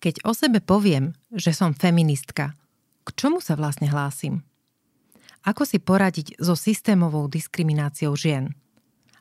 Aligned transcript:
Keď 0.00 0.24
o 0.24 0.32
sebe 0.32 0.64
poviem, 0.64 1.12
že 1.28 1.52
som 1.52 1.76
feministka, 1.76 2.56
k 3.04 3.08
čomu 3.12 3.44
sa 3.44 3.54
vlastne 3.54 3.86
hlásim? 3.88 4.40
Ako 5.44 5.64
si 5.68 5.80
poradiť 5.80 6.40
so 6.40 6.56
systémovou 6.56 7.28
diskrimináciou 7.28 8.16
žien? 8.16 8.52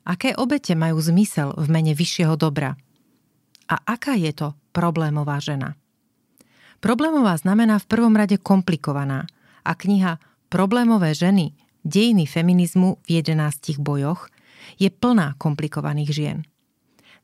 Aké 0.07 0.36
obete 0.36 0.76
majú 0.76 1.00
zmysel 1.00 1.52
v 1.55 1.68
mene 1.68 1.92
vyššieho 1.92 2.39
dobra? 2.39 2.79
A 3.68 3.76
aká 3.86 4.15
je 4.15 4.31
to 4.31 4.47
problémová 4.71 5.38
žena? 5.44 5.76
Problémová 6.80 7.36
znamená 7.36 7.77
v 7.77 7.89
prvom 7.91 8.16
rade 8.16 8.39
komplikovaná 8.39 9.27
a 9.68 9.75
kniha 9.75 10.18
Problémové 10.50 11.14
ženy 11.14 11.54
dejiny 11.86 12.25
feminizmu 12.25 12.98
v 13.05 13.21
11 13.21 13.77
bojoch 13.77 14.34
je 14.82 14.89
plná 14.89 15.38
komplikovaných 15.38 16.09
žien. 16.09 16.38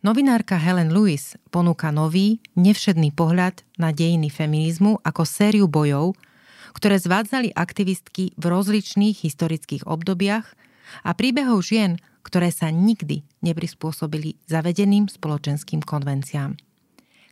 Novinárka 0.06 0.62
Helen 0.62 0.94
Lewis 0.94 1.34
ponúka 1.50 1.90
nový, 1.90 2.38
nevšedný 2.54 3.10
pohľad 3.18 3.66
na 3.82 3.90
dejiny 3.90 4.30
feminizmu 4.30 5.02
ako 5.02 5.26
sériu 5.26 5.66
bojov, 5.66 6.14
ktoré 6.78 7.02
zvádzali 7.02 7.58
aktivistky 7.58 8.38
v 8.38 8.44
rozličných 8.46 9.26
historických 9.26 9.90
obdobiach 9.90 10.46
a 11.02 11.10
príbehov 11.18 11.66
žien, 11.66 11.98
ktoré 12.22 12.54
sa 12.54 12.70
nikdy 12.70 13.26
neprispôsobili 13.42 14.38
zavedeným 14.46 15.10
spoločenským 15.10 15.82
konvenciám. 15.82 16.54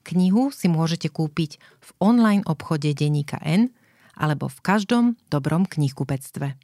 Knihu 0.09 0.49
si 0.49 0.65
môžete 0.65 1.13
kúpiť 1.13 1.61
v 1.61 1.89
online 2.01 2.41
obchode 2.49 2.89
Deníka 2.97 3.37
N 3.45 3.69
alebo 4.17 4.49
v 4.49 4.57
každom 4.65 5.13
dobrom 5.29 5.69
knihkupectve. 5.69 6.57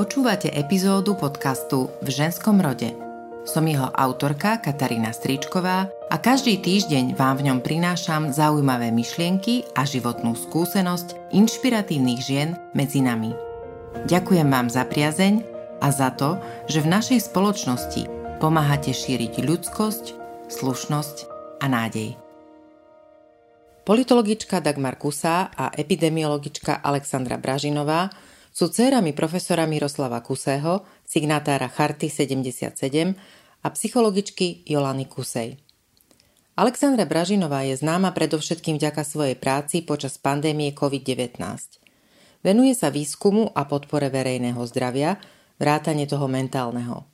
Počúvate 0.00 0.48
epizódu 0.48 1.12
podcastu 1.12 1.92
V 2.00 2.08
ženskom 2.08 2.56
rode– 2.64 2.96
som 3.46 3.62
jeho 3.62 3.86
autorka 3.94 4.58
Katarína 4.58 5.14
Stričková 5.14 5.86
a 6.10 6.16
každý 6.18 6.58
týždeň 6.58 7.14
vám 7.14 7.38
v 7.38 7.46
ňom 7.48 7.58
prinášam 7.62 8.34
zaujímavé 8.34 8.90
myšlienky 8.90 9.62
a 9.78 9.86
životnú 9.86 10.34
skúsenosť 10.34 11.30
inšpiratívnych 11.30 12.20
žien 12.20 12.58
medzi 12.74 13.00
nami. 13.00 13.30
Ďakujem 14.10 14.50
vám 14.50 14.66
za 14.66 14.82
priazeň 14.82 15.46
a 15.78 15.88
za 15.94 16.10
to, 16.18 16.42
že 16.66 16.82
v 16.82 16.90
našej 16.90 17.30
spoločnosti 17.30 18.10
pomáhate 18.42 18.90
šíriť 18.90 19.40
ľudskosť, 19.46 20.04
slušnosť 20.50 21.16
a 21.62 21.66
nádej. 21.70 22.18
Politologička 23.86 24.58
Dagmar 24.58 24.98
Kusá 24.98 25.54
a 25.54 25.70
epidemiologička 25.70 26.82
Alexandra 26.82 27.38
Bražinová 27.38 28.10
sú 28.50 28.66
dcerami 28.66 29.14
profesora 29.14 29.68
Miroslava 29.68 30.18
Kusého, 30.26 30.82
signatára 31.06 31.70
Charty 31.70 32.10
77 32.10 33.45
a 33.66 33.74
psychologičky 33.74 34.62
Jolany 34.62 35.10
Kusej. 35.10 35.58
Alexandra 36.54 37.02
Bražinová 37.02 37.66
je 37.66 37.74
známa 37.74 38.14
predovšetkým 38.14 38.78
vďaka 38.78 39.02
svojej 39.02 39.34
práci 39.34 39.82
počas 39.82 40.22
pandémie 40.22 40.70
COVID-19. 40.70 41.42
Venuje 42.46 42.72
sa 42.78 42.94
výskumu 42.94 43.50
a 43.50 43.66
podpore 43.66 44.06
verejného 44.06 44.62
zdravia, 44.70 45.18
vrátane 45.58 46.06
toho 46.06 46.30
mentálneho. 46.30 47.10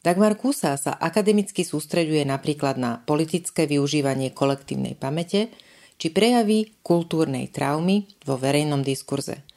Dagmar 0.00 0.40
Kusa 0.40 0.80
sa 0.80 0.96
akademicky 0.96 1.68
sústreďuje 1.68 2.24
napríklad 2.24 2.80
na 2.80 3.04
politické 3.04 3.68
využívanie 3.68 4.32
kolektívnej 4.32 4.96
pamäte 4.96 5.52
či 6.00 6.08
prejavy 6.08 6.80
kultúrnej 6.80 7.52
traumy 7.52 8.08
vo 8.24 8.40
verejnom 8.40 8.80
diskurze– 8.80 9.44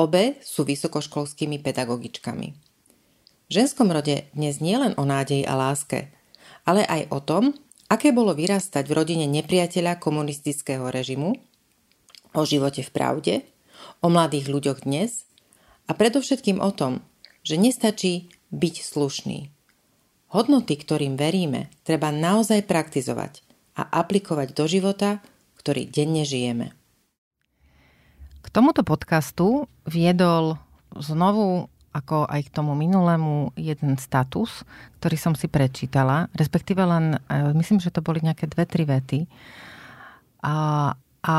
Obe 0.00 0.40
sú 0.40 0.64
vysokoškolskými 0.64 1.60
pedagogičkami. 1.60 2.69
Ženskom 3.50 3.90
rode 3.90 4.30
dnes 4.30 4.62
nie 4.62 4.78
len 4.78 4.94
o 4.94 5.02
nádeji 5.02 5.42
a 5.42 5.58
láske, 5.58 6.14
ale 6.62 6.86
aj 6.86 7.10
o 7.10 7.18
tom, 7.18 7.50
aké 7.90 8.14
bolo 8.14 8.30
vyrastať 8.30 8.86
v 8.86 8.94
rodine 8.94 9.26
nepriateľa 9.26 9.98
komunistického 9.98 10.86
režimu, 10.86 11.34
o 12.30 12.42
živote 12.46 12.86
v 12.86 12.90
pravde, 12.94 13.34
o 13.98 14.06
mladých 14.06 14.46
ľuďoch 14.46 14.86
dnes 14.86 15.26
a 15.90 15.98
predovšetkým 15.98 16.62
o 16.62 16.70
tom, 16.70 17.02
že 17.42 17.58
nestačí 17.58 18.30
byť 18.54 18.74
slušný. 18.86 19.50
Hodnoty, 20.30 20.78
ktorým 20.78 21.18
veríme, 21.18 21.74
treba 21.82 22.14
naozaj 22.14 22.70
praktizovať 22.70 23.42
a 23.74 23.82
aplikovať 23.98 24.54
do 24.54 24.70
života, 24.70 25.18
ktorý 25.58 25.90
denne 25.90 26.22
žijeme. 26.22 26.70
K 28.40 28.46
tomuto 28.54 28.86
podcastu 28.86 29.66
viedol 29.90 30.54
znovu 30.94 31.66
ako 31.90 32.30
aj 32.30 32.46
k 32.46 32.54
tomu 32.54 32.78
minulému 32.78 33.50
jeden 33.58 33.98
status, 33.98 34.62
ktorý 35.02 35.16
som 35.18 35.34
si 35.34 35.50
prečítala, 35.50 36.30
respektíve 36.38 36.78
len, 36.86 37.18
e, 37.26 37.50
myslím, 37.58 37.82
že 37.82 37.90
to 37.90 37.98
boli 37.98 38.22
nejaké 38.22 38.46
dve, 38.46 38.62
tri 38.62 38.86
vety. 38.86 39.26
A, 40.46 40.94
a 41.26 41.36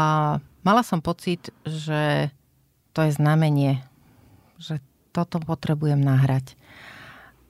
mala 0.68 0.84
som 0.84 1.00
pocit, 1.00 1.56
že 1.64 2.36
to 2.92 3.08
je 3.08 3.16
znamenie, 3.16 3.80
že 4.60 4.84
toto 5.16 5.40
potrebujem 5.40 6.04
nahrať. 6.04 6.60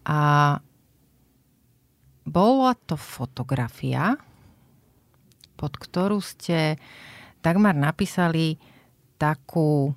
A 0.06 0.62
bola 2.22 2.78
to 2.86 2.94
fotografia, 2.94 4.14
pod 5.58 5.74
ktorú 5.78 6.22
ste 6.22 6.78
takmer 7.42 7.74
napísali 7.74 8.62
takú 9.18 9.94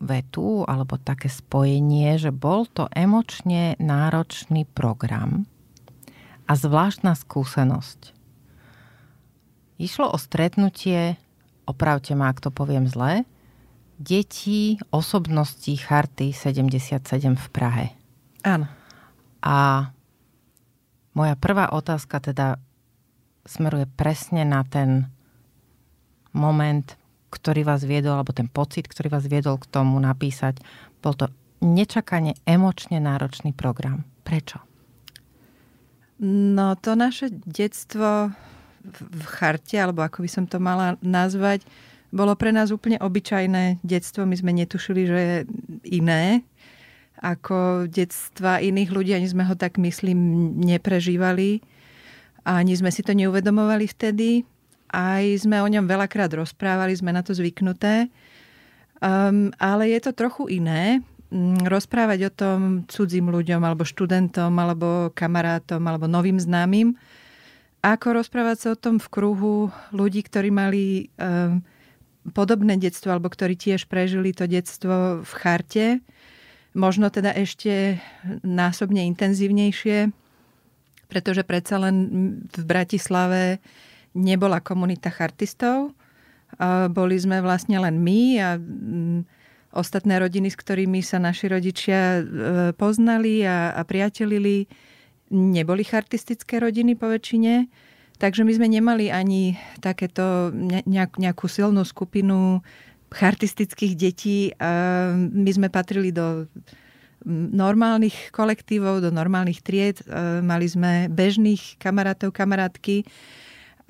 vetu 0.00 0.64
alebo 0.64 0.96
také 0.96 1.28
spojenie, 1.28 2.16
že 2.16 2.32
bol 2.32 2.64
to 2.64 2.88
emočne 2.96 3.76
náročný 3.76 4.64
program 4.64 5.44
a 6.48 6.56
zvláštna 6.56 7.14
skúsenosť. 7.14 8.16
Išlo 9.76 10.10
o 10.10 10.18
stretnutie, 10.18 11.20
opravte 11.68 12.16
ma, 12.16 12.32
ak 12.32 12.40
to 12.42 12.50
poviem 12.50 12.88
zle, 12.88 13.28
detí 14.00 14.80
osobností 14.88 15.76
Charty 15.76 16.32
77 16.32 17.36
v 17.36 17.46
Prahe. 17.52 17.86
Áno. 18.40 18.66
A 19.44 19.88
moja 21.12 21.36
prvá 21.36 21.68
otázka 21.72 22.20
teda 22.20 22.56
smeruje 23.44 23.84
presne 23.96 24.44
na 24.48 24.64
ten 24.64 25.08
moment 26.32 26.99
ktorý 27.30 27.62
vás 27.62 27.86
viedol, 27.86 28.18
alebo 28.18 28.34
ten 28.34 28.50
pocit, 28.50 28.90
ktorý 28.90 29.08
vás 29.08 29.24
viedol 29.30 29.56
k 29.62 29.70
tomu 29.70 29.96
napísať, 30.02 30.58
bol 31.00 31.14
to 31.14 31.30
nečakane 31.62 32.34
emočne 32.44 32.98
náročný 32.98 33.54
program. 33.54 34.02
Prečo? 34.26 34.58
No 36.20 36.76
to 36.76 36.98
naše 36.98 37.32
detstvo 37.32 38.34
v 38.98 39.24
charte, 39.24 39.76
alebo 39.78 40.04
ako 40.04 40.26
by 40.26 40.28
som 40.28 40.44
to 40.44 40.60
mala 40.60 41.00
nazvať, 41.00 41.64
bolo 42.10 42.34
pre 42.34 42.50
nás 42.50 42.74
úplne 42.74 42.98
obyčajné 42.98 43.80
detstvo. 43.86 44.26
My 44.26 44.34
sme 44.34 44.50
netušili, 44.50 45.06
že 45.06 45.18
je 45.18 45.38
iné 46.02 46.42
ako 47.22 47.86
detstva 47.86 48.58
iných 48.58 48.90
ľudí. 48.90 49.14
Ani 49.14 49.30
sme 49.30 49.46
ho 49.46 49.54
tak, 49.54 49.78
myslím, 49.78 50.18
neprežívali. 50.58 51.62
Ani 52.42 52.72
sme 52.74 52.90
si 52.90 53.04
to 53.04 53.14
neuvedomovali 53.14 53.86
vtedy 53.86 54.48
aj 54.90 55.46
sme 55.46 55.62
o 55.62 55.68
ňom 55.70 55.86
veľakrát 55.86 56.30
rozprávali, 56.34 56.98
sme 56.98 57.14
na 57.14 57.22
to 57.22 57.30
zvyknuté. 57.32 58.10
Um, 59.00 59.48
ale 59.56 59.88
je 59.96 60.00
to 60.04 60.12
trochu 60.12 60.60
iné 60.60 61.00
mm, 61.32 61.64
rozprávať 61.64 62.20
o 62.28 62.32
tom 62.34 62.58
cudzím 62.84 63.32
ľuďom, 63.32 63.64
alebo 63.64 63.88
študentom, 63.88 64.52
alebo 64.60 65.08
kamarátom, 65.16 65.80
alebo 65.88 66.04
novým 66.04 66.36
známym, 66.36 66.92
ako 67.80 68.20
rozprávať 68.20 68.56
sa 68.60 68.68
o 68.76 68.80
tom 68.80 69.00
v 69.00 69.08
kruhu 69.08 69.72
ľudí, 69.88 70.20
ktorí 70.20 70.52
mali 70.52 71.08
um, 71.16 71.64
podobné 72.36 72.76
detstvo, 72.76 73.08
alebo 73.16 73.32
ktorí 73.32 73.56
tiež 73.56 73.88
prežili 73.88 74.36
to 74.36 74.44
detstvo 74.44 75.24
v 75.24 75.32
charte, 75.32 76.04
možno 76.76 77.08
teda 77.08 77.32
ešte 77.32 77.96
násobne 78.44 79.08
intenzívnejšie, 79.08 80.12
pretože 81.08 81.42
predsa 81.42 81.80
len 81.80 81.96
v 82.52 82.62
Bratislave 82.68 83.64
nebola 84.14 84.58
komunita 84.58 85.10
chartistov. 85.10 85.94
Boli 86.90 87.16
sme 87.16 87.38
vlastne 87.40 87.78
len 87.78 88.02
my 88.02 88.20
a 88.42 88.48
mm, 88.58 89.22
ostatné 89.70 90.18
rodiny, 90.18 90.50
s 90.50 90.58
ktorými 90.58 90.98
sa 91.00 91.22
naši 91.22 91.46
rodičia 91.46 92.00
e, 92.18 92.22
poznali 92.74 93.46
a, 93.46 93.70
a 93.70 93.86
priatelili, 93.86 94.66
neboli 95.30 95.86
chartistické 95.86 96.58
rodiny 96.58 96.98
po 96.98 97.06
väčšine. 97.06 97.70
Takže 98.18 98.42
my 98.42 98.52
sme 98.52 98.68
nemali 98.68 99.08
ani 99.08 99.56
takéto 99.80 100.52
nejakú 101.16 101.46
silnú 101.48 101.86
skupinu 101.88 102.60
chartistických 103.08 103.94
detí. 103.96 104.52
My 105.32 105.50
sme 105.56 105.72
patrili 105.72 106.12
do 106.12 106.44
normálnych 107.24 108.28
kolektívov, 108.28 109.00
do 109.00 109.08
normálnych 109.08 109.64
tried. 109.64 110.04
E, 110.04 110.40
mali 110.44 110.68
sme 110.68 111.08
bežných 111.08 111.80
kamarátov, 111.80 112.32
kamarátky 112.32 113.08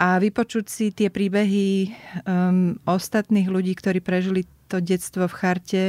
a 0.01 0.17
vypočuť 0.17 0.65
si 0.65 0.87
tie 0.97 1.13
príbehy 1.13 1.93
um, 2.25 2.81
ostatných 2.89 3.53
ľudí, 3.53 3.77
ktorí 3.77 4.01
prežili 4.01 4.49
to 4.73 4.81
detstvo 4.81 5.29
v 5.29 5.37
charte, 5.37 5.85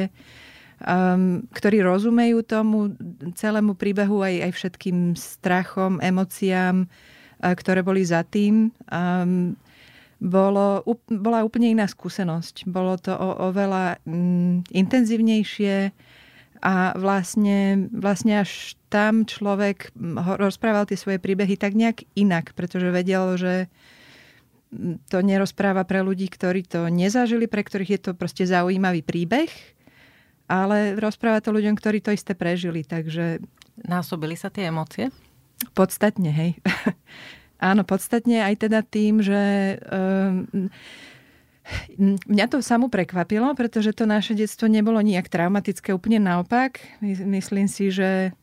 um, 0.84 1.48
ktorí 1.56 1.80
rozumejú 1.80 2.44
tomu 2.44 2.92
celému 3.40 3.80
príbehu 3.80 4.20
aj, 4.20 4.36
aj 4.44 4.52
všetkým 4.52 5.16
strachom, 5.16 6.04
emóciám, 6.04 6.92
uh, 6.92 7.54
ktoré 7.56 7.88
boli 7.88 8.04
za 8.04 8.28
tým. 8.28 8.76
Um, 8.92 9.56
bolo, 10.20 10.84
bola 11.08 11.48
úplne 11.48 11.72
iná 11.72 11.88
skúsenosť. 11.88 12.68
Bolo 12.68 13.00
to 13.00 13.16
o, 13.16 13.50
oveľa 13.50 13.98
mm, 14.04 14.70
intenzívnejšie 14.70 15.90
a 16.62 16.94
vlastne, 16.94 17.90
vlastne 17.90 18.46
až 18.46 18.78
tam 18.94 19.26
človek 19.26 19.90
rozprával 20.38 20.86
tie 20.86 21.00
svoje 21.00 21.18
príbehy 21.18 21.58
tak 21.58 21.74
nejak 21.74 22.06
inak, 22.14 22.54
pretože 22.54 22.94
vedel, 22.94 23.34
že 23.34 23.66
to 25.12 25.18
nerozpráva 25.20 25.84
pre 25.84 26.00
ľudí, 26.00 26.32
ktorí 26.32 26.64
to 26.64 26.88
nezažili, 26.88 27.46
pre 27.46 27.62
ktorých 27.62 27.92
je 27.92 28.02
to 28.02 28.12
proste 28.16 28.48
zaujímavý 28.48 29.04
príbeh, 29.04 29.52
ale 30.48 30.96
rozpráva 30.96 31.44
to 31.44 31.52
ľuďom, 31.52 31.76
ktorí 31.76 32.00
to 32.00 32.16
isté 32.16 32.36
prežili, 32.36 32.88
takže... 32.88 33.44
Násobili 33.84 34.36
sa 34.40 34.48
tie 34.48 34.72
emócie? 34.72 35.12
Podstatne, 35.76 36.32
hej. 36.32 36.52
Áno, 37.72 37.86
podstatne 37.86 38.42
aj 38.42 38.68
teda 38.68 38.82
tým, 38.82 39.22
že 39.22 39.78
um, 39.86 40.72
Mňa 42.28 42.46
to 42.50 42.60
samo 42.60 42.90
prekvapilo, 42.90 43.54
pretože 43.54 43.94
to 43.94 44.10
naše 44.10 44.34
detstvo 44.34 44.66
nebolo 44.66 44.98
nijak 45.00 45.30
traumatické, 45.30 45.94
úplne 45.94 46.20
naopak. 46.20 46.82
Myslím 47.06 47.70
si, 47.70 47.94
že 47.94 48.34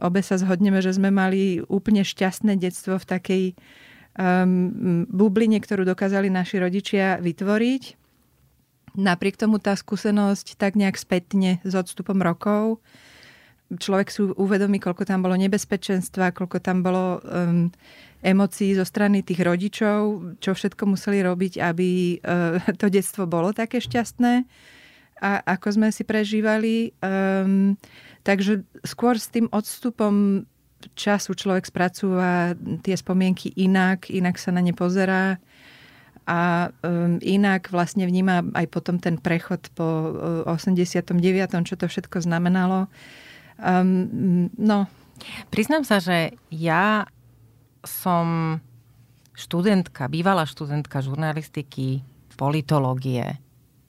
obe 0.00 0.24
sa 0.24 0.40
zhodneme, 0.40 0.80
že 0.80 0.96
sme 0.96 1.12
mali 1.12 1.62
úplne 1.68 2.02
šťastné 2.02 2.56
detstvo 2.58 2.96
v 2.98 3.06
takej 3.06 3.44
um, 4.18 5.04
bubline, 5.08 5.58
ktorú 5.60 5.86
dokázali 5.86 6.28
naši 6.32 6.60
rodičia 6.60 7.18
vytvoriť. 7.20 8.00
Napriek 8.92 9.40
tomu 9.40 9.56
tá 9.56 9.72
skúsenosť 9.72 10.60
tak 10.60 10.76
nejak 10.76 11.00
spätne 11.00 11.64
s 11.64 11.72
odstupom 11.72 12.20
rokov 12.20 12.80
človek 13.78 14.08
si 14.12 14.20
uvedomí, 14.20 14.76
koľko 14.82 15.08
tam 15.08 15.24
bolo 15.24 15.36
nebezpečenstva, 15.38 16.36
koľko 16.36 16.58
tam 16.60 16.84
bolo 16.84 17.22
um, 17.22 17.72
emócií 18.20 18.76
zo 18.76 18.84
strany 18.84 19.24
tých 19.24 19.40
rodičov, 19.40 20.00
čo 20.42 20.52
všetko 20.52 20.92
museli 20.92 21.24
robiť, 21.24 21.62
aby 21.62 22.20
uh, 22.20 22.60
to 22.80 22.92
detstvo 22.92 23.24
bolo 23.24 23.54
také 23.56 23.80
šťastné 23.80 24.44
a 25.22 25.30
ako 25.54 25.78
sme 25.78 25.88
si 25.94 26.02
prežívali. 26.02 26.90
Um, 26.98 27.78
takže 28.26 28.66
skôr 28.82 29.16
s 29.16 29.30
tým 29.30 29.46
odstupom 29.54 30.44
času 30.94 31.36
človek 31.36 31.68
spracúva 31.68 32.54
tie 32.82 32.96
spomienky 32.96 33.52
inak, 33.54 34.10
inak 34.10 34.38
sa 34.38 34.50
na 34.50 34.60
ne 34.64 34.74
pozerá 34.74 35.38
a 36.22 36.70
um, 36.86 37.18
inak 37.18 37.66
vlastne 37.74 38.06
vníma 38.06 38.54
aj 38.54 38.66
potom 38.70 39.02
ten 39.02 39.18
prechod 39.18 39.66
po 39.74 40.14
uh, 40.46 40.54
89., 40.54 41.18
čo 41.66 41.74
to 41.74 41.90
všetko 41.90 42.22
znamenalo. 42.22 42.86
Um, 43.58 44.50
no. 44.54 44.86
Priznám 45.50 45.86
sa, 45.86 45.98
že 46.02 46.34
ja 46.50 47.06
som 47.82 48.58
študentka, 49.34 50.06
bývalá 50.06 50.46
študentka 50.46 51.02
žurnalistiky, 51.02 52.02
politológie. 52.38 53.38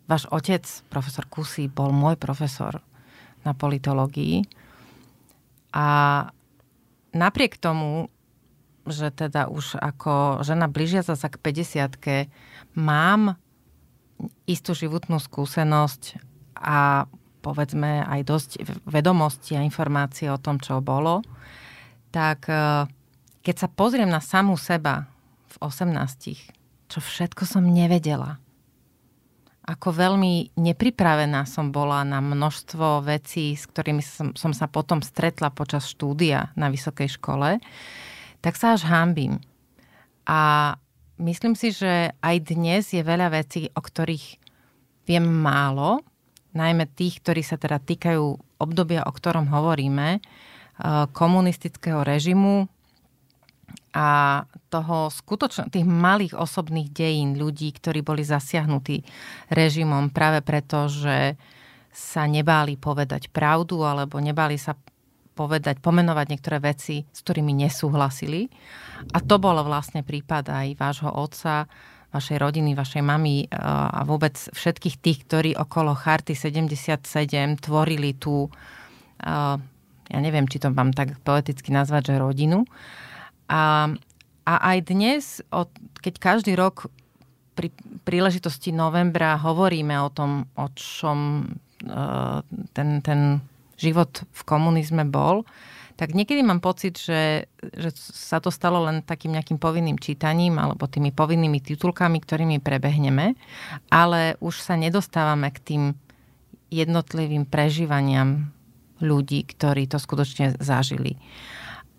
Váš 0.10 0.28
otec, 0.30 0.66
profesor 0.90 1.26
Kusy, 1.30 1.70
bol 1.70 1.94
môj 1.94 2.18
profesor 2.20 2.82
na 3.42 3.54
politológii. 3.54 4.46
A 5.74 5.88
napriek 7.14 7.62
tomu, 7.62 8.12
že 8.84 9.16
teda 9.16 9.48
už 9.48 9.80
ako 9.80 10.44
žena 10.44 10.68
blížiaca 10.68 11.16
sa 11.16 11.28
k 11.32 11.40
50 11.40 12.28
mám 12.76 13.40
istú 14.44 14.76
životnú 14.76 15.24
skúsenosť 15.24 16.20
a 16.60 17.08
povedzme 17.44 18.04
aj 18.08 18.22
dosť 18.24 18.52
vedomosti 18.88 19.56
a 19.60 19.66
informácie 19.66 20.32
o 20.32 20.40
tom, 20.40 20.60
čo 20.64 20.80
bolo, 20.80 21.24
tak 22.12 22.48
e, 22.48 22.88
keď 23.44 23.56
sa 23.56 23.68
pozriem 23.68 24.08
na 24.08 24.24
samú 24.24 24.56
seba 24.56 25.12
v 25.52 25.56
18, 25.60 26.88
čo 26.88 27.00
všetko 27.04 27.44
som 27.44 27.68
nevedela, 27.68 28.40
ako 29.64 29.96
veľmi 29.96 30.60
nepripravená 30.60 31.48
som 31.48 31.72
bola 31.72 32.04
na 32.04 32.20
množstvo 32.20 33.08
vecí, 33.08 33.56
s 33.56 33.64
ktorými 33.64 34.04
som, 34.04 34.36
som 34.36 34.52
sa 34.52 34.68
potom 34.68 35.00
stretla 35.00 35.48
počas 35.56 35.88
štúdia 35.88 36.52
na 36.60 36.68
vysokej 36.68 37.16
škole, 37.16 37.64
tak 38.44 38.60
sa 38.60 38.76
až 38.76 38.84
hámbim. 38.92 39.40
A 40.28 40.76
myslím 41.16 41.56
si, 41.56 41.72
že 41.72 42.12
aj 42.20 42.36
dnes 42.44 42.92
je 42.92 43.00
veľa 43.00 43.32
vecí, 43.32 43.72
o 43.72 43.80
ktorých 43.80 44.44
viem 45.08 45.24
málo, 45.24 46.04
najmä 46.52 46.84
tých, 46.92 47.24
ktorí 47.24 47.40
sa 47.40 47.56
teda 47.56 47.80
týkajú 47.80 48.24
obdobia, 48.60 49.08
o 49.08 49.12
ktorom 49.12 49.48
hovoríme, 49.48 50.08
e, 50.16 50.20
komunistického 51.12 52.04
režimu 52.04 52.68
a 53.94 54.42
toho 54.74 55.14
skutočno, 55.14 55.70
tých 55.70 55.86
malých 55.86 56.34
osobných 56.34 56.90
dejín 56.90 57.38
ľudí, 57.38 57.70
ktorí 57.78 58.02
boli 58.02 58.26
zasiahnutí 58.26 59.06
režimom 59.54 60.10
práve 60.10 60.42
preto, 60.42 60.90
že 60.90 61.38
sa 61.94 62.26
nebáli 62.26 62.74
povedať 62.76 63.30
pravdu 63.30 63.86
alebo 63.86 64.18
nebáli 64.18 64.58
sa 64.58 64.74
povedať, 65.34 65.82
pomenovať 65.82 66.26
niektoré 66.30 66.58
veci, 66.62 67.06
s 67.10 67.20
ktorými 67.26 67.54
nesúhlasili. 67.54 68.50
A 69.14 69.22
to 69.22 69.42
bolo 69.42 69.66
vlastne 69.66 70.06
prípad 70.06 70.46
aj 70.50 70.68
vášho 70.78 71.10
otca, 71.10 71.66
vašej 72.14 72.38
rodiny, 72.38 72.78
vašej 72.78 73.02
mamy 73.02 73.46
eh, 73.46 73.48
a 73.58 74.06
vôbec 74.06 74.38
všetkých 74.38 74.96
tých, 75.02 75.20
ktorí 75.26 75.52
okolo 75.58 75.98
Charty 75.98 76.38
77 76.38 77.02
tvorili 77.58 78.14
tú, 78.14 78.48
eh, 79.26 79.58
ja 80.14 80.20
neviem, 80.22 80.46
či 80.46 80.62
to 80.62 80.70
mám 80.70 80.94
tak 80.94 81.18
poeticky 81.26 81.74
nazvať, 81.74 82.14
že 82.14 82.22
rodinu. 82.22 82.70
A, 83.50 83.92
a 84.44 84.54
aj 84.74 84.78
dnes, 84.88 85.24
keď 86.00 86.14
každý 86.20 86.54
rok 86.56 86.88
pri 87.54 87.70
príležitosti 88.04 88.74
novembra 88.74 89.38
hovoríme 89.38 89.94
o 90.02 90.10
tom, 90.10 90.50
o 90.58 90.68
čom 90.74 91.48
eh, 91.86 92.40
ten, 92.74 92.90
ten 93.06 93.40
život 93.78 94.26
v 94.26 94.42
komunizme 94.46 95.06
bol, 95.06 95.46
tak 95.94 96.18
niekedy 96.18 96.42
mám 96.42 96.58
pocit, 96.58 96.98
že, 96.98 97.46
že 97.62 97.94
sa 97.94 98.42
to 98.42 98.50
stalo 98.50 98.82
len 98.90 99.06
takým 99.06 99.38
nejakým 99.38 99.62
povinným 99.62 100.02
čítaním 100.02 100.58
alebo 100.58 100.90
tými 100.90 101.14
povinnými 101.14 101.62
titulkami, 101.62 102.18
ktorými 102.18 102.58
prebehneme, 102.58 103.38
ale 103.94 104.34
už 104.42 104.58
sa 104.58 104.74
nedostávame 104.74 105.54
k 105.54 105.60
tým 105.62 105.84
jednotlivým 106.74 107.46
prežívaniam 107.46 108.50
ľudí, 108.98 109.46
ktorí 109.46 109.86
to 109.86 110.02
skutočne 110.02 110.58
zažili. 110.58 111.22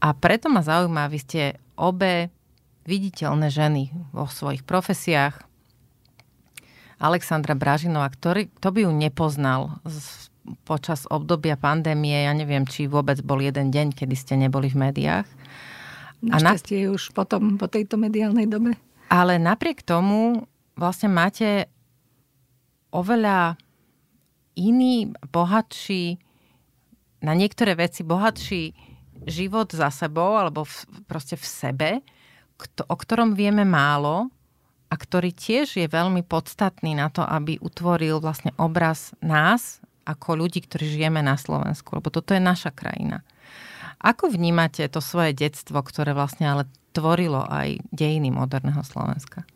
A 0.00 0.08
preto 0.14 0.50
ma 0.50 0.61
zaujíma, 0.64 1.11
vy 1.11 1.19
ste 1.20 1.43
obe 1.79 2.31
viditeľné 2.85 3.49
ženy 3.49 3.82
vo 4.12 4.29
svojich 4.29 4.62
profesiách. 4.62 5.41
Alexandra 7.00 7.58
Bražinová, 7.58 8.08
ktorý, 8.13 8.48
kto 8.60 8.69
by 8.70 8.81
ju 8.86 8.91
nepoznal 8.93 9.82
z 9.84 10.31
počas 10.69 11.08
obdobia 11.08 11.56
pandémie, 11.56 12.29
ja 12.29 12.32
neviem, 12.36 12.69
či 12.69 12.84
vôbec 12.84 13.20
bol 13.24 13.41
jeden 13.41 13.72
deň, 13.72 13.96
kedy 13.96 14.15
ste 14.15 14.34
neboli 14.36 14.69
v 14.69 14.89
médiách. 14.89 15.29
Našťastie 16.20 16.89
na... 16.89 16.93
už 16.96 17.17
potom, 17.17 17.56
po 17.56 17.69
tejto 17.69 17.96
mediálnej 17.96 18.48
dobe. 18.48 18.77
Ale 19.08 19.41
napriek 19.41 19.84
tomu 19.84 20.44
vlastne 20.77 21.08
máte 21.13 21.69
oveľa 22.93 23.56
iný, 24.55 25.13
bohatší, 25.32 26.20
na 27.24 27.32
niektoré 27.32 27.72
veci 27.72 28.05
bohatší 28.05 28.94
život 29.25 29.71
za 29.71 29.89
sebou, 29.94 30.37
alebo 30.37 30.67
v, 30.67 30.75
proste 31.06 31.39
v 31.39 31.47
sebe, 31.47 31.91
kto, 32.59 32.87
o 32.87 32.94
ktorom 32.94 33.35
vieme 33.35 33.63
málo 33.67 34.31
a 34.91 34.94
ktorý 34.94 35.35
tiež 35.35 35.79
je 35.81 35.87
veľmi 35.91 36.23
podstatný 36.23 36.94
na 36.94 37.11
to, 37.11 37.27
aby 37.27 37.59
utvoril 37.59 38.23
vlastne 38.23 38.55
obraz 38.61 39.11
nás, 39.19 39.83
ako 40.05 40.44
ľudí, 40.44 40.63
ktorí 40.63 41.01
žijeme 41.01 41.25
na 41.25 41.35
Slovensku, 41.41 41.97
lebo 41.97 42.13
toto 42.13 42.37
je 42.37 42.43
naša 42.43 42.71
krajina. 42.71 43.25
Ako 44.05 44.29
vnímate 44.29 44.85
to 44.93 45.01
svoje 45.01 45.33
detstvo, 45.33 45.81
ktoré 45.81 46.13
vlastne 46.13 46.44
ale 46.44 46.65
tvorilo 46.93 47.41
aj 47.41 47.81
dejiny 47.89 48.29
moderného 48.29 48.85
Slovenska? 48.85 49.49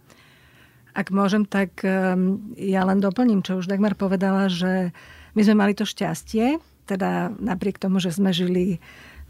Ak 0.97 1.13
môžem, 1.15 1.45
tak 1.47 1.85
ehm, 1.85 2.57
ja 2.57 2.83
len 2.83 2.99
doplním, 2.99 3.45
čo 3.45 3.61
už 3.61 3.69
Dagmar 3.69 3.95
povedala, 3.95 4.51
že 4.51 4.91
my 5.37 5.41
sme 5.45 5.55
mali 5.55 5.73
to 5.77 5.87
šťastie, 5.87 6.59
teda 6.89 7.31
napriek 7.39 7.77
tomu, 7.79 8.01
že 8.01 8.11
sme 8.11 8.33
žili 8.33 8.81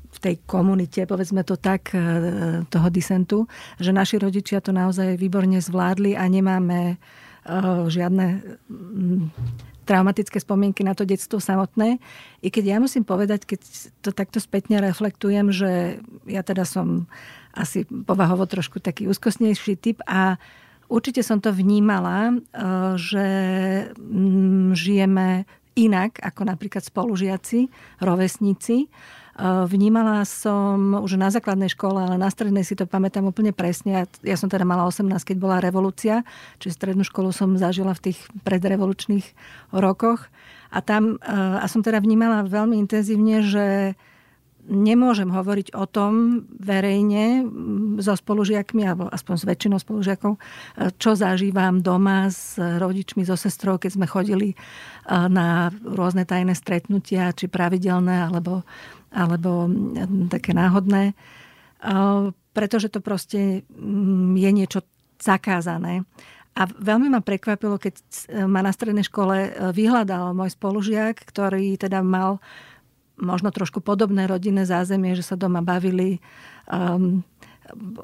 v 0.09 0.19
tej 0.19 0.35
komunite, 0.49 1.05
povedzme 1.05 1.45
to 1.45 1.61
tak, 1.61 1.93
e, 1.93 2.01
toho 2.67 2.89
disentu, 2.89 3.45
že 3.77 3.93
naši 3.93 4.17
rodičia 4.17 4.65
to 4.65 4.73
naozaj 4.73 5.21
výborne 5.21 5.61
zvládli 5.61 6.17
a 6.17 6.25
nemáme 6.27 6.95
e, 6.95 6.97
žiadne 7.89 8.27
traumatické 9.89 10.37
spomienky 10.37 10.85
na 10.85 10.93
to 10.93 11.09
detstvo 11.09 11.41
samotné. 11.41 11.97
I 12.45 12.49
keď 12.53 12.77
ja 12.77 12.79
musím 12.81 13.09
povedať, 13.09 13.49
keď 13.49 13.61
to 14.05 14.13
takto 14.13 14.37
spätne 14.37 14.85
reflektujem, 14.85 15.49
že 15.49 16.05
ja 16.29 16.45
teda 16.45 16.69
som 16.69 17.09
asi 17.57 17.89
povahovo 17.89 18.45
trošku 18.45 18.85
taký 18.85 19.09
úzkostnejší 19.09 19.81
typ 19.81 20.05
a 20.05 20.37
určite 20.93 21.25
som 21.25 21.41
to 21.41 21.53
vnímala, 21.57 22.33
e, 22.33 22.35
že 23.01 23.27
žijeme 24.77 25.49
inak 25.79 26.19
ako 26.21 26.43
napríklad 26.43 26.83
spolužiaci, 26.83 27.71
rovesníci. 28.03 28.91
Vnímala 29.39 30.27
som 30.27 30.99
už 30.99 31.15
na 31.15 31.31
základnej 31.31 31.71
škole, 31.71 32.03
ale 32.03 32.19
na 32.19 32.27
strednej 32.27 32.67
si 32.67 32.75
to 32.75 32.91
pamätám 32.91 33.23
úplne 33.23 33.55
presne. 33.55 34.11
Ja 34.27 34.35
som 34.35 34.51
teda 34.51 34.67
mala 34.67 34.83
18, 34.83 35.15
keď 35.23 35.37
bola 35.39 35.63
revolúcia, 35.63 36.27
čiže 36.59 36.75
strednú 36.75 37.07
školu 37.07 37.31
som 37.31 37.55
zažila 37.55 37.95
v 37.95 38.11
tých 38.11 38.19
predrevolučných 38.43 39.23
rokoch. 39.71 40.27
A 40.75 40.83
tam, 40.83 41.23
a 41.23 41.63
som 41.71 41.87
teda 41.87 42.03
vnímala 42.03 42.43
veľmi 42.51 42.83
intenzívne, 42.83 43.47
že 43.47 43.95
nemôžem 44.69 45.33
hovoriť 45.33 45.73
o 45.73 45.89
tom 45.89 46.45
verejne 46.61 47.41
so 48.05 48.13
spolužiakmi, 48.13 48.85
alebo 48.85 49.09
aspoň 49.09 49.35
s 49.41 49.49
väčšinou 49.49 49.79
spolužiakov, 49.81 50.37
čo 51.01 51.11
zažívam 51.17 51.81
doma 51.81 52.29
s 52.29 52.61
rodičmi, 52.61 53.25
so 53.25 53.33
sestrou, 53.33 53.81
keď 53.81 53.97
sme 53.97 54.05
chodili 54.05 54.61
na 55.09 55.73
rôzne 55.73 56.29
tajné 56.29 56.53
stretnutia, 56.53 57.33
či 57.33 57.49
pravidelné, 57.49 58.29
alebo, 58.29 58.61
alebo 59.13 59.71
také 60.29 60.53
náhodné. 60.53 61.17
Pretože 62.53 62.89
to 62.91 62.99
proste 62.99 63.63
je 64.35 64.51
niečo 64.51 64.83
zakázané. 65.19 66.07
A 66.59 66.67
veľmi 66.67 67.07
ma 67.15 67.23
prekvapilo, 67.23 67.79
keď 67.79 68.03
ma 68.51 68.67
na 68.67 68.75
strednej 68.75 69.07
škole 69.07 69.55
vyhľadal 69.71 70.35
môj 70.35 70.59
spolužiak, 70.59 71.23
ktorý 71.23 71.79
teda 71.79 72.03
mal 72.03 72.43
možno 73.19 73.51
trošku 73.51 73.83
podobné 73.83 74.27
rodinné 74.31 74.63
zázemie, 74.67 75.19
že 75.19 75.27
sa 75.27 75.35
doma 75.35 75.59
bavili 75.59 76.23
um, 76.71 77.23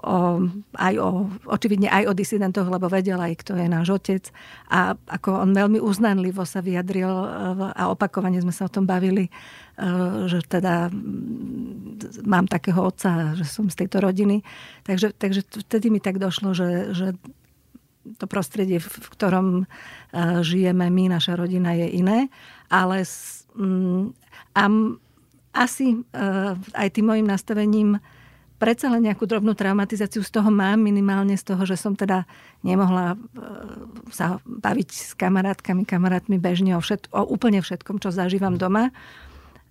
o, 0.02 0.44
aj 0.76 0.94
o, 1.00 1.28
očividne 1.48 1.88
aj 1.88 2.10
o 2.10 2.12
disidentoch, 2.12 2.68
lebo 2.68 2.86
vedel 2.88 3.16
aj, 3.16 3.40
kto 3.44 3.56
je 3.56 3.68
náš 3.68 3.88
otec. 3.94 4.24
A 4.68 4.96
ako 5.08 5.44
on 5.44 5.50
veľmi 5.56 5.80
uznanlivo 5.80 6.44
sa 6.44 6.60
vyjadril 6.60 7.08
uh, 7.08 7.72
a 7.72 7.82
opakovane 7.88 8.40
sme 8.40 8.52
sa 8.52 8.68
o 8.68 8.72
tom 8.72 8.84
bavili, 8.84 9.28
uh, 9.80 10.28
že 10.28 10.44
teda 10.44 10.92
mám 12.24 12.46
takého 12.48 12.80
otca, 12.84 13.32
že 13.36 13.48
som 13.48 13.68
z 13.72 13.84
tejto 13.84 14.04
rodiny. 14.04 14.44
Takže, 14.84 15.16
takže 15.16 15.40
vtedy 15.68 15.88
mi 15.88 16.00
tak 16.00 16.20
došlo, 16.20 16.52
že, 16.52 16.92
že 16.92 17.06
to 18.20 18.28
prostredie, 18.28 18.84
v 18.84 19.08
ktorom 19.16 19.64
uh, 19.64 20.40
žijeme 20.44 20.92
my, 20.92 21.08
naša 21.08 21.40
rodina 21.40 21.72
je 21.72 21.88
iné, 21.88 22.18
ale 22.68 23.08
mm, 23.56 24.12
a 24.54 24.64
asi 25.54 26.02
aj 26.74 26.88
tým 26.90 27.06
mojim 27.14 27.26
nastavením 27.26 28.02
predsa 28.64 28.88
len 28.88 29.04
nejakú 29.04 29.28
drobnú 29.28 29.52
traumatizáciu 29.52 30.24
z 30.24 30.32
toho 30.32 30.48
mám, 30.48 30.80
minimálne 30.80 31.36
z 31.36 31.52
toho, 31.52 31.68
že 31.68 31.76
som 31.76 31.92
teda 31.92 32.24
nemohla 32.64 33.12
uh, 33.12 33.20
sa 34.08 34.40
baviť 34.48 34.88
s 34.88 35.12
kamarátkami, 35.12 35.84
kamarátmi 35.84 36.40
bežne 36.40 36.72
o, 36.72 36.80
všet, 36.80 37.12
o 37.12 37.28
úplne 37.28 37.60
všetkom, 37.60 38.00
čo 38.00 38.08
zažívam 38.08 38.56
doma. 38.56 38.88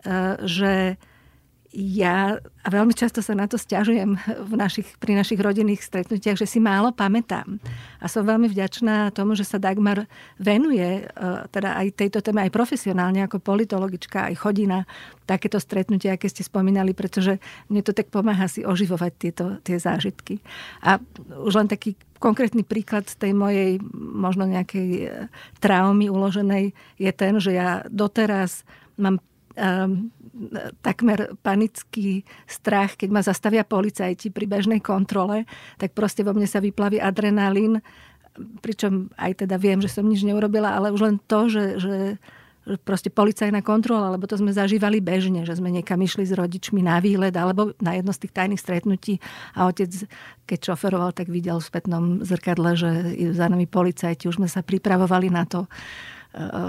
Uh, 0.05 0.37
že 0.45 1.01
ja, 1.73 2.37
a 2.37 2.67
veľmi 2.69 2.93
často 2.93 3.25
sa 3.25 3.33
na 3.33 3.49
to 3.49 3.57
stiažujem 3.57 4.13
v 4.45 4.53
našich, 4.53 4.85
pri 5.01 5.17
našich 5.17 5.41
rodinných 5.41 5.81
stretnutiach, 5.81 6.37
že 6.37 6.45
si 6.45 6.61
málo 6.61 6.93
pamätám. 6.93 7.57
A 7.97 8.05
som 8.05 8.21
veľmi 8.21 8.45
vďačná 8.45 9.09
tomu, 9.09 9.33
že 9.33 9.41
sa 9.41 9.57
Dagmar 9.57 10.05
venuje 10.37 11.01
e, 11.01 11.03
teda 11.49 11.73
aj 11.81 11.97
tejto 11.97 12.21
téme, 12.21 12.45
aj 12.45 12.53
profesionálne 12.53 13.25
ako 13.25 13.41
politologička, 13.41 14.29
aj 14.29 14.37
chodí 14.37 14.69
na 14.69 14.85
takéto 15.25 15.57
stretnutia, 15.57 16.13
aké 16.13 16.29
ste 16.29 16.45
spomínali, 16.45 16.93
pretože 16.93 17.41
mne 17.73 17.81
to 17.81 17.89
tak 17.89 18.13
pomáha 18.13 18.45
si 18.45 18.61
oživovať 18.61 19.11
tieto, 19.17 19.45
tie 19.65 19.81
zážitky. 19.81 20.45
A 20.85 21.01
už 21.41 21.57
len 21.57 21.65
taký 21.65 21.97
konkrétny 22.21 22.61
príklad 22.61 23.09
tej 23.17 23.33
mojej 23.33 23.81
možno 23.97 24.45
nejakej 24.45 24.89
e, 25.01 25.05
traumy 25.57 26.05
uloženej 26.05 26.69
je 27.01 27.11
ten, 27.17 27.41
že 27.41 27.57
ja 27.57 27.81
doteraz 27.89 28.61
mám 28.93 29.17
takmer 30.81 31.37
panický 31.45 32.25
strach, 32.49 32.97
keď 32.97 33.09
ma 33.13 33.21
zastavia 33.21 33.61
policajti 33.61 34.33
pri 34.33 34.49
bežnej 34.49 34.81
kontrole, 34.81 35.45
tak 35.77 35.93
proste 35.93 36.25
vo 36.25 36.33
mne 36.33 36.49
sa 36.49 36.57
vyplaví 36.57 36.97
adrenalín, 36.97 37.85
pričom 38.65 39.13
aj 39.13 39.45
teda 39.45 39.61
viem, 39.61 39.77
že 39.77 39.93
som 39.93 40.09
nič 40.09 40.25
neurobila, 40.25 40.73
ale 40.73 40.89
už 40.89 41.01
len 41.05 41.15
to, 41.29 41.53
že, 41.53 41.65
že 41.77 41.95
proste 42.81 43.11
policajná 43.11 43.59
kontrola, 43.59 44.15
lebo 44.15 44.23
to 44.23 44.39
sme 44.39 44.55
zažívali 44.55 45.03
bežne, 45.03 45.43
že 45.43 45.59
sme 45.59 45.67
niekam 45.67 45.99
išli 45.99 46.23
s 46.23 46.31
rodičmi 46.31 46.79
na 46.79 47.03
výlet 47.03 47.35
alebo 47.35 47.75
na 47.83 47.99
jedno 47.99 48.15
z 48.15 48.23
tých 48.23 48.33
tajných 48.33 48.61
stretnutí 48.61 49.19
a 49.51 49.67
otec, 49.67 49.91
keď 50.47 50.59
šoferoval, 50.71 51.11
tak 51.11 51.27
videl 51.27 51.59
v 51.59 51.67
spätnom 51.67 52.03
zrkadle, 52.23 52.79
že 52.79 52.89
za 53.35 53.51
nami 53.51 53.67
policajti, 53.67 54.31
už 54.31 54.39
sme 54.39 54.47
sa 54.47 54.63
pripravovali 54.63 55.27
na 55.27 55.43
to, 55.43 55.67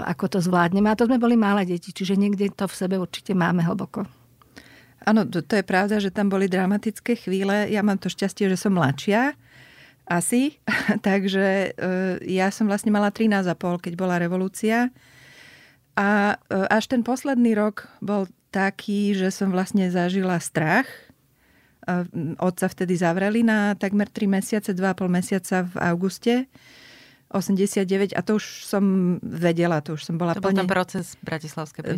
ako 0.05 0.37
to 0.37 0.39
zvládneme. 0.41 0.85
A 0.87 0.97
to 0.97 1.09
sme 1.09 1.17
boli 1.17 1.33
malé 1.33 1.65
deti, 1.65 1.89
čiže 1.89 2.13
niekde 2.13 2.53
to 2.53 2.69
v 2.69 2.77
sebe 2.77 2.95
určite 3.01 3.33
máme 3.33 3.65
hlboko. 3.65 4.05
Áno, 5.05 5.21
to, 5.25 5.45
to 5.45 5.61
je 5.61 5.65
pravda, 5.65 6.01
že 6.01 6.09
tam 6.09 6.29
boli 6.29 6.49
dramatické 6.49 7.17
chvíle. 7.17 7.69
Ja 7.69 7.85
mám 7.85 8.01
to 8.01 8.09
šťastie, 8.09 8.49
že 8.49 8.57
som 8.57 8.73
mladšia, 8.73 9.37
asi. 10.05 10.61
Takže 11.07 11.45
eh, 11.73 12.15
ja 12.29 12.53
som 12.53 12.69
vlastne 12.69 12.93
mala 12.93 13.09
13,5, 13.09 13.57
keď 13.81 13.93
bola 13.97 14.21
revolúcia. 14.21 14.93
A 15.97 16.37
eh, 16.37 16.65
až 16.69 16.89
ten 16.89 17.01
posledný 17.01 17.57
rok 17.57 17.89
bol 18.01 18.29
taký, 18.53 19.17
že 19.17 19.33
som 19.33 19.51
vlastne 19.51 19.91
zažila 19.91 20.39
strach. 20.39 20.87
Otca 22.41 22.65
vtedy 22.65 22.97
zavreli 22.97 23.45
na 23.45 23.77
takmer 23.77 24.09
3 24.09 24.25
mesiace, 24.25 24.73
2,5 24.73 25.05
mesiaca 25.05 25.69
v 25.69 25.75
auguste. 25.85 26.35
89 27.35 28.15
a 28.15 28.21
to 28.23 28.39
už 28.39 28.63
som 28.63 28.83
vedela, 29.19 29.83
to 29.83 29.99
už 29.99 30.07
som 30.07 30.15
bola 30.15 30.31
to 30.31 30.39
plne... 30.39 30.55
To 30.55 30.55
bol 30.55 30.61
ten 30.63 30.71
proces. 30.71 31.05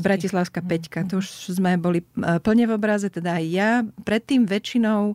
Bratislavská 0.02 0.62
mhm. 0.66 0.70
peťka, 0.70 1.00
to 1.06 1.22
už 1.22 1.54
sme 1.54 1.78
boli 1.78 2.02
e, 2.02 2.42
plne 2.42 2.66
v 2.66 2.74
obraze, 2.74 3.14
teda 3.14 3.38
aj 3.38 3.46
ja. 3.46 3.70
Predtým 4.02 4.50
väčšinou 4.50 5.14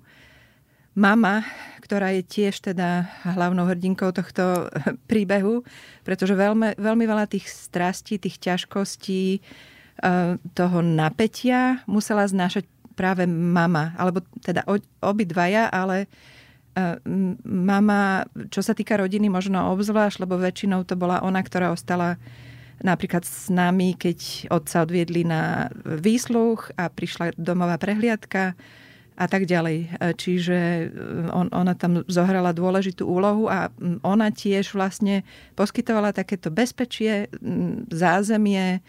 mama, 0.94 1.42
ktorá 1.82 2.14
je 2.14 2.22
tiež 2.22 2.62
teda 2.62 3.10
hlavnou 3.34 3.66
hrdinkou 3.66 4.14
tohto 4.14 4.70
príbehu, 5.10 5.66
pretože 6.06 6.38
veľmi, 6.38 6.78
veľmi 6.78 7.04
veľa 7.04 7.26
tých 7.26 7.50
strastí, 7.50 8.22
tých 8.22 8.38
ťažkostí, 8.38 9.24
e, 9.36 9.40
toho 10.54 10.78
napätia 10.80 11.82
musela 11.90 12.22
znášať 12.22 12.70
práve 12.94 13.24
mama, 13.26 13.96
alebo 13.96 14.20
teda 14.44 14.62
obidvaja, 15.00 15.66
ale 15.72 16.06
mama, 17.44 18.24
čo 18.48 18.64
sa 18.64 18.72
týka 18.72 18.96
rodiny, 18.96 19.28
možno 19.28 19.72
obzvlášť, 19.76 20.24
lebo 20.24 20.40
väčšinou 20.40 20.88
to 20.88 20.96
bola 20.96 21.20
ona, 21.20 21.44
ktorá 21.44 21.68
ostala 21.72 22.16
napríklad 22.82 23.22
s 23.22 23.46
nami, 23.52 23.94
keď 23.94 24.50
otca 24.50 24.82
odviedli 24.82 25.22
na 25.22 25.70
výsluch 25.84 26.74
a 26.74 26.90
prišla 26.90 27.36
domová 27.38 27.78
prehliadka 27.78 28.58
a 29.12 29.26
tak 29.28 29.44
ďalej. 29.46 29.92
Čiže 30.18 30.90
on, 31.30 31.52
ona 31.52 31.76
tam 31.76 32.02
zohrala 32.08 32.50
dôležitú 32.56 33.04
úlohu 33.06 33.46
a 33.46 33.70
ona 34.02 34.32
tiež 34.32 34.72
vlastne 34.74 35.22
poskytovala 35.54 36.16
takéto 36.16 36.48
bezpečie, 36.50 37.28
zázemie, 37.92 38.80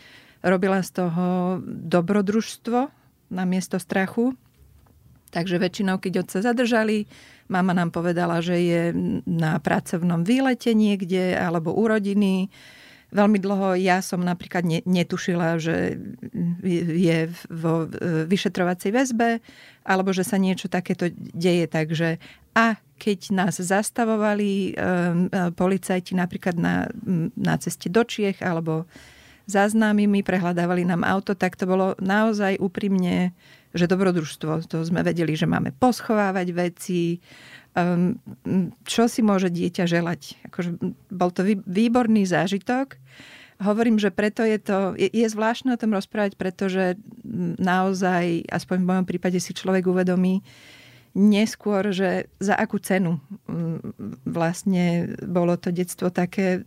robila 0.42 0.82
z 0.82 1.04
toho 1.04 1.60
dobrodružstvo 1.68 2.90
na 3.30 3.44
miesto 3.44 3.78
strachu. 3.78 4.34
Takže 5.30 5.58
väčšinou, 5.58 5.98
keď 6.02 6.26
otca 6.26 6.40
zadržali, 6.42 7.06
Mama 7.52 7.76
nám 7.76 7.92
povedala, 7.92 8.40
že 8.40 8.56
je 8.60 8.82
na 9.28 9.60
pracovnom 9.60 10.24
výlete 10.24 10.72
niekde 10.72 11.36
alebo 11.36 11.76
u 11.76 11.84
rodiny. 11.88 12.48
Veľmi 13.14 13.38
dlho 13.38 13.78
ja 13.78 14.02
som 14.02 14.26
napríklad 14.26 14.66
netušila, 14.66 15.62
že 15.62 16.02
je 16.90 17.30
vo 17.52 17.86
vyšetrovacej 18.26 18.90
väzbe 18.90 19.30
alebo 19.86 20.10
že 20.10 20.26
sa 20.26 20.42
niečo 20.42 20.66
takéto 20.66 21.14
deje. 21.14 21.70
Takže 21.70 22.18
a 22.58 22.82
keď 22.98 23.20
nás 23.36 23.60
zastavovali 23.60 24.74
um, 24.74 25.28
policajti 25.54 26.16
napríklad 26.16 26.56
na, 26.56 26.88
na 27.36 27.54
ceste 27.60 27.92
do 27.92 28.02
Čiech 28.02 28.40
alebo 28.40 28.88
za 29.44 29.68
známymi, 29.68 30.24
prehľadávali 30.24 30.88
nám 30.88 31.04
auto, 31.04 31.36
tak 31.36 31.60
to 31.60 31.68
bolo 31.68 32.00
naozaj 32.00 32.56
úprimne 32.64 33.36
že 33.74 33.90
dobrodružstvo, 33.90 34.70
to 34.70 34.86
sme 34.86 35.02
vedeli, 35.02 35.34
že 35.34 35.50
máme 35.50 35.74
poschovávať 35.74 36.48
veci, 36.54 37.18
um, 37.74 38.16
čo 38.86 39.10
si 39.10 39.26
môže 39.26 39.50
dieťa 39.50 39.90
želať. 39.90 40.46
Akože 40.48 40.78
bol 41.10 41.30
to 41.34 41.42
výborný 41.66 42.30
zážitok. 42.30 43.02
Hovorím, 43.62 43.98
že 43.98 44.14
preto 44.14 44.46
je 44.46 44.58
to, 44.62 44.94
je, 44.98 45.26
zvláštne 45.26 45.74
o 45.74 45.82
tom 45.82 45.94
rozprávať, 45.94 46.38
pretože 46.38 46.98
naozaj, 47.58 48.50
aspoň 48.50 48.78
v 48.82 48.90
mojom 48.90 49.06
prípade 49.08 49.40
si 49.42 49.54
človek 49.54 49.90
uvedomí 49.90 50.42
neskôr, 51.14 51.94
že 51.94 52.28
za 52.42 52.58
akú 52.58 52.82
cenu 52.82 53.22
vlastne 54.26 55.14
bolo 55.22 55.54
to 55.62 55.70
detstvo 55.70 56.10
také 56.10 56.66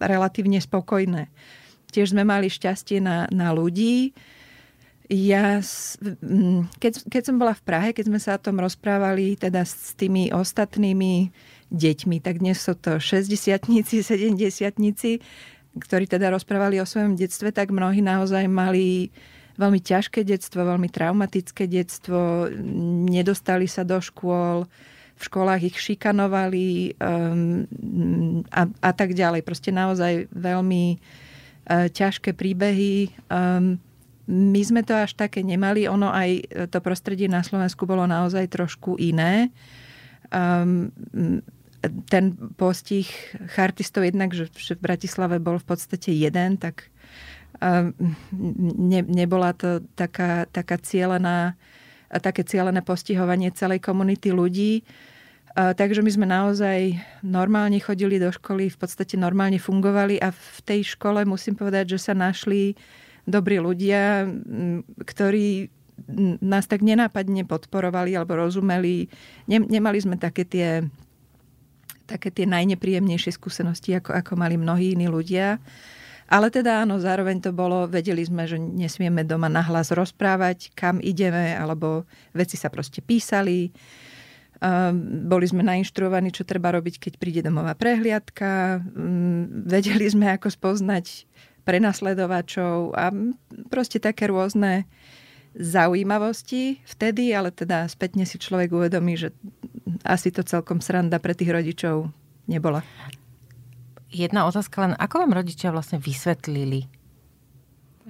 relatívne 0.00 0.58
spokojné. 0.58 1.28
Tiež 1.92 2.16
sme 2.16 2.24
mali 2.24 2.48
šťastie 2.48 3.04
na, 3.04 3.28
na 3.28 3.52
ľudí, 3.52 4.16
ja, 5.12 5.60
keď, 6.80 6.92
keď 7.04 7.22
som 7.22 7.36
bola 7.36 7.52
v 7.52 7.62
Prahe, 7.68 7.92
keď 7.92 8.04
sme 8.08 8.16
sa 8.16 8.40
o 8.40 8.42
tom 8.42 8.56
rozprávali 8.64 9.36
teda 9.36 9.60
s 9.60 9.92
tými 9.92 10.32
ostatnými 10.32 11.28
deťmi, 11.68 12.16
tak 12.24 12.40
dnes 12.40 12.56
sú 12.64 12.72
to 12.80 12.96
60 12.96 13.60
70 13.68 14.72
ktorí 15.72 16.04
teda 16.04 16.28
rozprávali 16.28 16.80
o 16.80 16.88
svojom 16.88 17.16
detstve, 17.16 17.48
tak 17.48 17.72
mnohí 17.72 18.04
naozaj 18.04 18.44
mali 18.44 19.08
veľmi 19.56 19.80
ťažké 19.80 20.24
detstvo, 20.24 20.64
veľmi 20.64 20.88
traumatické 20.88 21.68
detstvo, 21.68 22.48
nedostali 23.08 23.68
sa 23.68 23.84
do 23.84 24.00
škôl, 24.00 24.68
v 25.12 25.22
školách 25.22 25.62
ich 25.72 25.76
šikanovali 25.76 26.96
um, 26.98 27.64
a, 28.48 28.62
a 28.68 28.90
tak 28.96 29.12
ďalej. 29.12 29.44
Proste 29.44 29.70
naozaj 29.70 30.28
veľmi 30.32 30.98
uh, 30.98 31.86
ťažké 31.88 32.32
príbehy. 32.32 33.12
Um, 33.28 33.78
my 34.26 34.62
sme 34.62 34.86
to 34.86 34.94
až 34.94 35.18
také 35.18 35.42
nemali, 35.42 35.90
ono 35.90 36.06
aj 36.06 36.46
to 36.70 36.78
prostredie 36.78 37.26
na 37.26 37.42
Slovensku 37.42 37.86
bolo 37.90 38.06
naozaj 38.06 38.54
trošku 38.54 38.94
iné. 39.02 39.50
Um, 40.30 40.94
ten 42.06 42.38
postih 42.54 43.10
chartistov 43.50 44.06
jednak, 44.06 44.30
že, 44.30 44.46
v 44.54 44.78
Bratislave 44.78 45.42
bol 45.42 45.58
v 45.58 45.66
podstate 45.66 46.14
jeden, 46.14 46.54
tak 46.54 46.86
um, 47.58 47.90
ne, 48.78 49.02
nebola 49.02 49.50
to 49.58 49.82
taká, 49.98 50.46
taká 50.46 50.78
cieľená, 50.78 51.58
také 52.22 52.46
cieľené 52.46 52.86
postihovanie 52.86 53.50
celej 53.50 53.82
komunity 53.82 54.30
ľudí. 54.30 54.86
Uh, 55.52 55.74
takže 55.74 56.00
my 56.00 56.10
sme 56.14 56.26
naozaj 56.30 56.96
normálne 57.26 57.82
chodili 57.82 58.22
do 58.22 58.30
školy, 58.30 58.70
v 58.70 58.78
podstate 58.78 59.18
normálne 59.18 59.58
fungovali 59.58 60.22
a 60.22 60.30
v 60.30 60.58
tej 60.62 60.94
škole 60.94 61.26
musím 61.26 61.58
povedať, 61.58 61.98
že 61.98 62.08
sa 62.08 62.14
našli 62.14 62.78
dobrí 63.28 63.62
ľudia, 63.62 64.26
ktorí 65.02 65.70
nás 66.42 66.66
tak 66.66 66.82
nenápadne 66.82 67.46
podporovali 67.46 68.16
alebo 68.18 68.34
rozumeli. 68.34 69.06
Nemali 69.46 69.98
sme 70.02 70.18
také 70.18 70.42
tie 70.42 70.68
také 72.02 72.28
tie 72.28 72.44
najnepríjemnejšie 72.44 73.32
skúsenosti, 73.32 73.96
ako, 73.96 74.12
ako 74.12 74.32
mali 74.36 74.60
mnohí 74.60 74.92
iní 74.92 75.08
ľudia. 75.08 75.62
Ale 76.28 76.48
teda 76.48 76.84
áno, 76.84 76.96
zároveň 76.96 77.40
to 77.44 77.56
bolo, 77.56 77.84
vedeli 77.88 78.24
sme, 78.24 78.48
že 78.48 78.56
nesmieme 78.56 79.24
doma 79.24 79.48
nahlas 79.48 79.92
rozprávať, 79.92 80.72
kam 80.72 80.96
ideme, 81.00 81.56
alebo 81.56 82.08
veci 82.32 82.56
sa 82.56 82.72
proste 82.72 83.04
písali. 83.04 83.72
Um, 84.62 85.26
boli 85.26 85.44
sme 85.44 85.66
nainštruovaní, 85.66 86.30
čo 86.30 86.46
treba 86.46 86.70
robiť, 86.72 87.02
keď 87.02 87.12
príde 87.18 87.40
domová 87.42 87.74
prehliadka. 87.74 88.80
Um, 88.94 89.66
vedeli 89.66 90.08
sme, 90.08 90.30
ako 90.32 90.48
spoznať 90.48 91.26
prenasledovačov 91.62 92.94
a 92.94 93.10
proste 93.70 94.02
také 94.02 94.26
rôzne 94.30 94.86
zaujímavosti 95.52 96.80
vtedy, 96.88 97.36
ale 97.36 97.52
teda 97.52 97.84
spätne 97.86 98.24
si 98.24 98.40
človek 98.40 98.72
uvedomí, 98.72 99.20
že 99.20 99.36
asi 100.02 100.32
to 100.32 100.42
celkom 100.42 100.80
sranda 100.80 101.20
pre 101.20 101.36
tých 101.36 101.52
rodičov 101.52 102.08
nebola. 102.48 102.80
Jedna 104.12 104.48
otázka 104.48 104.84
len, 104.84 104.92
ako 104.96 105.24
vám 105.24 105.32
rodičia 105.36 105.72
vlastne 105.72 106.00
vysvetlili, 106.00 106.88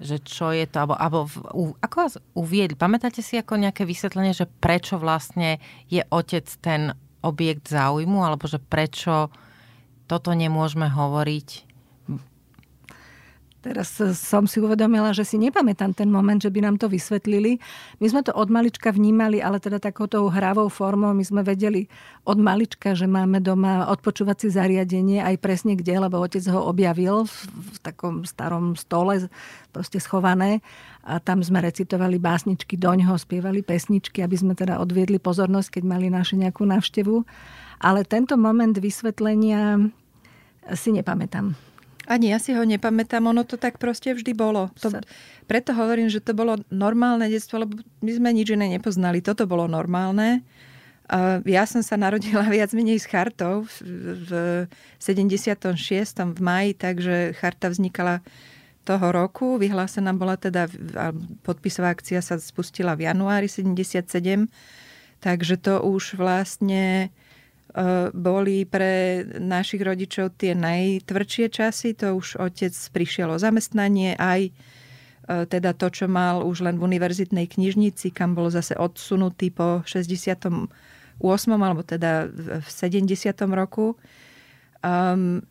že 0.03 0.19
čo 0.23 0.51
je 0.51 0.67
to, 0.67 0.83
alebo, 0.83 0.99
alebo 0.99 1.23
ako 1.79 1.95
vás 1.99 2.15
uviedli? 2.35 2.75
Pamätáte 2.75 3.21
si 3.21 3.39
ako 3.39 3.61
nejaké 3.61 3.87
vysvetlenie, 3.87 4.35
že 4.35 4.49
prečo 4.49 4.99
vlastne 4.99 5.63
je 5.87 6.03
otec 6.11 6.47
ten 6.63 6.95
objekt 7.23 7.71
záujmu, 7.71 8.19
alebo 8.23 8.51
že 8.51 8.59
prečo 8.59 9.31
toto 10.11 10.35
nemôžeme 10.35 10.91
hovoriť 10.91 11.72
Teraz 13.63 13.95
som 14.19 14.43
si 14.51 14.59
uvedomila, 14.59 15.15
že 15.15 15.23
si 15.23 15.39
nepamätám 15.39 15.95
ten 15.95 16.11
moment, 16.11 16.43
že 16.43 16.51
by 16.51 16.67
nám 16.67 16.83
to 16.83 16.91
vysvetlili. 16.91 17.63
My 18.03 18.11
sme 18.11 18.27
to 18.27 18.35
od 18.35 18.51
malička 18.51 18.91
vnímali, 18.91 19.39
ale 19.39 19.63
teda 19.63 19.79
takouto 19.79 20.27
hravou 20.27 20.67
formou. 20.67 21.15
My 21.15 21.23
sme 21.23 21.47
vedeli 21.47 21.87
od 22.27 22.43
malička, 22.43 22.99
že 22.99 23.07
máme 23.07 23.39
doma 23.39 23.87
odpočúvacie 23.87 24.51
zariadenie, 24.51 25.23
aj 25.23 25.39
presne 25.39 25.79
kde, 25.79 25.95
lebo 25.95 26.19
otec 26.19 26.43
ho 26.51 26.59
objavil 26.67 27.23
v, 27.23 27.35
v 27.55 27.79
takom 27.87 28.27
starom 28.27 28.75
stole, 28.75 29.31
proste 29.71 30.03
schované. 30.03 30.59
A 31.07 31.23
tam 31.23 31.39
sme 31.39 31.63
recitovali 31.63 32.19
básničky 32.19 32.75
doňho, 32.75 33.15
spievali 33.15 33.63
pesničky, 33.63 34.27
aby 34.27 34.35
sme 34.35 34.59
teda 34.59 34.83
odviedli 34.83 35.23
pozornosť, 35.23 35.79
keď 35.79 35.83
mali 35.87 36.11
naše 36.11 36.35
nejakú 36.35 36.67
návštevu. 36.67 37.23
Ale 37.79 38.03
tento 38.03 38.35
moment 38.35 38.75
vysvetlenia 38.75 39.87
si 40.75 40.91
nepamätám. 40.91 41.72
Ani 42.13 42.29
ja 42.29 42.37
si 42.37 42.53
ho 42.53 42.61
nepamätám, 42.61 43.25
ono 43.25 43.49
to 43.49 43.57
tak 43.57 43.81
proste 43.81 44.13
vždy 44.13 44.37
bolo. 44.37 44.69
To, 44.85 45.01
preto 45.49 45.73
hovorím, 45.73 46.13
že 46.13 46.21
to 46.21 46.37
bolo 46.37 46.61
normálne 46.69 47.25
detstvo, 47.33 47.65
lebo 47.65 47.81
my 48.05 48.13
sme 48.13 48.37
nič 48.37 48.53
iné 48.53 48.69
nepoznali. 48.69 49.25
Toto 49.25 49.49
bolo 49.49 49.65
normálne. 49.65 50.45
Ja 51.49 51.65
som 51.65 51.81
sa 51.81 51.97
narodila 51.97 52.45
viac 52.53 52.77
menej 52.77 53.01
s 53.01 53.09
chartou 53.09 53.65
v 53.65 54.31
76. 55.01 55.73
v 56.37 56.41
maji, 56.45 56.77
takže 56.77 57.33
charta 57.33 57.73
vznikala 57.73 58.21
toho 58.85 59.09
roku. 59.15 59.57
Vyhlásená 59.57 60.13
bola 60.13 60.37
teda, 60.37 60.69
podpisová 61.47 61.97
akcia 61.97 62.21
sa 62.21 62.37
spustila 62.37 62.93
v 62.93 63.09
januári 63.09 63.49
77, 63.49 64.05
takže 65.23 65.55
to 65.57 65.81
už 65.81 66.19
vlastne 66.19 67.15
boli 68.13 68.69
pre 68.69 69.25
našich 69.41 69.81
rodičov 69.81 70.37
tie 70.37 70.53
najtvrdšie 70.53 71.47
časy. 71.49 71.97
To 72.05 72.21
už 72.21 72.37
otec 72.37 72.73
prišiel 72.93 73.33
o 73.33 73.41
zamestnanie, 73.41 74.13
aj 74.21 74.53
eh, 74.53 75.45
teda 75.49 75.73
to, 75.73 75.89
čo 75.89 76.05
mal 76.05 76.45
už 76.45 76.69
len 76.69 76.77
v 76.77 76.85
univerzitnej 76.93 77.49
knižnici, 77.49 78.13
kam 78.13 78.37
bol 78.37 78.53
zase 78.53 78.77
odsunutý 78.77 79.49
po 79.49 79.81
68. 79.89 80.69
alebo 81.49 81.81
teda 81.81 82.29
v 82.61 82.69
70. 82.69 83.09
roku. 83.57 83.97
Um, 84.83 85.47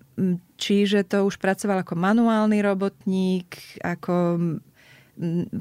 čiže 0.60 1.08
to 1.08 1.24
už 1.24 1.40
pracoval 1.40 1.88
ako 1.88 1.96
manuálny 1.96 2.60
robotník, 2.60 3.80
ako 3.80 4.38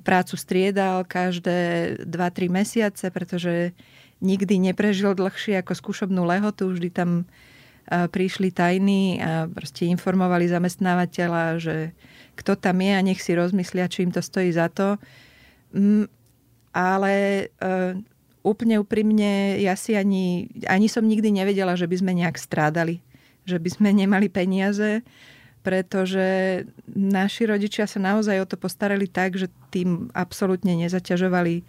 prácu 0.02 0.34
striedal 0.34 1.04
každé 1.06 2.02
2-3 2.02 2.50
mesiace, 2.50 3.06
pretože 3.14 3.72
nikdy 4.20 4.60
neprežil 4.60 5.16
dlhšie 5.16 5.60
ako 5.60 5.72
skúšobnú 5.76 6.24
lehotu, 6.24 6.68
vždy 6.70 6.88
tam 6.92 7.28
prišli 7.90 8.54
tajní 8.54 9.18
a 9.18 9.50
proste 9.50 9.90
informovali 9.90 10.46
zamestnávateľa, 10.46 11.58
že 11.58 11.76
kto 12.38 12.54
tam 12.54 12.78
je 12.78 12.92
a 12.94 13.02
nech 13.02 13.18
si 13.18 13.34
rozmyslia, 13.34 13.90
či 13.90 14.06
im 14.06 14.14
to 14.14 14.22
stojí 14.22 14.54
za 14.54 14.70
to. 14.70 14.94
Mm, 15.74 16.06
ale 16.70 17.12
e, 17.50 17.68
úplne 18.46 18.78
úprimne, 18.78 19.58
ja 19.58 19.74
si 19.74 19.98
ani, 19.98 20.46
ani 20.70 20.86
som 20.86 21.02
nikdy 21.02 21.34
nevedela, 21.34 21.74
že 21.74 21.90
by 21.90 21.96
sme 21.98 22.12
nejak 22.14 22.38
strádali, 22.38 23.02
že 23.42 23.58
by 23.58 23.68
sme 23.74 23.90
nemali 23.90 24.30
peniaze, 24.30 25.02
pretože 25.66 26.62
naši 26.88 27.50
rodičia 27.50 27.90
sa 27.90 27.98
naozaj 27.98 28.38
o 28.38 28.46
to 28.48 28.56
postarali 28.56 29.10
tak, 29.10 29.34
že 29.34 29.50
tým 29.74 30.14
absolútne 30.14 30.78
nezaťažovali 30.78 31.66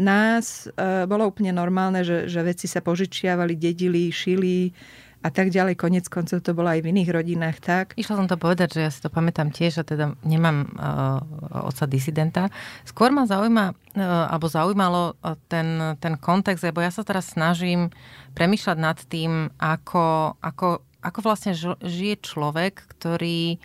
nás 0.00 0.64
e, 0.66 1.04
bolo 1.04 1.28
úplne 1.28 1.52
normálne, 1.52 2.00
že, 2.00 2.24
že 2.24 2.40
veci 2.40 2.64
sa 2.64 2.80
požičiavali, 2.80 3.52
dedili, 3.54 4.08
šili 4.08 4.72
a 5.20 5.28
tak 5.28 5.52
ďalej. 5.52 5.76
Konec 5.76 6.08
koncov 6.08 6.40
to 6.40 6.56
bolo 6.56 6.72
aj 6.72 6.80
v 6.80 6.96
iných 6.96 7.12
rodinách 7.12 7.60
tak. 7.60 7.86
Išla 8.00 8.24
som 8.24 8.28
to 8.28 8.40
povedať, 8.40 8.80
že 8.80 8.80
ja 8.88 8.90
si 8.90 9.04
to 9.04 9.12
pamätám 9.12 9.52
tiež 9.52 9.84
a 9.84 9.84
teda 9.84 10.16
nemám 10.24 10.72
uh, 10.72 11.68
oca 11.68 11.84
disidenta. 11.84 12.48
Skôr 12.88 13.12
ma 13.12 13.28
zaujíma, 13.28 13.76
uh, 13.76 14.32
alebo 14.32 14.48
zaujímalo 14.48 15.20
ten, 15.52 16.00
ten 16.00 16.16
kontext, 16.16 16.64
lebo 16.64 16.80
ja 16.80 16.88
sa 16.88 17.04
teraz 17.04 17.36
snažím 17.36 17.92
premýšľať 18.32 18.78
nad 18.80 18.96
tým, 18.96 19.52
ako, 19.60 20.40
ako, 20.40 20.80
ako 21.04 21.18
vlastne 21.20 21.52
žije 21.84 22.24
človek, 22.24 22.80
ktorý 22.96 23.60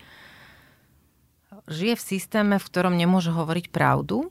žije 1.71 1.93
v 1.95 2.03
systéme, 2.03 2.55
v 2.59 2.67
ktorom 2.67 2.93
nemôže 2.99 3.31
hovoriť 3.31 3.71
pravdu, 3.71 4.29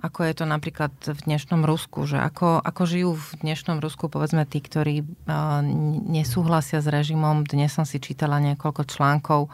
ako 0.00 0.24
je 0.24 0.34
to 0.40 0.44
napríklad 0.48 0.92
v 1.04 1.20
dnešnom 1.28 1.68
Rusku, 1.68 2.08
že 2.08 2.16
ako, 2.16 2.64
ako 2.64 2.82
žijú 2.88 3.10
v 3.20 3.28
dnešnom 3.44 3.84
Rusku 3.84 4.08
povedzme 4.08 4.48
tí, 4.48 4.64
ktorí 4.64 5.04
uh, 5.04 5.60
nesúhlasia 6.08 6.80
s 6.80 6.88
režimom. 6.88 7.44
Dnes 7.44 7.76
som 7.76 7.84
si 7.84 8.00
čítala 8.00 8.40
niekoľko 8.40 8.88
článkov 8.88 9.52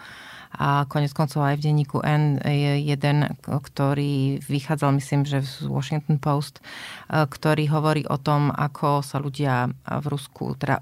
a 0.55 0.87
konec 0.87 1.11
koncov 1.11 1.43
aj 1.43 1.59
v 1.59 1.65
denníku 1.67 1.99
N 2.07 2.39
je 2.41 2.79
jeden, 2.79 3.27
ktorý 3.43 4.39
vychádzal, 4.47 4.95
myslím, 4.97 5.27
že 5.27 5.43
z 5.43 5.67
Washington 5.67 6.23
Post, 6.23 6.63
uh, 6.63 7.27
ktorý 7.27 7.67
hovorí 7.67 8.07
o 8.07 8.15
tom, 8.15 8.55
ako 8.55 9.03
sa 9.03 9.19
ľudia 9.19 9.67
v 9.83 10.07
Rusku 10.07 10.55
teda 10.55 10.79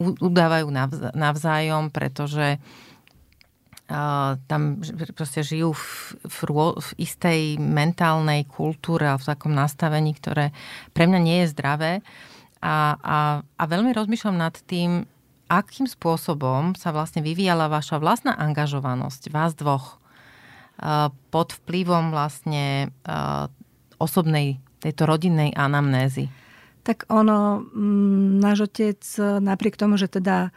udávajú 0.00 0.72
navzájom, 1.12 1.92
pretože 1.92 2.56
tam 4.44 4.84
proste 5.16 5.40
žijú 5.40 5.72
v, 5.72 5.84
v, 6.28 6.38
v 6.76 6.88
istej 7.00 7.40
mentálnej 7.56 8.44
kultúre 8.44 9.08
a 9.08 9.16
v 9.16 9.24
takom 9.24 9.56
nastavení, 9.56 10.12
ktoré 10.12 10.52
pre 10.92 11.08
mňa 11.08 11.20
nie 11.24 11.36
je 11.42 11.52
zdravé. 11.56 11.92
A, 12.60 13.00
a, 13.00 13.18
a 13.40 13.62
veľmi 13.64 13.96
rozmýšľam 13.96 14.36
nad 14.36 14.52
tým, 14.68 15.08
akým 15.48 15.88
spôsobom 15.88 16.76
sa 16.76 16.92
vlastne 16.92 17.24
vyvíjala 17.24 17.72
vaša 17.72 17.96
vlastná 17.96 18.36
angažovanosť, 18.36 19.32
vás 19.32 19.56
dvoch, 19.56 19.96
pod 21.32 21.48
vplyvom 21.58 22.14
vlastne 22.14 22.94
osobnej, 23.98 24.62
tejto 24.78 25.10
rodinnej 25.10 25.50
anamnézy. 25.58 26.30
Tak 26.86 27.10
ono, 27.10 27.66
náš 28.38 28.70
otec 28.70 29.02
napriek 29.42 29.74
tomu, 29.74 29.98
že 29.98 30.06
teda 30.06 30.54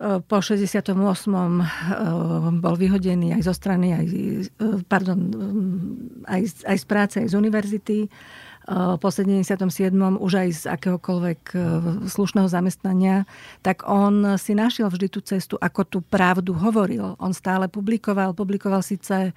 po 0.00 0.40
68. 0.40 0.96
bol 2.56 2.74
vyhodený 2.80 3.36
aj 3.36 3.42
zo 3.44 3.52
strany, 3.52 3.92
aj, 3.92 4.06
pardon, 4.88 5.20
aj, 6.24 6.64
aj 6.64 6.76
z 6.80 6.84
práce, 6.88 7.16
aj 7.20 7.28
z 7.28 7.34
univerzity 7.36 7.98
po 9.00 9.08
77. 9.08 9.90
už 10.20 10.32
aj 10.36 10.48
z 10.52 10.62
akéhokoľvek 10.68 11.40
e, 11.52 11.58
slušného 12.06 12.46
zamestnania, 12.46 13.24
tak 13.64 13.82
on 13.88 14.36
si 14.36 14.52
našiel 14.52 14.92
vždy 14.92 15.06
tú 15.10 15.24
cestu, 15.24 15.56
ako 15.58 15.80
tú 15.88 15.98
pravdu 16.04 16.52
hovoril. 16.54 17.18
On 17.18 17.32
stále 17.32 17.66
publikoval, 17.66 18.36
publikoval 18.36 18.84
síce 18.84 19.16
e, 19.26 19.32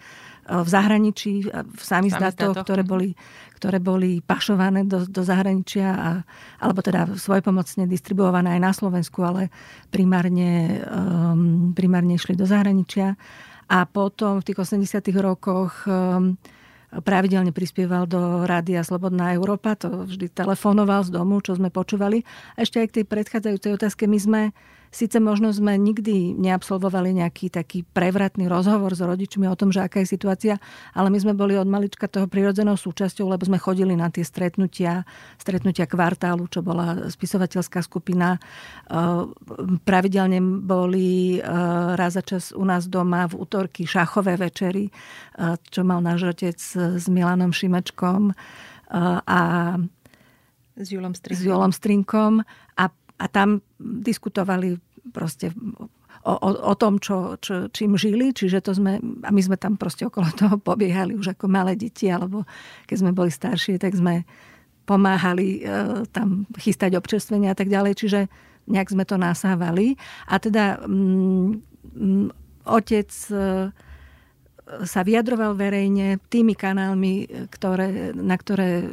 v 0.46 0.68
zahraničí, 0.70 1.50
v 1.50 1.82
samizdátoch, 1.82 2.62
ktoré 2.62 2.84
boli, 2.84 3.18
ktoré 3.58 3.80
boli 3.80 4.20
pašované 4.20 4.84
do, 4.86 5.08
do 5.08 5.24
zahraničia, 5.24 5.88
a, 5.88 6.10
alebo 6.60 6.84
teda 6.84 7.16
svojpomocne 7.16 7.88
distribuované 7.88 8.60
aj 8.60 8.62
na 8.62 8.72
Slovensku, 8.76 9.24
ale 9.24 9.50
primárne, 9.88 10.84
um, 10.84 11.72
primárne 11.72 12.20
išli 12.20 12.36
do 12.36 12.44
zahraničia. 12.44 13.16
A 13.72 13.88
potom 13.88 14.44
v 14.44 14.52
tých 14.52 14.60
80 14.60 15.00
rokoch 15.24 15.88
um, 15.88 16.36
pravidelne 17.02 17.50
prispieval 17.50 18.06
do 18.06 18.46
rádia 18.46 18.86
Slobodná 18.86 19.34
Európa, 19.34 19.74
to 19.74 20.06
vždy 20.06 20.30
telefonoval 20.30 21.02
z 21.08 21.10
domu, 21.10 21.42
čo 21.42 21.58
sme 21.58 21.74
počúvali. 21.74 22.22
A 22.54 22.62
ešte 22.62 22.78
aj 22.78 22.88
k 22.94 22.96
tej 23.02 23.06
predchádzajúcej 23.10 23.72
otázke, 23.74 24.06
my 24.06 24.20
sme 24.22 24.42
Sice 24.94 25.18
možno 25.18 25.50
sme 25.50 25.74
nikdy 25.74 26.38
neabsolvovali 26.38 27.18
nejaký 27.18 27.50
taký 27.50 27.82
prevratný 27.82 28.46
rozhovor 28.46 28.94
s 28.94 29.02
rodičmi 29.02 29.50
o 29.50 29.58
tom, 29.58 29.74
že 29.74 29.82
aká 29.82 30.06
je 30.06 30.14
situácia, 30.14 30.62
ale 30.94 31.10
my 31.10 31.18
sme 31.18 31.34
boli 31.34 31.58
od 31.58 31.66
malička 31.66 32.06
toho 32.06 32.30
prirodzenou 32.30 32.78
súčasťou, 32.78 33.26
lebo 33.26 33.42
sme 33.42 33.58
chodili 33.58 33.98
na 33.98 34.14
tie 34.14 34.22
stretnutia, 34.22 35.02
stretnutia 35.42 35.90
kvartálu, 35.90 36.46
čo 36.46 36.62
bola 36.62 37.10
spisovateľská 37.10 37.82
skupina. 37.82 38.38
Pravidelne 39.82 40.38
boli 40.62 41.42
raz 41.98 42.14
za 42.14 42.22
čas 42.22 42.54
u 42.54 42.62
nás 42.62 42.86
doma 42.86 43.26
v 43.26 43.42
útorky 43.42 43.90
šachové 43.90 44.38
večery, 44.38 44.94
čo 45.74 45.82
mal 45.82 46.06
náš 46.06 46.38
otec 46.38 46.62
s 47.02 47.10
Milanom 47.10 47.50
Šimečkom 47.50 48.30
a 49.26 49.40
s 50.78 50.88
Julom 50.90 51.18
Strinkom. 51.18 51.42
S 51.42 51.42
Julom 51.42 51.74
Strinkom 51.74 52.34
a 52.78 52.86
a 53.18 53.26
tam 53.30 53.62
diskutovali 53.80 54.78
proste 55.12 55.52
o, 56.24 56.34
o, 56.34 56.50
o 56.72 56.74
tom, 56.80 56.98
čo, 56.98 57.36
čo, 57.44 57.68
čím 57.70 58.00
žili, 58.00 58.32
čiže 58.32 58.64
to 58.64 58.72
sme, 58.72 58.98
a 59.24 59.30
my 59.30 59.42
sme 59.44 59.58
tam 59.60 59.76
proste 59.76 60.08
okolo 60.08 60.32
toho 60.40 60.56
pobiehali 60.58 61.18
už 61.18 61.36
ako 61.36 61.52
malé 61.52 61.76
deti, 61.76 62.08
alebo 62.08 62.48
keď 62.88 62.98
sme 63.00 63.12
boli 63.12 63.30
staršie, 63.30 63.78
tak 63.78 63.94
sme 63.94 64.24
pomáhali 64.84 65.64
e, 65.64 66.08
tam 66.12 66.44
chystať 66.60 67.00
občerstvenia 67.00 67.56
a 67.56 67.58
tak 67.58 67.72
ďalej, 67.72 67.94
čiže 67.96 68.20
nejak 68.68 68.92
sme 68.92 69.04
to 69.08 69.16
nasávali. 69.16 69.96
A 70.28 70.40
teda 70.40 70.84
mm, 70.84 71.50
mm, 71.96 72.28
otec 72.68 73.10
e, 73.32 73.36
sa 74.64 75.02
vyjadroval 75.04 75.60
verejne 75.60 76.20
tými 76.32 76.56
kanálmi, 76.56 77.48
ktoré, 77.52 78.16
na 78.16 78.36
ktoré, 78.40 78.88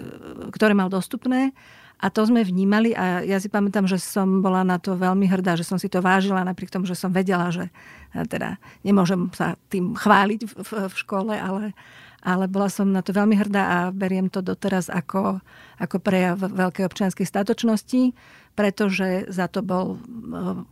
ktoré 0.51 0.75
mal 0.75 0.91
dostupné 0.91 1.55
a 2.01 2.07
to 2.09 2.25
sme 2.25 2.41
vnímali 2.41 2.97
a 2.97 3.21
ja 3.21 3.37
si 3.37 3.53
pamätám, 3.53 3.85
že 3.85 4.01
som 4.01 4.41
bola 4.41 4.65
na 4.65 4.81
to 4.81 4.97
veľmi 4.97 5.29
hrdá, 5.29 5.53
že 5.53 5.69
som 5.69 5.77
si 5.77 5.93
to 5.93 6.01
vážila 6.01 6.41
napriek 6.41 6.73
tomu, 6.73 6.89
že 6.89 6.97
som 6.97 7.13
vedela, 7.13 7.53
že 7.53 7.69
e, 8.17 8.25
teda 8.25 8.57
nemôžem 8.81 9.29
sa 9.37 9.61
tým 9.69 9.93
chváliť 9.93 10.41
v, 10.49 10.53
v, 10.65 10.71
v 10.89 10.95
škole, 10.97 11.37
ale, 11.37 11.77
ale 12.25 12.49
bola 12.49 12.73
som 12.73 12.89
na 12.89 13.05
to 13.05 13.13
veľmi 13.13 13.37
hrdá 13.37 13.63
a 13.69 13.79
beriem 13.93 14.33
to 14.33 14.41
doteraz 14.41 14.89
ako, 14.89 15.45
ako 15.77 15.97
prejav 16.01 16.41
veľkej 16.41 16.89
občianskej 16.89 17.29
statočnosti, 17.29 18.17
pretože 18.57 19.29
za 19.29 19.53
to 19.53 19.61
bol 19.61 19.97
e, 19.97 19.99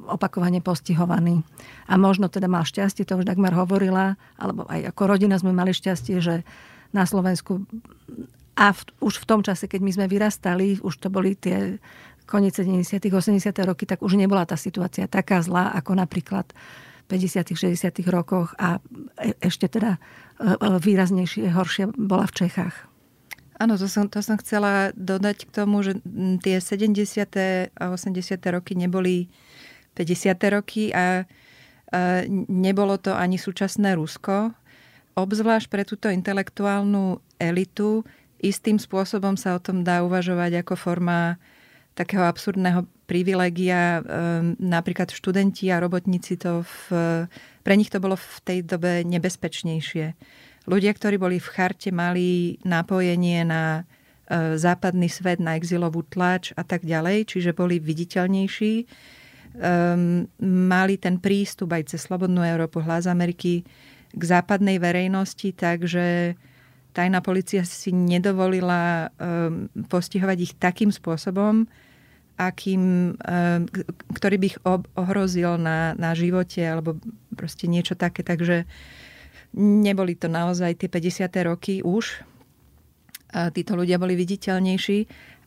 opakovane 0.09 0.65
postihovaný. 0.65 1.45
A 1.93 2.01
možno 2.01 2.33
teda 2.33 2.49
mal 2.49 2.65
šťastie, 2.65 3.05
to 3.05 3.21
už 3.21 3.29
Dagmar 3.29 3.53
hovorila, 3.53 4.17
alebo 4.41 4.65
aj 4.65 4.97
ako 4.97 5.03
rodina 5.05 5.37
sme 5.37 5.53
mali 5.53 5.77
šťastie, 5.77 6.25
že 6.25 6.41
na 6.97 7.05
Slovensku 7.05 7.69
a 8.59 8.75
v, 8.75 8.81
už 8.99 9.23
v 9.23 9.29
tom 9.31 9.41
čase, 9.47 9.71
keď 9.71 9.81
my 9.87 9.91
sme 9.95 10.07
vyrastali, 10.11 10.83
už 10.83 10.99
to 10.99 11.09
boli 11.15 11.39
tie 11.39 11.79
koniec 12.27 12.59
70 12.59 12.99
80 12.99 13.55
roky, 13.65 13.87
tak 13.87 14.03
už 14.03 14.19
nebola 14.19 14.43
tá 14.45 14.59
situácia 14.59 15.07
taká 15.07 15.41
zlá, 15.41 15.71
ako 15.79 15.95
napríklad 15.95 16.51
v 17.09 17.17
50 17.17 17.55
60 17.55 17.89
rokoch 18.13 18.53
a 18.61 18.83
e, 19.23 19.33
ešte 19.41 19.71
teda 19.71 19.97
e, 19.97 19.99
e, 20.45 20.77
výraznejšie, 20.77 21.55
horšie 21.55 21.89
bola 21.97 22.29
v 22.29 22.37
Čechách. 22.45 22.77
Áno, 23.59 23.75
to 23.81 23.89
som, 23.91 24.07
to 24.07 24.21
som 24.23 24.37
chcela 24.39 24.95
dodať 24.95 25.49
k 25.49 25.51
tomu, 25.51 25.83
že 25.83 25.99
tie 26.43 26.63
70. 26.63 26.95
a 27.75 27.85
80. 27.91 28.39
roky 28.55 28.79
neboli 28.79 29.27
50. 29.99 30.55
roky 30.55 30.95
a, 30.95 31.27
a 31.91 32.23
nebolo 32.47 33.03
to 33.03 33.19
ani 33.19 33.35
súčasné 33.35 33.99
Rusko. 33.99 34.55
Obzvlášť 35.19 35.67
pre 35.67 35.83
túto 35.83 36.07
intelektuálnu 36.07 37.19
elitu 37.43 38.07
istým 38.39 38.79
spôsobom 38.79 39.35
sa 39.35 39.55
o 39.55 39.63
tom 39.63 39.83
dá 39.83 40.03
uvažovať 40.07 40.63
ako 40.63 40.75
forma 40.79 41.39
takého 41.99 42.23
absurdného 42.23 42.87
privilegia. 43.11 43.99
Ehm, 43.99 44.55
napríklad 44.63 45.11
študenti 45.11 45.67
a 45.75 45.83
robotníci 45.83 46.39
to 46.39 46.63
v, 46.63 46.83
pre 47.67 47.75
nich 47.75 47.91
to 47.91 47.99
bolo 47.99 48.15
v 48.15 48.37
tej 48.47 48.59
dobe 48.63 49.03
nebezpečnejšie. 49.03 50.15
Ľudia, 50.69 50.93
ktorí 50.95 51.17
boli 51.19 51.41
v 51.41 51.49
charte, 51.49 51.89
mali 51.91 52.61
napojenie 52.63 53.41
na 53.43 53.83
e, 54.29 54.55
západný 54.61 55.09
svet, 55.09 55.41
na 55.41 55.57
exilovú 55.57 56.05
tlač 56.05 56.53
a 56.55 56.63
tak 56.63 56.85
ďalej, 56.85 57.33
čiže 57.33 57.57
boli 57.57 57.81
viditeľnejší. 57.81 58.85
Um, 59.59 60.29
mali 60.45 61.01
ten 61.01 61.17
prístup 61.19 61.73
aj 61.73 61.91
cez 61.91 62.05
Slobodnú 62.05 62.45
Európu, 62.45 62.85
hlas 62.85 63.09
Ameriky 63.09 63.65
k 64.13 64.23
západnej 64.23 64.77
verejnosti, 64.77 65.57
takže 65.57 66.37
tajná 66.93 67.21
policia 67.21 67.63
si 67.63 67.93
nedovolila 67.95 69.13
um, 69.17 69.69
postihovať 69.89 70.39
ich 70.41 70.53
takým 70.57 70.91
spôsobom, 70.91 71.69
akým, 72.39 73.15
um, 73.15 73.63
ktorý 74.15 74.37
by 74.39 74.47
ich 74.47 74.59
ohrozil 74.95 75.59
na, 75.59 75.95
na 75.99 76.15
živote 76.15 76.63
alebo 76.63 76.99
proste 77.35 77.67
niečo 77.71 77.95
také. 77.99 78.23
Takže 78.23 78.67
neboli 79.59 80.15
to 80.19 80.29
naozaj 80.29 80.75
tie 80.77 80.89
50. 80.91 81.49
roky 81.49 81.75
už. 81.81 82.25
A 83.29 83.53
títo 83.53 83.77
ľudia 83.77 84.01
boli 84.01 84.17
viditeľnejší, 84.17 84.99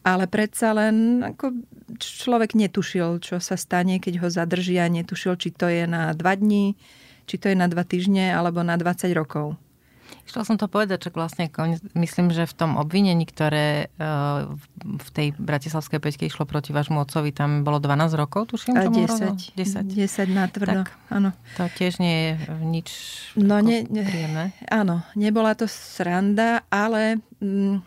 ale 0.05 0.29
predsa 0.29 0.73
len 0.77 1.25
ako 1.25 1.65
človek 1.97 2.53
netušil, 2.53 3.17
čo 3.21 3.41
sa 3.41 3.57
stane, 3.57 3.97
keď 3.97 4.21
ho 4.21 4.27
zadržia. 4.29 4.85
Netušil, 4.85 5.33
či 5.37 5.49
to 5.49 5.65
je 5.65 5.89
na 5.89 6.13
dva 6.13 6.37
dní, 6.37 6.77
či 7.25 7.35
to 7.41 7.49
je 7.49 7.57
na 7.57 7.65
dva 7.65 7.81
týždne 7.81 8.33
alebo 8.33 8.61
na 8.61 8.77
20 8.77 9.13
rokov. 9.17 9.57
Chcel 10.25 10.43
som 10.47 10.55
to 10.55 10.71
povedať, 10.71 11.07
že 11.07 11.09
vlastne 11.11 11.49
myslím, 11.97 12.31
že 12.31 12.47
v 12.47 12.55
tom 12.55 12.71
obvinení, 12.77 13.25
ktoré 13.27 13.91
e, 13.91 14.05
v 14.81 15.09
tej 15.11 15.27
bratislavskej 15.35 15.99
peťke 15.99 16.23
išlo 16.29 16.45
proti 16.45 16.71
vášmu 16.71 17.01
otcovi, 17.01 17.33
tam 17.33 17.65
bolo 17.65 17.81
12 17.81 18.15
rokov, 18.15 18.53
tuším, 18.53 18.77
A 18.77 18.87
10. 18.87 19.57
10. 19.57 19.91
10 19.91 20.31
na 20.31 20.45
tvrdo, 20.47 20.85
tak, 20.85 20.95
áno. 21.11 21.35
To 21.57 21.67
tiež 21.73 21.99
nie 21.99 22.15
je 22.15 22.31
nič 22.61 22.89
no, 23.35 23.59
ne, 23.59 23.83
príjemné. 23.85 24.55
Áno, 24.69 25.03
nebola 25.17 25.57
to 25.57 25.65
sranda, 25.65 26.63
ale 26.69 27.19
mm, 27.41 27.83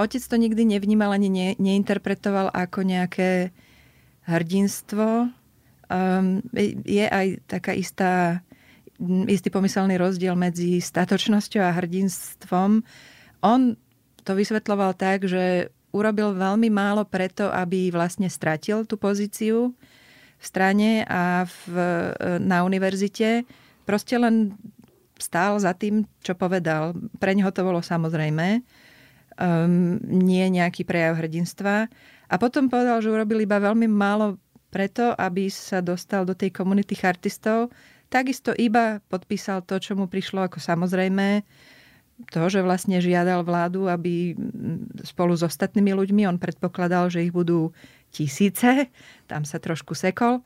otec 0.00 0.22
to 0.22 0.36
nikdy 0.38 0.62
nevnímal 0.64 1.12
ani 1.12 1.28
ne, 1.28 1.48
neinterpretoval 1.58 2.52
ako 2.52 2.84
nejaké 2.84 3.50
hrdinstvo. 4.26 5.30
Um, 5.86 6.42
je 6.82 7.06
aj 7.06 7.46
taká 7.46 7.70
istá 7.70 8.42
istý 9.28 9.52
pomyselný 9.52 10.00
rozdiel 10.00 10.32
medzi 10.36 10.80
statočnosťou 10.80 11.62
a 11.62 11.76
hrdinstvom. 11.76 12.80
On 13.44 13.60
to 14.24 14.32
vysvetloval 14.34 14.96
tak, 14.96 15.28
že 15.28 15.70
urobil 15.94 16.36
veľmi 16.36 16.68
málo 16.68 17.06
preto, 17.08 17.48
aby 17.48 17.88
vlastne 17.88 18.28
stratil 18.28 18.84
tú 18.84 19.00
pozíciu 19.00 19.72
v 20.36 20.44
strane 20.44 21.06
a 21.08 21.48
v, 21.48 21.72
na 22.42 22.66
univerzite. 22.66 23.48
Proste 23.88 24.20
len 24.20 24.52
stál 25.16 25.56
za 25.56 25.72
tým, 25.72 26.04
čo 26.20 26.36
povedal. 26.36 26.92
Pre 27.16 27.32
neho 27.32 27.48
to 27.48 27.64
bolo 27.64 27.80
samozrejme. 27.80 28.60
Um, 29.36 30.00
nie 30.04 30.44
nejaký 30.48 30.84
prejav 30.84 31.16
hrdinstva. 31.16 31.88
A 32.26 32.34
potom 32.36 32.68
povedal, 32.68 33.00
že 33.00 33.12
urobil 33.12 33.44
iba 33.44 33.56
veľmi 33.56 33.88
málo 33.88 34.36
preto, 34.68 35.16
aby 35.16 35.48
sa 35.48 35.80
dostal 35.80 36.28
do 36.28 36.36
tej 36.36 36.52
komunity 36.52 36.98
chartistov, 36.98 37.72
Takisto 38.06 38.54
iba 38.54 39.02
podpísal 39.10 39.66
to, 39.66 39.82
čo 39.82 39.98
mu 39.98 40.06
prišlo 40.06 40.46
ako 40.46 40.62
samozrejme, 40.62 41.42
to, 42.32 42.42
že 42.48 42.64
vlastne 42.64 42.96
žiadal 42.96 43.44
vládu, 43.44 43.92
aby 43.92 44.32
spolu 45.04 45.36
s 45.36 45.44
ostatnými 45.44 45.92
ľuďmi, 45.92 46.24
on 46.24 46.40
predpokladal, 46.40 47.12
že 47.12 47.28
ich 47.28 47.34
budú 47.34 47.76
tisíce, 48.08 48.88
tam 49.28 49.44
sa 49.44 49.60
trošku 49.60 49.92
sekol, 49.92 50.40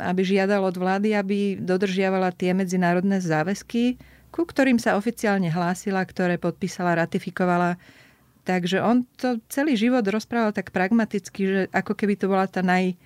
aby 0.00 0.22
žiadal 0.24 0.64
od 0.64 0.76
vlády, 0.78 1.12
aby 1.12 1.60
dodržiavala 1.60 2.32
tie 2.32 2.56
medzinárodné 2.56 3.20
záväzky, 3.20 4.00
ku 4.32 4.48
ktorým 4.48 4.80
sa 4.80 4.96
oficiálne 4.96 5.52
hlásila, 5.52 6.00
ktoré 6.08 6.40
podpísala, 6.40 6.96
ratifikovala. 6.96 7.76
Takže 8.48 8.80
on 8.80 9.04
to 9.20 9.44
celý 9.52 9.76
život 9.76 10.02
rozprával 10.08 10.56
tak 10.56 10.72
pragmaticky, 10.72 11.40
že 11.44 11.60
ako 11.68 11.92
keby 11.92 12.16
to 12.16 12.32
bola 12.32 12.48
tá 12.48 12.64
naj, 12.64 12.96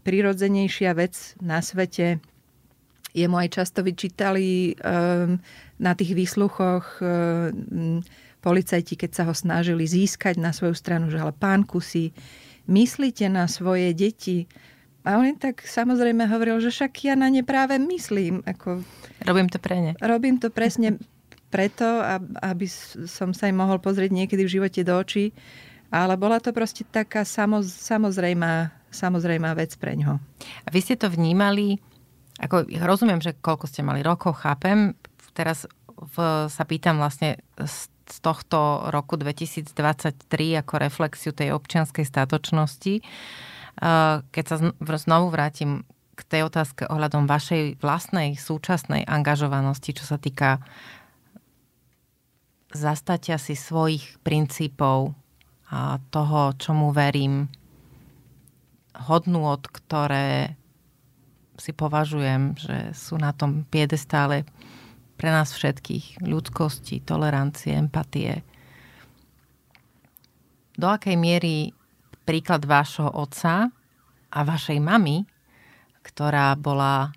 najprirodzenejšia 0.00 0.96
vec 0.96 1.36
na 1.44 1.60
svete. 1.60 2.24
Jemu 3.12 3.36
aj 3.40 3.48
často 3.60 3.82
vyčítali 3.82 4.74
um, 4.78 5.38
na 5.80 5.92
tých 5.98 6.14
výsluchoch 6.14 7.02
um, 7.02 8.00
policajti, 8.40 8.96
keď 8.96 9.10
sa 9.12 9.22
ho 9.28 9.34
snažili 9.36 9.84
získať 9.84 10.40
na 10.40 10.50
svoju 10.50 10.72
stranu, 10.72 11.12
že 11.12 11.20
ale 11.20 11.36
pán 11.36 11.68
Kusy, 11.68 12.10
myslíte 12.70 13.28
na 13.28 13.46
svoje 13.46 13.92
deti. 13.92 14.48
A 15.04 15.16
on 15.16 15.32
tak 15.40 15.64
samozrejme 15.64 16.28
hovoril, 16.28 16.60
že 16.60 16.72
však 16.72 16.92
ja 17.08 17.14
na 17.16 17.32
ne 17.32 17.40
práve 17.40 17.80
myslím. 17.80 18.44
Ako, 18.44 18.84
robím 19.24 19.48
to 19.48 19.56
pre 19.56 19.76
ne. 19.80 19.92
Robím 20.00 20.36
to 20.36 20.52
presne 20.52 21.00
preto, 21.48 21.84
aby 22.40 22.68
som 23.08 23.32
sa 23.32 23.48
im 23.50 23.58
mohol 23.58 23.82
pozrieť 23.82 24.12
niekedy 24.12 24.44
v 24.44 24.54
živote 24.60 24.80
do 24.84 24.94
očí. 24.94 25.32
Ale 25.90 26.14
bola 26.14 26.38
to 26.38 26.54
proste 26.54 26.86
taká 26.86 27.26
samoz, 27.26 27.66
samozrejmá, 27.66 28.70
samozrejmá 28.94 29.50
vec 29.58 29.74
pre 29.74 29.98
ňoho. 29.98 30.22
A 30.62 30.68
vy 30.70 30.78
ste 30.78 30.94
to 30.94 31.10
vnímali, 31.10 31.82
ako 32.40 32.64
rozumiem, 32.80 33.20
že 33.20 33.36
koľko 33.36 33.68
ste 33.68 33.84
mali 33.84 34.00
rokov, 34.00 34.40
chápem. 34.40 34.96
Teraz 35.36 35.68
v, 36.16 36.48
sa 36.48 36.64
pýtam 36.64 36.96
vlastne 36.96 37.38
z 37.60 37.92
z 38.10 38.18
tohto 38.18 38.90
roku 38.90 39.14
2023 39.14 39.70
ako 40.58 40.74
reflexiu 40.82 41.30
tej 41.30 41.54
občianskej 41.54 42.02
statočnosti. 42.02 43.06
Keď 44.34 44.44
sa 44.44 44.56
znovu 44.98 45.30
vrátim 45.30 45.86
k 46.18 46.20
tej 46.26 46.42
otázke 46.50 46.84
ohľadom 46.90 47.24
vašej 47.24 47.80
vlastnej 47.80 48.36
súčasnej 48.36 49.06
angažovanosti, 49.06 49.96
čo 49.96 50.04
sa 50.04 50.18
týka 50.20 50.60
zastatia 52.74 53.40
si 53.40 53.56
svojich 53.56 54.20
princípov 54.20 55.16
a 55.70 56.02
toho, 56.10 56.52
čomu 56.58 56.90
verím, 56.90 57.48
hodnú, 59.06 59.46
od 59.48 59.64
ktoré 59.70 60.59
si 61.60 61.76
považujem, 61.76 62.56
že 62.56 62.96
sú 62.96 63.20
na 63.20 63.36
tom 63.36 63.68
piedestále 63.68 64.48
pre 65.20 65.28
nás 65.28 65.52
všetkých. 65.52 66.24
Ľudskosti, 66.24 67.04
tolerancie, 67.04 67.76
empatie. 67.76 68.40
Do 70.80 70.88
akej 70.88 71.20
miery 71.20 71.76
príklad 72.24 72.64
vášho 72.64 73.12
otca 73.12 73.68
a 74.32 74.38
vašej 74.40 74.80
mamy, 74.80 75.28
ktorá 76.00 76.56
bola 76.56 77.12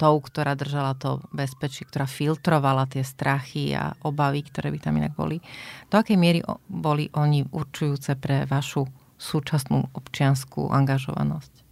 tou, 0.00 0.16
ktorá 0.16 0.56
držala 0.56 0.96
to 0.96 1.20
bezpečie, 1.28 1.84
ktorá 1.84 2.08
filtrovala 2.08 2.88
tie 2.88 3.04
strachy 3.04 3.76
a 3.76 3.92
obavy, 4.00 4.40
ktoré 4.46 4.72
by 4.72 4.78
tam 4.80 4.96
inak 4.96 5.12
boli. 5.12 5.44
Do 5.92 6.00
akej 6.00 6.16
miery 6.16 6.40
boli 6.70 7.12
oni 7.12 7.44
určujúce 7.44 8.16
pre 8.16 8.48
vašu 8.48 8.88
súčasnú 9.20 9.92
občianskú 9.92 10.72
angažovanosť? 10.72 11.69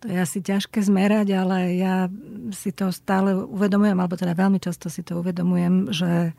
To 0.00 0.08
je 0.08 0.16
asi 0.16 0.40
ťažké 0.40 0.80
zmerať, 0.80 1.28
ale 1.36 1.76
ja 1.76 2.08
si 2.56 2.72
to 2.72 2.88
stále 2.88 3.36
uvedomujem, 3.36 4.00
alebo 4.00 4.16
teda 4.16 4.32
veľmi 4.32 4.56
často 4.56 4.88
si 4.88 5.04
to 5.04 5.20
uvedomujem, 5.20 5.92
že 5.92 6.32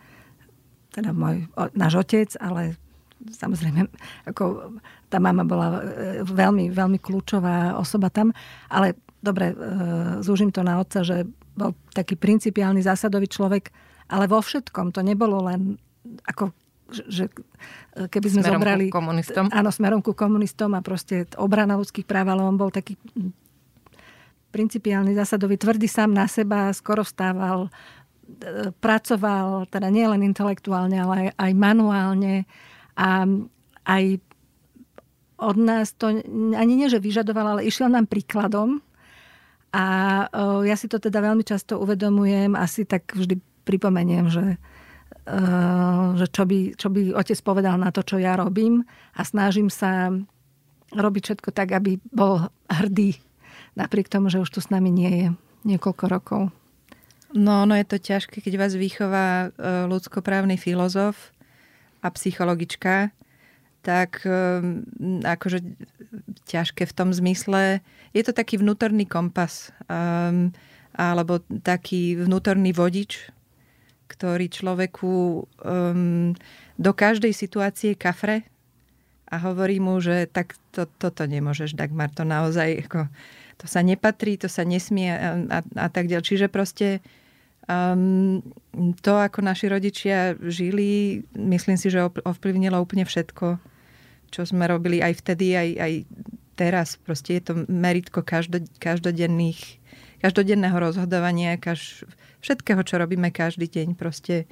teda 0.91 1.13
môj, 1.13 1.45
náš 1.77 2.01
otec, 2.01 2.33
ale 2.41 2.73
samozrejme, 3.21 3.85
ako 4.25 4.75
tá 5.13 5.21
mama 5.21 5.45
bola 5.45 5.77
e, 5.77 6.25
veľmi, 6.25 6.73
veľmi 6.73 6.97
kľúčová 6.97 7.77
osoba 7.77 8.09
tam, 8.09 8.33
ale 8.65 8.97
dobre, 9.21 9.53
e, 9.53 9.55
zúžim 10.25 10.49
to 10.49 10.65
na 10.65 10.81
otca, 10.81 11.05
že 11.05 11.29
bol 11.53 11.77
taký 11.93 12.17
principiálny 12.17 12.81
zásadový 12.81 13.29
človek, 13.29 13.69
ale 14.09 14.25
vo 14.25 14.41
všetkom 14.41 14.89
to 14.89 15.05
nebolo 15.05 15.45
len 15.45 15.77
ako 16.25 16.49
že 16.91 17.31
keby 17.95 18.27
sme 18.27 18.41
smerom 18.43 18.59
zobrali... 18.59 18.85
Ku 18.91 18.99
komunistom? 18.99 19.47
Áno, 19.47 19.71
smerom 19.71 20.03
ku 20.03 20.11
komunistom 20.11 20.75
a 20.75 20.83
proste 20.83 21.23
obrana 21.39 21.79
ľudských 21.79 22.03
práv, 22.03 22.35
ale 22.35 22.43
on 22.43 22.59
bol 22.59 22.67
taký 22.67 22.99
principiálny, 24.51 25.15
zásadový, 25.15 25.55
tvrdý 25.55 25.87
sám 25.87 26.11
na 26.11 26.27
seba, 26.27 26.75
skoro 26.75 27.07
vstával, 27.07 27.71
e, 28.27 28.69
pracoval, 28.75 29.71
teda 29.71 29.87
nielen 29.87 30.21
intelektuálne, 30.27 30.99
ale 30.99 31.13
aj, 31.15 31.27
aj 31.39 31.51
manuálne. 31.55 32.35
A 32.99 33.25
aj 33.87 34.03
od 35.41 35.57
nás 35.57 35.97
to 35.97 36.21
ani 36.53 36.73
nie, 36.77 36.91
že 36.91 37.01
vyžadoval, 37.01 37.57
ale 37.57 37.65
išiel 37.65 37.89
nám 37.89 38.05
príkladom. 38.05 38.83
A 39.71 39.85
e, 40.27 40.67
ja 40.67 40.75
si 40.75 40.91
to 40.91 40.99
teda 40.99 41.23
veľmi 41.23 41.41
často 41.47 41.79
uvedomujem, 41.79 42.53
asi 42.53 42.83
tak 42.83 43.15
vždy 43.15 43.39
pripomeniem, 43.65 44.27
že, 44.29 44.59
e, 45.25 45.43
že 46.19 46.27
čo, 46.29 46.43
by, 46.45 46.75
čo 46.75 46.87
by 46.91 47.15
otec 47.15 47.39
povedal 47.41 47.79
na 47.79 47.89
to, 47.89 48.03
čo 48.03 48.19
ja 48.19 48.37
robím. 48.37 48.83
A 49.15 49.23
snažím 49.23 49.71
sa 49.71 50.11
robiť 50.91 51.21
všetko 51.23 51.49
tak, 51.55 51.71
aby 51.71 51.97
bol 52.11 52.51
hrdý 52.67 53.15
napriek 53.75 54.11
tomu, 54.11 54.27
že 54.27 54.41
už 54.41 54.49
tu 54.49 54.59
s 54.59 54.69
nami 54.73 54.91
nie 54.91 55.11
je 55.11 55.27
niekoľko 55.67 56.05
rokov. 56.09 56.41
No, 57.31 57.63
no 57.63 57.73
je 57.79 57.87
to 57.87 57.97
ťažké, 58.01 58.43
keď 58.43 58.53
vás 58.59 58.73
vychová 58.75 59.47
e, 59.47 59.87
ľudskoprávny 59.87 60.59
filozof 60.59 61.31
a 62.03 62.11
psychologička, 62.11 63.15
tak 63.81 64.27
e, 64.27 64.59
akože 65.23 65.63
ťažké 66.43 66.83
v 66.83 66.95
tom 66.95 67.15
zmysle. 67.15 67.79
Je 68.11 68.21
to 68.27 68.35
taký 68.35 68.59
vnútorný 68.59 69.07
kompas 69.07 69.71
um, 69.87 70.51
alebo 70.91 71.39
taký 71.63 72.19
vnútorný 72.19 72.75
vodič, 72.75 73.31
ktorý 74.11 74.51
človeku 74.51 75.47
um, 75.63 76.35
do 76.75 76.91
každej 76.91 77.31
situácie 77.31 77.95
kafre 77.95 78.43
a 79.31 79.39
hovorí 79.39 79.79
mu, 79.79 80.03
že 80.03 80.27
tak 80.27 80.59
to, 80.75 80.83
toto 80.99 81.23
nemôžeš, 81.23 81.79
Dagmar, 81.79 82.11
to 82.11 82.27
naozaj 82.27 82.83
ako, 82.83 83.07
to 83.61 83.69
sa 83.69 83.85
nepatrí, 83.85 84.41
to 84.41 84.49
sa 84.49 84.65
nesmie 84.65 85.13
a, 85.13 85.37
a, 85.37 85.59
a 85.61 85.87
tak 85.93 86.09
ďalej. 86.09 86.25
Čiže 86.25 86.47
proste 86.49 86.97
um, 87.69 88.41
to, 89.05 89.13
ako 89.21 89.45
naši 89.45 89.69
rodičia 89.69 90.33
žili, 90.41 91.21
myslím 91.37 91.77
si, 91.77 91.93
že 91.93 92.01
ovplyvnilo 92.01 92.81
úplne 92.81 93.05
všetko, 93.05 93.61
čo 94.33 94.41
sme 94.49 94.65
robili 94.65 94.97
aj 94.97 95.13
vtedy, 95.21 95.53
aj, 95.53 95.69
aj 95.77 95.93
teraz. 96.57 96.97
Proste 96.97 97.37
je 97.37 97.43
to 97.45 97.53
meritko 97.69 98.25
každo, 98.25 98.65
každodenných, 98.81 99.77
každodenného 100.25 100.77
rozhodovania, 100.81 101.61
kaž, 101.61 102.01
všetkého, 102.41 102.81
čo 102.81 102.97
robíme 102.97 103.29
každý 103.29 103.69
deň, 103.69 103.93
proste 103.93 104.49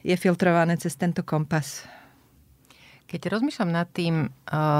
je 0.00 0.16
filtrované 0.16 0.80
cez 0.80 0.96
tento 0.96 1.20
kompas. 1.20 1.84
Keď 3.12 3.28
rozmýšľam 3.28 3.70
nad 3.76 3.84
tým, 3.92 4.24
eh, 4.24 4.30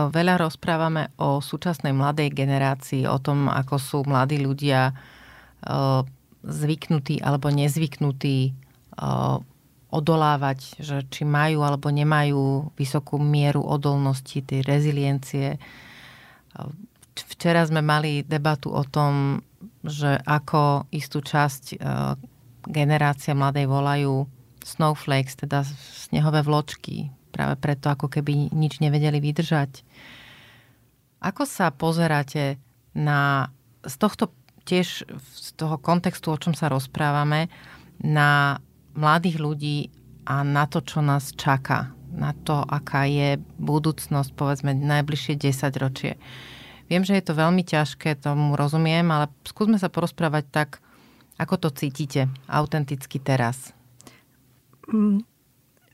veľa 0.09 0.40
rozprávame 0.40 1.12
o 1.21 1.45
súčasnej 1.45 1.92
mladej 1.92 2.33
generácii, 2.33 3.05
o 3.05 3.21
tom, 3.21 3.53
ako 3.53 3.77
sú 3.77 3.99
mladí 4.09 4.40
ľudia 4.40 4.97
eh, 4.97 6.01
zvyknutí 6.40 7.21
alebo 7.21 7.53
nezvyknutí 7.53 8.38
eh, 8.49 9.37
odolávať, 9.92 10.81
že 10.81 11.05
či 11.12 11.29
majú 11.29 11.61
alebo 11.61 11.92
nemajú 11.92 12.73
vysokú 12.73 13.21
mieru 13.21 13.61
odolnosti, 13.61 14.40
tej 14.40 14.64
reziliencie. 14.64 15.61
Včera 17.12 17.61
sme 17.68 17.85
mali 17.85 18.25
debatu 18.25 18.73
o 18.73 18.81
tom, 18.88 19.45
že 19.85 20.16
ako 20.25 20.88
istú 20.88 21.21
časť 21.21 21.77
generácia 22.64 23.37
mladej 23.37 23.68
volajú 23.68 24.25
snowflakes, 24.64 25.37
teda 25.45 25.61
snehové 26.09 26.40
vločky, 26.40 27.12
práve 27.33 27.57
preto, 27.57 27.88
ako 27.88 28.12
keby 28.12 28.53
nič 28.53 28.85
nevedeli 28.85 29.18
vydržať. 29.18 29.81
Ako 31.25 31.49
sa 31.49 31.73
pozeráte 31.73 32.61
na, 32.92 33.49
z 33.83 33.95
tohto 33.97 34.31
tiež 34.62 35.09
z 35.18 35.49
toho 35.59 35.81
kontextu, 35.81 36.31
o 36.31 36.38
čom 36.38 36.55
sa 36.55 36.71
rozprávame, 36.71 37.51
na 38.03 38.62
mladých 38.95 39.40
ľudí 39.40 39.79
a 40.29 40.47
na 40.47 40.71
to, 40.71 40.85
čo 40.85 41.03
nás 41.03 41.35
čaká, 41.35 41.90
na 42.12 42.37
to, 42.47 42.62
aká 42.62 43.09
je 43.09 43.40
budúcnosť, 43.59 44.31
povedzme, 44.37 44.77
najbližšie 44.77 45.35
10 45.35 45.83
ročie. 45.83 46.14
Viem, 46.87 47.03
že 47.03 47.16
je 47.16 47.25
to 47.25 47.38
veľmi 47.38 47.64
ťažké, 47.64 48.21
tomu 48.21 48.55
rozumiem, 48.55 49.07
ale 49.09 49.33
skúsme 49.49 49.81
sa 49.81 49.88
porozprávať 49.88 50.45
tak, 50.53 50.71
ako 51.40 51.57
to 51.57 51.68
cítite 51.73 52.29
autenticky 52.47 53.16
teraz. 53.18 53.73
Mm, 54.92 55.25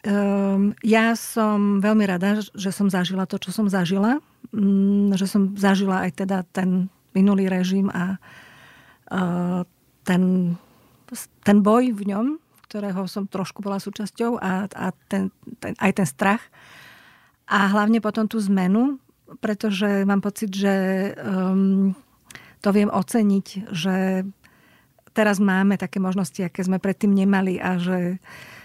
Um, 0.06 0.78
ja 0.86 1.18
som 1.18 1.82
veľmi 1.82 2.06
rada, 2.06 2.38
že 2.38 2.70
som 2.70 2.86
zažila 2.86 3.26
to, 3.26 3.34
čo 3.42 3.50
som 3.50 3.66
zažila. 3.66 4.22
Um, 4.54 5.10
že 5.18 5.26
som 5.26 5.58
zažila 5.58 6.06
aj 6.06 6.22
teda 6.22 6.46
ten 6.54 6.86
minulý 7.18 7.50
režim 7.50 7.90
a 7.90 8.14
uh, 9.10 9.66
ten, 10.06 10.54
ten 11.42 11.58
boj 11.58 11.90
v 11.90 12.14
ňom, 12.14 12.26
ktorého 12.70 13.10
som 13.10 13.26
trošku 13.26 13.58
bola 13.58 13.82
súčasťou 13.82 14.38
a, 14.38 14.70
a 14.70 14.86
ten, 15.10 15.34
ten, 15.58 15.74
aj 15.82 15.92
ten 15.98 16.06
strach. 16.06 16.46
A 17.50 17.66
hlavne 17.66 17.98
potom 17.98 18.30
tú 18.30 18.38
zmenu, 18.38 19.02
pretože 19.42 20.06
mám 20.06 20.22
pocit, 20.22 20.54
že 20.54 21.10
um, 21.18 21.90
to 22.62 22.70
viem 22.70 22.92
oceniť, 22.92 23.74
že 23.74 24.22
teraz 25.10 25.42
máme 25.42 25.74
také 25.74 25.98
možnosti, 25.98 26.38
aké 26.38 26.62
sme 26.62 26.78
predtým 26.78 27.10
nemali 27.10 27.58
a 27.58 27.82
že 27.82 28.14
uh, 28.14 28.57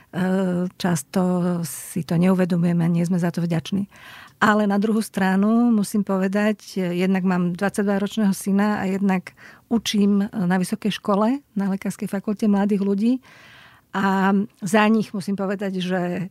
Často 0.78 1.21
si 1.65 2.06
to 2.06 2.21
neuvedomujeme, 2.21 2.86
nie 2.86 3.02
sme 3.02 3.17
za 3.17 3.34
to 3.34 3.41
vďační. 3.41 3.89
Ale 4.38 4.69
na 4.69 4.78
druhú 4.78 5.02
stranu 5.02 5.73
musím 5.73 6.06
povedať, 6.06 6.78
jednak 6.78 7.26
mám 7.26 7.58
22-ročného 7.58 8.30
syna 8.30 8.78
a 8.78 8.86
jednak 8.86 9.34
učím 9.73 10.30
na 10.30 10.62
vysokej 10.62 11.02
škole, 11.02 11.41
na 11.58 11.65
Lekárskej 11.73 12.06
fakulte 12.06 12.45
mladých 12.45 12.86
ľudí. 12.86 13.13
A 13.97 14.38
za 14.62 14.86
nich 14.86 15.10
musím 15.17 15.34
povedať, 15.34 15.82
že 15.82 16.30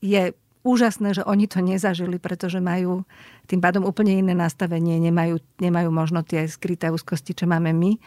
je 0.00 0.32
úžasné, 0.64 1.20
že 1.20 1.26
oni 1.28 1.44
to 1.52 1.60
nezažili, 1.60 2.16
pretože 2.16 2.64
majú 2.64 3.04
tým 3.44 3.60
pádom 3.60 3.84
úplne 3.84 4.24
iné 4.24 4.32
nastavenie, 4.32 4.96
nemajú, 4.96 5.36
nemajú 5.60 5.92
možno 5.92 6.24
tie 6.24 6.48
skryté 6.48 6.88
úzkosti, 6.88 7.36
čo 7.36 7.44
máme 7.44 7.76
my 7.76 8.00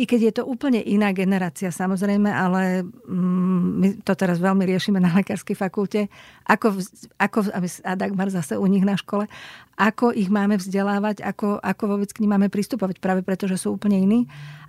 i 0.00 0.08
keď 0.08 0.20
je 0.24 0.32
to 0.40 0.48
úplne 0.48 0.80
iná 0.80 1.12
generácia 1.12 1.68
samozrejme, 1.68 2.32
ale 2.32 2.88
mm, 2.88 3.60
my 3.76 3.88
to 4.00 4.16
teraz 4.16 4.40
veľmi 4.40 4.64
riešime 4.64 4.96
na 4.96 5.12
lekárskej 5.12 5.52
fakulte, 5.52 6.08
ako, 6.48 6.80
ako 7.20 7.38
a 7.84 7.92
Dagmar 7.92 8.32
zase 8.32 8.56
u 8.56 8.64
nich 8.64 8.80
na 8.80 8.96
škole, 8.96 9.28
ako 9.76 10.16
ich 10.16 10.32
máme 10.32 10.56
vzdelávať, 10.56 11.20
ako, 11.20 11.60
ako 11.60 11.82
vôbec 11.84 12.08
k 12.16 12.24
ním 12.24 12.32
máme 12.40 12.48
pristupovať, 12.48 12.96
práve 12.96 13.20
preto, 13.20 13.44
že 13.44 13.60
sú 13.60 13.76
úplne 13.76 14.00
iní. 14.00 14.20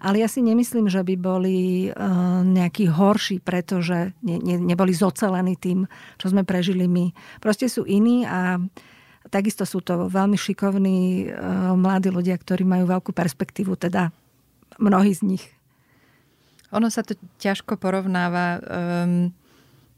Ale 0.03 0.19
ja 0.19 0.27
si 0.27 0.43
nemyslím, 0.43 0.91
že 0.91 0.99
by 0.99 1.15
boli 1.15 1.87
uh, 1.91 2.43
nejakí 2.43 2.91
horší, 2.91 3.39
pretože 3.39 4.11
ne, 4.23 4.35
ne, 4.39 4.59
neboli 4.59 4.91
zocelení 4.91 5.55
tým, 5.55 5.87
čo 6.19 6.27
sme 6.27 6.43
prežili 6.43 6.91
my. 6.91 7.15
Proste 7.39 7.71
sú 7.71 7.87
iní 7.87 8.27
a 8.27 8.59
takisto 9.31 9.63
sú 9.63 9.79
to 9.79 10.11
veľmi 10.11 10.35
šikovní 10.35 11.31
uh, 11.31 11.71
mladí 11.79 12.11
ľudia, 12.11 12.35
ktorí 12.35 12.67
majú 12.67 12.87
veľkú 12.87 13.11
perspektívu, 13.15 13.79
teda 13.79 14.11
mnohí 14.81 15.13
z 15.13 15.21
nich. 15.37 15.45
Ono 16.73 16.89
sa 16.89 17.05
to 17.05 17.13
ťažko 17.37 17.77
porovnáva. 17.77 18.59
Um, 18.65 19.31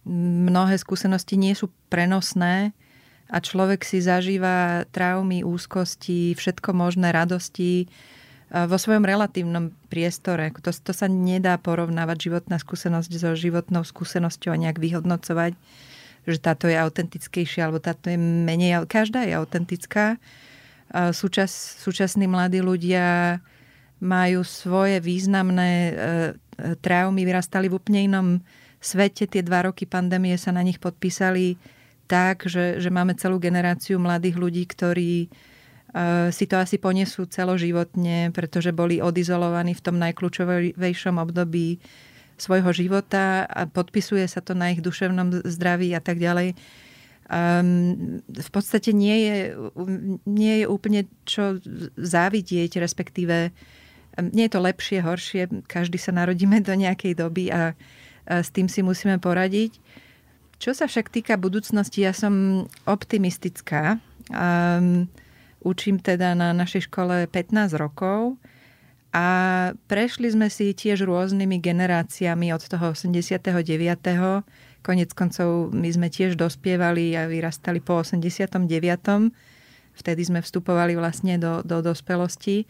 mnohé 0.03 0.75
skúsenosti 0.75 1.39
nie 1.39 1.55
sú 1.55 1.71
prenosné 1.87 2.75
a 3.31 3.39
človek 3.39 3.87
si 3.87 4.03
zažíva 4.03 4.83
traumy, 4.91 5.47
úzkosti, 5.47 6.35
všetko 6.35 6.75
možné, 6.75 7.15
radosti 7.15 7.87
vo 8.51 8.75
svojom 8.75 9.07
relatívnom 9.07 9.71
priestore. 9.87 10.51
To, 10.59 10.75
to 10.75 10.91
sa 10.91 11.07
nedá 11.07 11.55
porovnávať 11.55 12.29
životná 12.29 12.59
skúsenosť 12.59 13.11
so 13.15 13.31
životnou 13.33 13.87
skúsenosťou 13.87 14.51
a 14.53 14.61
nejak 14.61 14.77
vyhodnocovať, 14.77 15.55
že 16.27 16.37
táto 16.37 16.67
je 16.67 16.75
autentickejšia 16.75 17.65
alebo 17.71 17.79
táto 17.79 18.11
je 18.11 18.19
menej. 18.19 18.83
Každá 18.85 19.23
je 19.23 19.39
autentická. 19.39 20.21
Súčas, 21.15 21.79
súčasní 21.81 22.27
mladí 22.27 22.59
ľudia 22.59 23.39
majú 24.03 24.43
svoje 24.43 24.99
významné 24.99 25.71
e, 25.71 25.91
e, 25.91 26.01
traumy, 26.83 27.23
vyrastali 27.23 27.71
v 27.71 27.79
úplne 27.79 28.01
inom 28.03 28.27
svete. 28.83 29.25
Tie 29.31 29.39
dva 29.39 29.71
roky 29.71 29.87
pandémie 29.87 30.35
sa 30.35 30.51
na 30.51 30.59
nich 30.59 30.77
podpísali 30.83 31.55
tak, 32.11 32.43
že, 32.45 32.83
že 32.83 32.91
máme 32.91 33.15
celú 33.15 33.39
generáciu 33.39 33.95
mladých 33.95 34.35
ľudí, 34.35 34.63
ktorí 34.67 35.13
e, 35.23 35.27
si 36.35 36.45
to 36.51 36.59
asi 36.59 36.75
ponesú 36.75 37.23
celoživotne, 37.23 38.35
pretože 38.35 38.75
boli 38.75 38.99
odizolovaní 38.99 39.71
v 39.71 39.83
tom 39.87 39.95
najkľúčovejšom 40.03 41.15
období 41.15 41.79
svojho 42.35 42.75
života 42.75 43.47
a 43.47 43.63
podpisuje 43.71 44.27
sa 44.27 44.43
to 44.43 44.51
na 44.51 44.75
ich 44.75 44.83
duševnom 44.83 45.47
zdraví 45.47 45.95
a 45.95 46.01
tak 46.03 46.19
ďalej. 46.19 46.59
Um, 47.23 48.19
v 48.27 48.49
podstate 48.51 48.91
nie 48.91 49.17
je, 49.23 49.37
nie 50.27 50.53
je 50.59 50.65
úplne 50.67 51.07
čo 51.23 51.55
závidieť, 51.95 52.83
respektíve 52.83 53.55
nie 54.19 54.45
je 54.45 54.53
to 54.53 54.61
lepšie, 54.61 54.99
horšie, 55.01 55.65
každý 55.65 55.97
sa 55.97 56.13
narodíme 56.13 56.61
do 56.61 56.73
nejakej 56.77 57.17
doby 57.17 57.49
a, 57.49 57.73
s 58.23 58.49
tým 58.53 58.71
si 58.71 58.85
musíme 58.85 59.19
poradiť. 59.19 59.75
Čo 60.61 60.71
sa 60.71 60.87
však 60.87 61.11
týka 61.11 61.35
budúcnosti, 61.35 62.07
ja 62.07 62.15
som 62.15 62.65
optimistická. 62.87 63.99
Um, 64.31 65.11
učím 65.59 65.99
teda 65.99 66.31
na 66.31 66.55
našej 66.55 66.87
škole 66.87 67.27
15 67.27 67.75
rokov 67.75 68.39
a 69.13 69.27
prešli 69.91 70.31
sme 70.31 70.47
si 70.47 70.71
tiež 70.71 71.03
rôznymi 71.03 71.59
generáciami 71.59 72.49
od 72.55 72.63
toho 72.63 72.95
89. 72.95 73.37
Konec 74.83 75.09
koncov 75.15 75.69
my 75.69 75.89
sme 75.91 76.07
tiež 76.07 76.35
dospievali 76.35 77.15
a 77.15 77.27
vyrastali 77.27 77.83
po 77.83 78.01
89. 78.01 78.65
Vtedy 79.93 80.21
sme 80.25 80.41
vstupovali 80.41 80.97
vlastne 80.97 81.37
do, 81.37 81.61
do 81.61 81.85
dospelosti. 81.85 82.65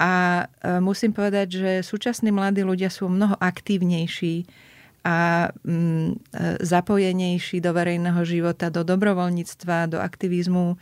A 0.00 0.44
e, 0.64 0.80
musím 0.80 1.12
povedať, 1.12 1.60
že 1.60 1.70
súčasní 1.84 2.32
mladí 2.32 2.64
ľudia 2.64 2.88
sú 2.88 3.12
mnoho 3.12 3.36
aktívnejší 3.36 4.48
a 5.04 5.48
mm, 5.60 6.08
e, 6.08 6.14
zapojenejší 6.64 7.60
do 7.60 7.76
verejného 7.76 8.24
života, 8.24 8.72
do 8.72 8.80
dobrovoľníctva, 8.80 9.92
do 9.92 10.00
aktivizmu, 10.00 10.80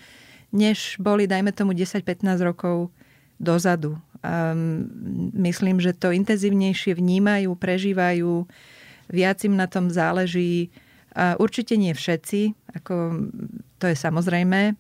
než 0.55 1.03
boli, 1.03 1.27
dajme 1.27 1.51
tomu, 1.51 1.75
10-15 1.75 2.23
rokov 2.47 2.95
dozadu. 3.43 3.99
Um, 4.19 4.91
myslím, 5.35 5.79
že 5.79 5.95
to 5.95 6.11
intenzívnejšie 6.11 6.99
vnímajú, 6.99 7.55
prežívajú, 7.55 8.51
viac 9.07 9.39
im 9.47 9.55
na 9.55 9.71
tom 9.71 9.95
záleží. 9.95 10.75
Uh, 11.15 11.39
určite 11.39 11.79
nie 11.79 11.95
všetci, 11.95 12.55
ako 12.75 12.95
to 13.79 13.85
je 13.87 13.95
samozrejme, 13.95 14.75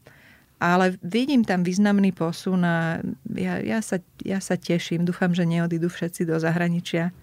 ale 0.58 0.98
vidím 1.06 1.46
tam 1.46 1.62
významný 1.62 2.10
posun 2.10 2.66
a 2.66 2.98
ja, 3.34 3.62
ja, 3.62 3.78
sa, 3.78 4.02
ja 4.26 4.42
sa 4.42 4.58
teším. 4.58 5.06
Dúfam, 5.06 5.30
že 5.30 5.46
neodídu 5.46 5.86
všetci 5.86 6.26
do 6.26 6.34
zahraničia. 6.42 7.14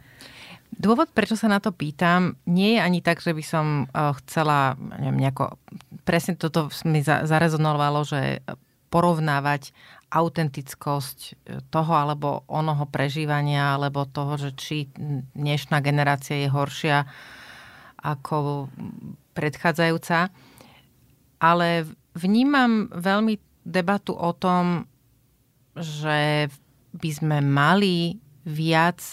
Dôvod, 0.76 1.12
prečo 1.16 1.40
sa 1.40 1.48
na 1.48 1.64
to 1.64 1.72
pýtam, 1.72 2.36
nie 2.44 2.76
je 2.76 2.80
ani 2.84 3.00
tak, 3.00 3.24
že 3.24 3.32
by 3.32 3.44
som 3.44 3.88
eh, 3.88 4.12
chcela 4.24 4.80
neviem, 4.80 5.28
nejako... 5.28 5.60
Presne 6.08 6.38
toto 6.38 6.72
mi 6.86 7.02
zarezonovalo, 7.04 8.06
že 8.06 8.44
porovnávať 8.92 9.76
autentickosť 10.12 11.20
eh, 11.28 11.60
toho 11.72 11.92
alebo 11.92 12.48
onoho 12.48 12.88
prežívania, 12.88 13.76
alebo 13.76 14.08
toho, 14.08 14.40
že 14.40 14.52
či 14.56 14.88
dnešná 15.36 15.84
generácia 15.84 16.40
je 16.40 16.50
horšia 16.52 17.08
ako 18.00 18.72
predchádzajúca. 19.36 20.32
Ale 21.36 21.84
vnímam 22.16 22.88
veľmi 22.90 23.38
debatu 23.68 24.16
o 24.16 24.32
tom, 24.32 24.88
že 25.76 26.48
by 26.96 27.10
sme 27.12 27.38
mali 27.44 28.18
viac 28.48 29.04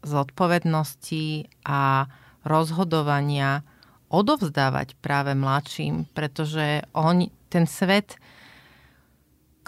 zodpovednosti 0.00 1.50
a 1.68 2.08
rozhodovania 2.46 3.60
odovzdávať 4.08 4.96
práve 5.04 5.36
mladším, 5.36 6.08
pretože 6.16 6.88
oni, 6.96 7.28
ten 7.52 7.68
svet, 7.68 8.16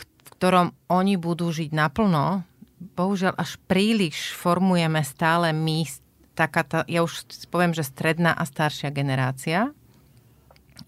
v 0.00 0.28
ktorom 0.40 0.72
oni 0.88 1.20
budú 1.20 1.52
žiť 1.52 1.76
naplno, 1.76 2.48
bohužiaľ 2.96 3.36
až 3.36 3.60
príliš 3.68 4.32
formujeme 4.32 5.04
stále 5.04 5.52
my, 5.52 5.84
taká 6.32 6.64
tá, 6.64 6.78
ja 6.88 7.04
už 7.04 7.28
poviem, 7.52 7.76
že 7.76 7.84
stredná 7.84 8.32
a 8.32 8.48
staršia 8.48 8.88
generácia, 8.88 9.76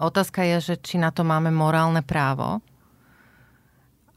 Otázka 0.02 0.42
je, 0.42 0.74
že 0.74 0.74
či 0.82 0.98
na 0.98 1.14
to 1.14 1.22
máme 1.22 1.54
morálne 1.54 2.02
právo. 2.02 2.58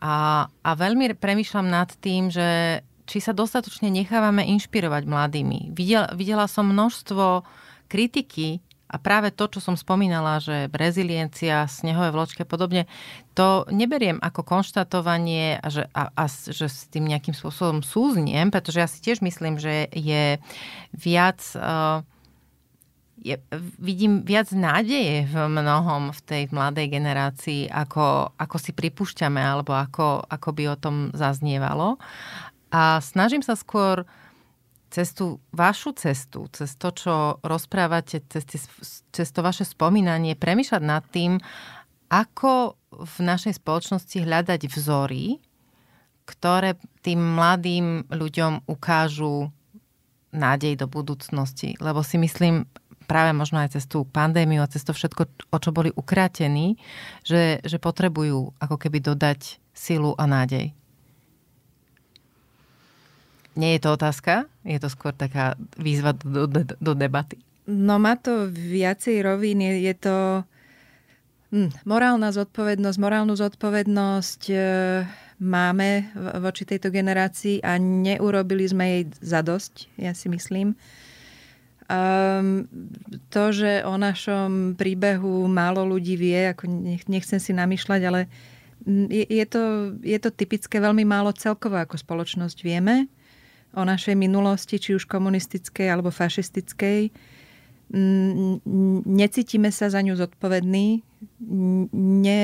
A, 0.01 0.49
a 0.49 0.69
veľmi 0.73 1.13
premyšľam 1.13 1.69
nad 1.69 1.93
tým, 2.01 2.33
že 2.33 2.81
či 3.05 3.21
sa 3.21 3.37
dostatočne 3.37 3.93
nechávame 3.93 4.41
inšpirovať 4.57 5.05
mladými. 5.05 5.59
Videla, 5.77 6.09
videla 6.17 6.49
som 6.49 6.65
množstvo 6.65 7.45
kritiky 7.85 8.65
a 8.89 8.97
práve 8.97 9.33
to, 9.33 9.45
čo 9.49 9.61
som 9.61 9.77
spomínala, 9.77 10.41
že 10.41 10.69
reziliencia, 10.73 11.69
snehové 11.69 12.13
vločky 12.13 12.45
a 12.45 12.49
podobne, 12.49 12.89
to 13.37 13.65
neberiem 13.69 14.17
ako 14.21 14.41
konštatovanie 14.45 15.57
a 15.61 15.67
že, 15.69 15.83
a, 15.93 16.09
a 16.13 16.23
že 16.29 16.65
s 16.65 16.89
tým 16.89 17.09
nejakým 17.09 17.33
spôsobom 17.33 17.81
súzniem, 17.85 18.49
pretože 18.49 18.81
ja 18.81 18.89
si 18.89 19.01
tiež 19.01 19.21
myslím, 19.21 19.61
že 19.61 19.89
je 19.93 20.41
viac... 20.93 21.41
Uh, 21.53 22.01
je, 23.21 23.39
vidím 23.79 24.21
viac 24.27 24.51
nádeje 24.51 25.27
v 25.31 25.35
mnohom 25.47 26.11
v 26.11 26.19
tej 26.25 26.43
mladej 26.51 26.91
generácii, 26.91 27.71
ako, 27.71 28.35
ako 28.35 28.57
si 28.59 28.75
pripúšťame, 28.75 29.39
alebo 29.39 29.71
ako, 29.71 30.27
ako 30.27 30.49
by 30.51 30.63
o 30.71 30.79
tom 30.79 30.95
zaznievalo. 31.15 31.95
A 32.75 32.99
snažím 32.99 33.39
sa 33.39 33.55
skôr 33.55 34.03
cez 34.91 35.11
tú 35.11 35.43
vašu 35.51 35.95
cestu, 35.95 36.47
cez 36.51 36.75
to, 36.75 36.91
čo 36.91 37.15
rozprávate, 37.43 38.23
cez, 38.31 38.67
cez 39.11 39.27
to 39.31 39.39
vaše 39.43 39.67
spomínanie, 39.67 40.35
premýšľať 40.35 40.83
nad 40.83 41.03
tým, 41.11 41.39
ako 42.11 42.79
v 42.95 43.15
našej 43.19 43.59
spoločnosti 43.59 44.23
hľadať 44.23 44.61
vzory, 44.71 45.43
ktoré 46.25 46.79
tým 47.05 47.19
mladým 47.21 48.07
ľuďom 48.07 48.65
ukážu 48.71 49.51
nádej 50.35 50.79
do 50.79 50.87
budúcnosti. 50.87 51.75
Lebo 51.79 52.03
si 52.03 52.19
myslím, 52.19 52.67
práve 53.05 53.31
možno 53.31 53.61
aj 53.61 53.77
cez 53.77 53.85
tú 53.85 54.03
pandémiu 54.09 54.59
a 54.59 54.69
cez 54.69 54.83
to 54.83 54.91
všetko, 54.91 55.29
o 55.53 55.57
čo 55.61 55.69
boli 55.71 55.93
ukrátení, 55.93 56.75
že, 57.21 57.61
že 57.61 57.77
potrebujú 57.77 58.53
ako 58.59 58.75
keby 58.75 58.99
dodať 58.99 59.61
silu 59.71 60.17
a 60.17 60.25
nádej. 60.25 60.73
Nie 63.55 63.79
je 63.79 63.81
to 63.87 63.95
otázka? 63.95 64.51
Je 64.67 64.75
to 64.83 64.91
skôr 64.91 65.15
taká 65.15 65.55
výzva 65.79 66.11
do, 66.11 66.43
do, 66.43 66.67
do 66.67 66.91
debaty? 66.91 67.39
No 67.65 67.95
má 67.97 68.19
to 68.19 68.51
viacej 68.51 69.23
rovín. 69.23 69.63
Je, 69.63 69.87
je 69.87 69.95
to 69.95 70.15
Hm, 71.55 71.71
morálna 71.87 72.35
zodpovednosť, 72.35 72.97
morálnu 72.99 73.31
zodpovednosť 73.37 74.41
e, 74.51 74.57
máme 75.39 76.11
voči 76.43 76.67
tejto 76.67 76.91
generácii 76.91 77.63
a 77.63 77.79
neurobili 77.79 78.67
sme 78.67 78.83
jej 78.83 79.03
zadosť, 79.23 79.87
ja 79.95 80.11
si 80.11 80.27
myslím. 80.27 80.75
Um, 81.85 82.65
to, 83.29 83.53
že 83.53 83.85
o 83.85 83.93
našom 83.93 84.73
príbehu 84.73 85.45
málo 85.45 85.85
ľudí 85.85 86.17
vie, 86.17 86.49
ako 86.49 86.65
nech, 86.65 87.05
nechcem 87.05 87.37
si 87.37 87.53
namýšľať, 87.53 88.01
ale 88.09 88.25
je, 88.89 89.21
je, 89.21 89.45
to, 89.45 89.93
je 90.01 90.17
to 90.17 90.33
typické 90.33 90.81
veľmi 90.81 91.05
málo 91.05 91.29
celkovo 91.37 91.77
ako 91.77 92.01
spoločnosť 92.01 92.57
vieme 92.65 93.05
o 93.77 93.85
našej 93.85 94.17
minulosti, 94.17 94.81
či 94.81 94.97
už 94.97 95.05
komunistickej 95.05 95.85
alebo 95.85 96.09
fašistickej. 96.09 97.13
Necítime 99.05 99.69
sa 99.69 99.85
za 99.85 100.01
ňu 100.01 100.17
zodpovední, 100.17 101.05
ne, 102.25 102.41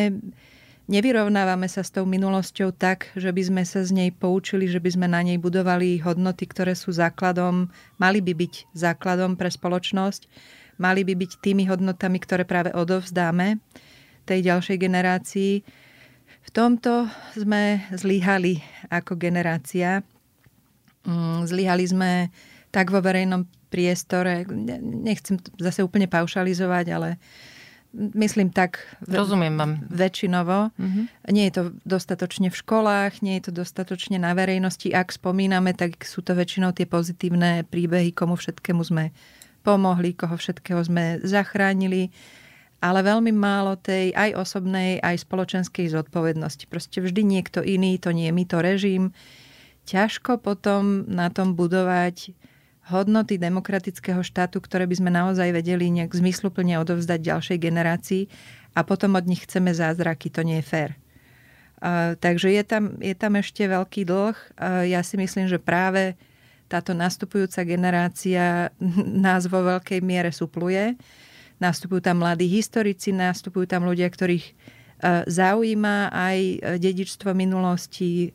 nevyrovnávame 0.91 1.71
sa 1.71 1.81
s 1.81 1.95
tou 1.95 2.03
minulosťou 2.03 2.75
tak, 2.75 3.15
že 3.15 3.31
by 3.31 3.41
sme 3.47 3.63
sa 3.63 3.81
z 3.87 3.95
nej 3.95 4.09
poučili, 4.11 4.67
že 4.67 4.83
by 4.83 4.89
sme 4.91 5.07
na 5.07 5.23
nej 5.23 5.39
budovali 5.39 6.03
hodnoty, 6.03 6.43
ktoré 6.51 6.75
sú 6.75 6.91
základom, 6.91 7.71
mali 7.95 8.19
by 8.19 8.35
byť 8.35 8.75
základom 8.75 9.39
pre 9.39 9.47
spoločnosť, 9.47 10.27
mali 10.75 11.07
by 11.07 11.15
byť 11.15 11.31
tými 11.39 11.63
hodnotami, 11.71 12.19
ktoré 12.19 12.43
práve 12.43 12.75
odovzdáme 12.75 13.63
tej 14.27 14.51
ďalšej 14.51 14.77
generácii. 14.77 15.53
V 16.41 16.49
tomto 16.51 17.07
sme 17.39 17.87
zlyhali 17.95 18.59
ako 18.91 19.15
generácia. 19.15 20.03
Mm, 21.07 21.47
zlyhali 21.47 21.85
sme 21.87 22.11
tak 22.69 22.91
vo 22.91 22.99
verejnom 22.99 23.47
priestore, 23.71 24.43
nechcem 24.83 25.39
zase 25.55 25.79
úplne 25.79 26.11
paušalizovať, 26.11 26.85
ale 26.91 27.09
myslím 27.93 28.49
tak 28.55 28.79
Rozumiem 29.03 29.55
vám. 29.59 29.71
väčšinovo. 29.91 30.71
Mm-hmm. 30.75 31.05
Nie 31.31 31.51
je 31.51 31.53
to 31.53 31.63
dostatočne 31.83 32.47
v 32.47 32.55
školách, 32.55 33.19
nie 33.19 33.39
je 33.39 33.51
to 33.51 33.61
dostatočne 33.63 34.15
na 34.17 34.31
verejnosti. 34.31 34.91
Ak 34.95 35.11
spomíname, 35.11 35.75
tak 35.75 36.03
sú 36.07 36.23
to 36.23 36.31
väčšinou 36.31 36.71
tie 36.71 36.87
pozitívne 36.87 37.67
príbehy, 37.67 38.15
komu 38.15 38.39
všetkému 38.39 38.81
sme 38.81 39.11
pomohli, 39.61 40.17
koho 40.17 40.35
všetkého 40.39 40.81
sme 40.81 41.21
zachránili, 41.21 42.09
ale 42.81 43.05
veľmi 43.05 43.29
málo 43.29 43.77
tej 43.77 44.09
aj 44.17 44.33
osobnej, 44.41 44.97
aj 45.05 45.21
spoločenskej 45.21 45.93
zodpovednosti. 45.93 46.65
Proste 46.65 46.97
vždy 46.97 47.21
niekto 47.21 47.61
iný, 47.61 48.01
to 48.01 48.09
nie 48.09 48.31
je 48.31 48.33
my, 48.33 48.43
to 48.49 48.57
režim. 48.57 49.03
Ťažko 49.85 50.41
potom 50.41 51.05
na 51.05 51.29
tom 51.29 51.53
budovať 51.53 52.33
hodnoty 52.91 53.39
demokratického 53.39 54.19
štátu, 54.19 54.59
ktoré 54.59 54.83
by 54.83 54.95
sme 54.99 55.11
naozaj 55.15 55.55
vedeli 55.55 55.87
nejak 55.87 56.11
zmysluplne 56.11 56.75
odovzdať 56.83 57.19
ďalšej 57.23 57.57
generácii 57.57 58.23
a 58.75 58.83
potom 58.83 59.15
od 59.15 59.23
nich 59.23 59.47
chceme 59.47 59.71
zázraky. 59.71 60.27
To 60.35 60.43
nie 60.43 60.59
je 60.59 60.67
fér. 60.67 60.91
Uh, 61.81 62.13
takže 62.21 62.53
je 62.53 62.61
tam, 62.61 62.93
je 63.01 63.15
tam 63.17 63.33
ešte 63.41 63.65
veľký 63.65 64.05
dlh. 64.05 64.37
Uh, 64.53 64.85
ja 64.85 65.01
si 65.01 65.17
myslím, 65.17 65.49
že 65.49 65.57
práve 65.57 66.13
táto 66.69 66.93
nastupujúca 66.93 67.65
generácia 67.65 68.69
nás 69.25 69.49
vo 69.49 69.65
veľkej 69.65 69.99
miere 70.05 70.29
supluje. 70.29 70.93
Nastupujú 71.57 72.05
tam 72.05 72.21
mladí 72.21 72.45
historici, 72.45 73.09
nastupujú 73.09 73.65
tam 73.65 73.89
ľudia, 73.89 74.05
ktorých 74.13 74.45
uh, 74.45 75.25
zaujíma 75.25 76.13
aj 76.13 76.37
dedičstvo 76.77 77.33
minulosti, 77.33 78.29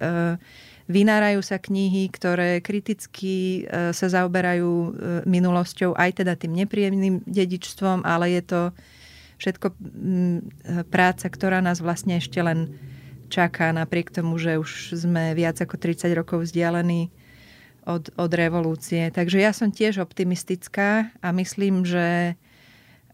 Vynárajú 0.86 1.42
sa 1.42 1.58
knihy, 1.58 2.06
ktoré 2.14 2.62
kriticky 2.62 3.66
e, 3.66 3.90
sa 3.90 4.06
zaoberajú 4.06 4.70
e, 4.70 4.88
minulosťou, 5.26 5.98
aj 5.98 6.22
teda 6.22 6.38
tým 6.38 6.54
nepríjemným 6.54 7.26
dedičstvom, 7.26 8.06
ale 8.06 8.38
je 8.38 8.42
to 8.46 8.60
všetko 9.36 9.76
práca, 10.88 11.28
ktorá 11.28 11.60
nás 11.60 11.84
vlastne 11.84 12.16
ešte 12.16 12.40
len 12.40 12.72
čaká, 13.28 13.74
napriek 13.74 14.08
tomu, 14.08 14.40
že 14.40 14.56
už 14.56 14.96
sme 14.96 15.36
viac 15.36 15.60
ako 15.60 15.76
30 15.76 16.08
rokov 16.16 16.48
vzdialení 16.48 17.12
od, 17.86 18.10
od 18.16 18.30
revolúcie. 18.32 19.12
Takže 19.12 19.38
ja 19.38 19.52
som 19.54 19.70
tiež 19.70 20.02
optimistická 20.02 21.14
a 21.22 21.28
myslím, 21.36 21.86
že 21.86 22.34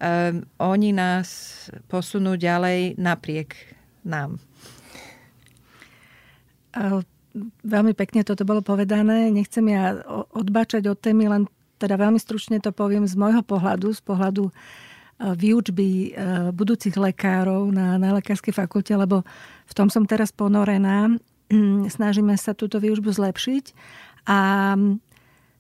um, 0.01 0.47
oni 0.63 0.97
nás 0.97 1.29
posunú 1.91 2.41
ďalej 2.41 2.97
napriek 2.97 3.57
nám 4.07 4.41
veľmi 7.65 7.93
pekne 7.97 8.23
toto 8.23 8.45
bolo 8.45 8.61
povedané. 8.61 9.33
Nechcem 9.33 9.65
ja 9.69 9.99
odbačať 10.33 10.85
od 10.89 10.99
témy, 11.01 11.29
len 11.29 11.43
teda 11.83 11.99
veľmi 11.99 12.21
stručne 12.21 12.63
to 12.63 12.71
poviem 12.71 13.09
z 13.11 13.19
môjho 13.19 13.43
pohľadu, 13.43 13.91
z 13.91 14.03
pohľadu 14.07 14.45
e, 14.47 14.53
výučby 15.35 15.89
e, 15.91 16.09
budúcich 16.55 16.95
lekárov 16.95 17.75
na, 17.75 17.99
na 17.99 18.15
lekárskej 18.23 18.55
fakulte, 18.55 18.95
lebo 18.95 19.27
v 19.67 19.73
tom 19.75 19.91
som 19.91 20.07
teraz 20.07 20.31
ponorená. 20.31 21.11
Snažíme 21.91 22.39
sa 22.39 22.55
túto 22.55 22.79
výučbu 22.79 23.13
zlepšiť 23.13 23.65
a 24.31 24.73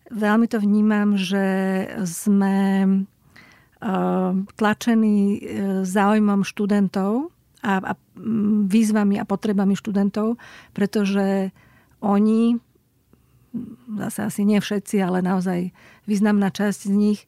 veľmi 0.08 0.46
to 0.46 0.62
vnímam, 0.62 1.18
že 1.18 1.44
sme 2.06 2.86
e, 2.86 2.88
tlačení 4.54 5.42
záujmom 5.82 6.46
študentov 6.46 7.34
a, 7.66 7.72
a 7.82 7.92
výzvami 8.70 9.18
a 9.18 9.26
potrebami 9.26 9.74
študentov, 9.74 10.38
pretože 10.74 11.50
oni, 12.02 12.58
zase 13.96 14.20
asi 14.26 14.42
nie 14.42 14.58
všetci, 14.58 14.98
ale 14.98 15.22
naozaj 15.22 15.70
významná 16.04 16.50
časť 16.50 16.90
z 16.90 16.92
nich, 16.92 17.20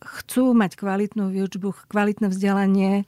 chcú 0.00 0.44
mať 0.54 0.78
kvalitnú 0.78 1.34
výučbu, 1.34 1.90
kvalitné 1.90 2.30
vzdelanie 2.30 3.04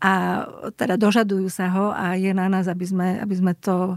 a 0.00 0.44
teda 0.76 1.00
dožadujú 1.00 1.48
sa 1.48 1.68
ho 1.72 1.92
a 1.92 2.16
je 2.16 2.32
na 2.32 2.48
nás, 2.48 2.68
aby 2.68 2.84
sme, 2.84 3.08
aby 3.20 3.34
sme 3.36 3.52
to 3.56 3.96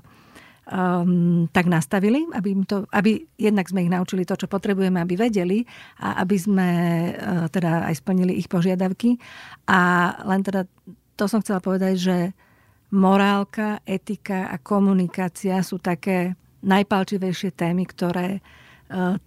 um, 0.72 1.48
tak 1.52 1.68
nastavili, 1.68 2.28
aby, 2.32 2.50
im 2.52 2.64
to, 2.64 2.88
aby 2.92 3.28
jednak 3.40 3.68
sme 3.68 3.88
ich 3.88 3.92
naučili 3.92 4.24
to, 4.28 4.40
čo 4.40 4.48
potrebujeme, 4.48 5.00
aby 5.00 5.16
vedeli 5.20 5.64
a 6.00 6.24
aby 6.24 6.38
sme 6.38 6.70
uh, 7.12 7.48
teda 7.52 7.92
aj 7.92 7.96
splnili 8.04 8.40
ich 8.40 8.48
požiadavky. 8.48 9.20
A 9.68 9.80
len 10.28 10.44
teda 10.44 10.68
to 11.18 11.26
som 11.26 11.42
chcela 11.42 11.64
povedať, 11.64 11.96
že 11.98 12.18
morálka, 12.92 13.84
etika 13.84 14.48
a 14.48 14.56
komunikácia 14.62 15.60
sú 15.64 15.80
také 15.82 16.40
najpalčivejšie 16.64 17.52
témy, 17.54 17.84
ktoré 17.86 18.28
e, 18.38 18.42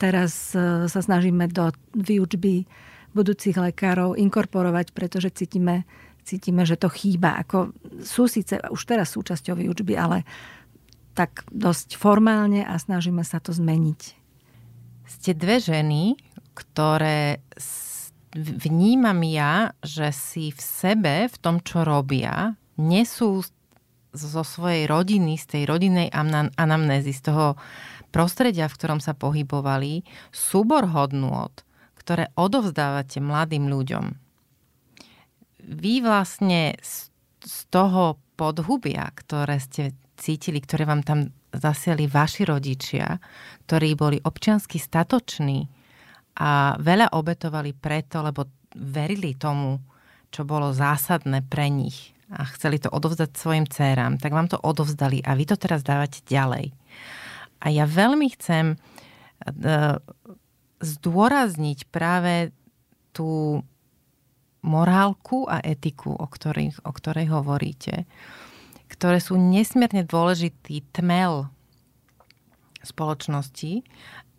teraz 0.00 0.56
e, 0.56 0.88
sa 0.88 1.00
snažíme 1.00 1.48
do 1.52 1.70
výučby 1.92 2.64
budúcich 3.12 3.58
lekárov 3.58 4.16
inkorporovať, 4.16 4.94
pretože 4.94 5.34
cítime, 5.34 5.84
cítime, 6.22 6.62
že 6.64 6.78
to 6.78 6.88
chýba. 6.88 7.36
Ako 7.42 7.74
sú 8.00 8.30
síce 8.30 8.58
už 8.70 8.82
teraz 8.86 9.12
súčasťou 9.12 9.58
výučby, 9.58 9.98
ale 9.98 10.24
tak 11.12 11.42
dosť 11.50 11.98
formálne 11.98 12.62
a 12.62 12.78
snažíme 12.78 13.26
sa 13.26 13.42
to 13.42 13.50
zmeniť. 13.50 14.00
Ste 15.10 15.34
dve 15.34 15.58
ženy, 15.58 16.14
ktoré 16.54 17.42
vnímam 18.38 19.18
ja, 19.26 19.74
že 19.82 20.14
si 20.14 20.54
v 20.54 20.60
sebe, 20.62 21.14
v 21.26 21.36
tom, 21.42 21.58
čo 21.66 21.82
robia, 21.82 22.54
nesú 22.80 23.44
zo 24.10 24.42
svojej 24.42 24.90
rodiny, 24.90 25.38
z 25.38 25.46
tej 25.46 25.62
rodinnej 25.68 26.08
anamnézy, 26.56 27.14
z 27.14 27.30
toho 27.30 27.54
prostredia, 28.10 28.66
v 28.66 28.76
ktorom 28.80 28.98
sa 28.98 29.14
pohybovali, 29.14 30.02
súbor 30.34 30.90
hodnôt, 30.90 31.54
ktoré 31.94 32.32
odovzdávate 32.34 33.22
mladým 33.22 33.70
ľuďom. 33.70 34.04
Vy 35.70 36.02
vlastne 36.02 36.74
z 36.82 37.56
toho 37.70 38.18
podhubia, 38.34 39.06
ktoré 39.14 39.62
ste 39.62 39.94
cítili, 40.18 40.58
ktoré 40.58 40.88
vám 40.88 41.06
tam 41.06 41.30
zasiali 41.54 42.10
vaši 42.10 42.42
rodičia, 42.48 43.20
ktorí 43.68 43.94
boli 43.94 44.18
občiansky 44.18 44.82
statoční, 44.82 45.70
a 46.40 46.78
veľa 46.80 47.12
obetovali 47.12 47.76
preto, 47.76 48.24
lebo 48.24 48.48
verili 48.72 49.36
tomu, 49.36 49.76
čo 50.32 50.46
bolo 50.48 50.72
zásadné 50.72 51.44
pre 51.44 51.68
nich 51.68 52.16
a 52.30 52.46
chceli 52.54 52.78
to 52.78 52.90
odovzdať 52.90 53.34
svojim 53.34 53.66
dcerám, 53.66 54.22
tak 54.22 54.30
vám 54.30 54.46
to 54.46 54.58
odovzdali 54.62 55.18
a 55.26 55.34
vy 55.34 55.44
to 55.50 55.58
teraz 55.58 55.82
dávate 55.82 56.22
ďalej. 56.30 56.70
A 57.60 57.66
ja 57.74 57.84
veľmi 57.84 58.30
chcem 58.38 58.74
e, 58.74 58.76
zdôrazniť 60.80 61.90
práve 61.90 62.54
tú 63.10 63.60
morálku 64.62 65.48
a 65.50 65.58
etiku, 65.64 66.14
o, 66.14 66.26
ktorých, 66.28 66.84
o 66.86 66.92
ktorej 66.92 67.26
hovoríte, 67.32 68.06
ktoré 68.86 69.18
sú 69.18 69.34
nesmierne 69.40 70.06
dôležitý 70.06 70.84
tmel 70.94 71.48
spoločnosti 72.80 73.84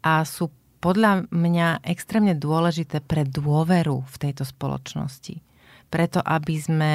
a 0.02 0.26
sú 0.26 0.50
podľa 0.82 1.30
mňa 1.30 1.86
extrémne 1.86 2.34
dôležité 2.34 3.06
pre 3.06 3.22
dôveru 3.22 4.02
v 4.02 4.16
tejto 4.18 4.50
spoločnosti. 4.50 5.38
Preto, 5.94 6.20
aby 6.26 6.56
sme 6.58 6.94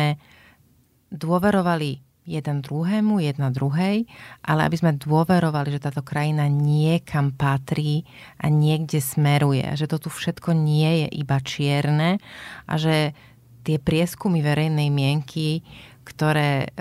dôverovali 1.14 2.02
jeden 2.26 2.58
druhému, 2.58 3.22
jedna 3.22 3.54
druhej, 3.54 4.02
ale 4.42 4.60
aby 4.66 4.74
sme 4.74 4.98
dôverovali, 4.98 5.70
že 5.70 5.84
táto 5.86 6.02
krajina 6.02 6.50
niekam 6.50 7.30
patrí 7.30 8.02
a 8.42 8.50
niekde 8.50 8.98
smeruje. 8.98 9.62
Že 9.78 9.86
to 9.94 9.96
tu 10.06 10.08
všetko 10.10 10.50
nie 10.50 11.06
je 11.06 11.22
iba 11.22 11.38
čierne 11.38 12.18
a 12.66 12.74
že 12.74 13.14
tie 13.62 13.78
prieskumy 13.78 14.42
verejnej 14.42 14.90
mienky, 14.90 15.62
ktoré 16.02 16.74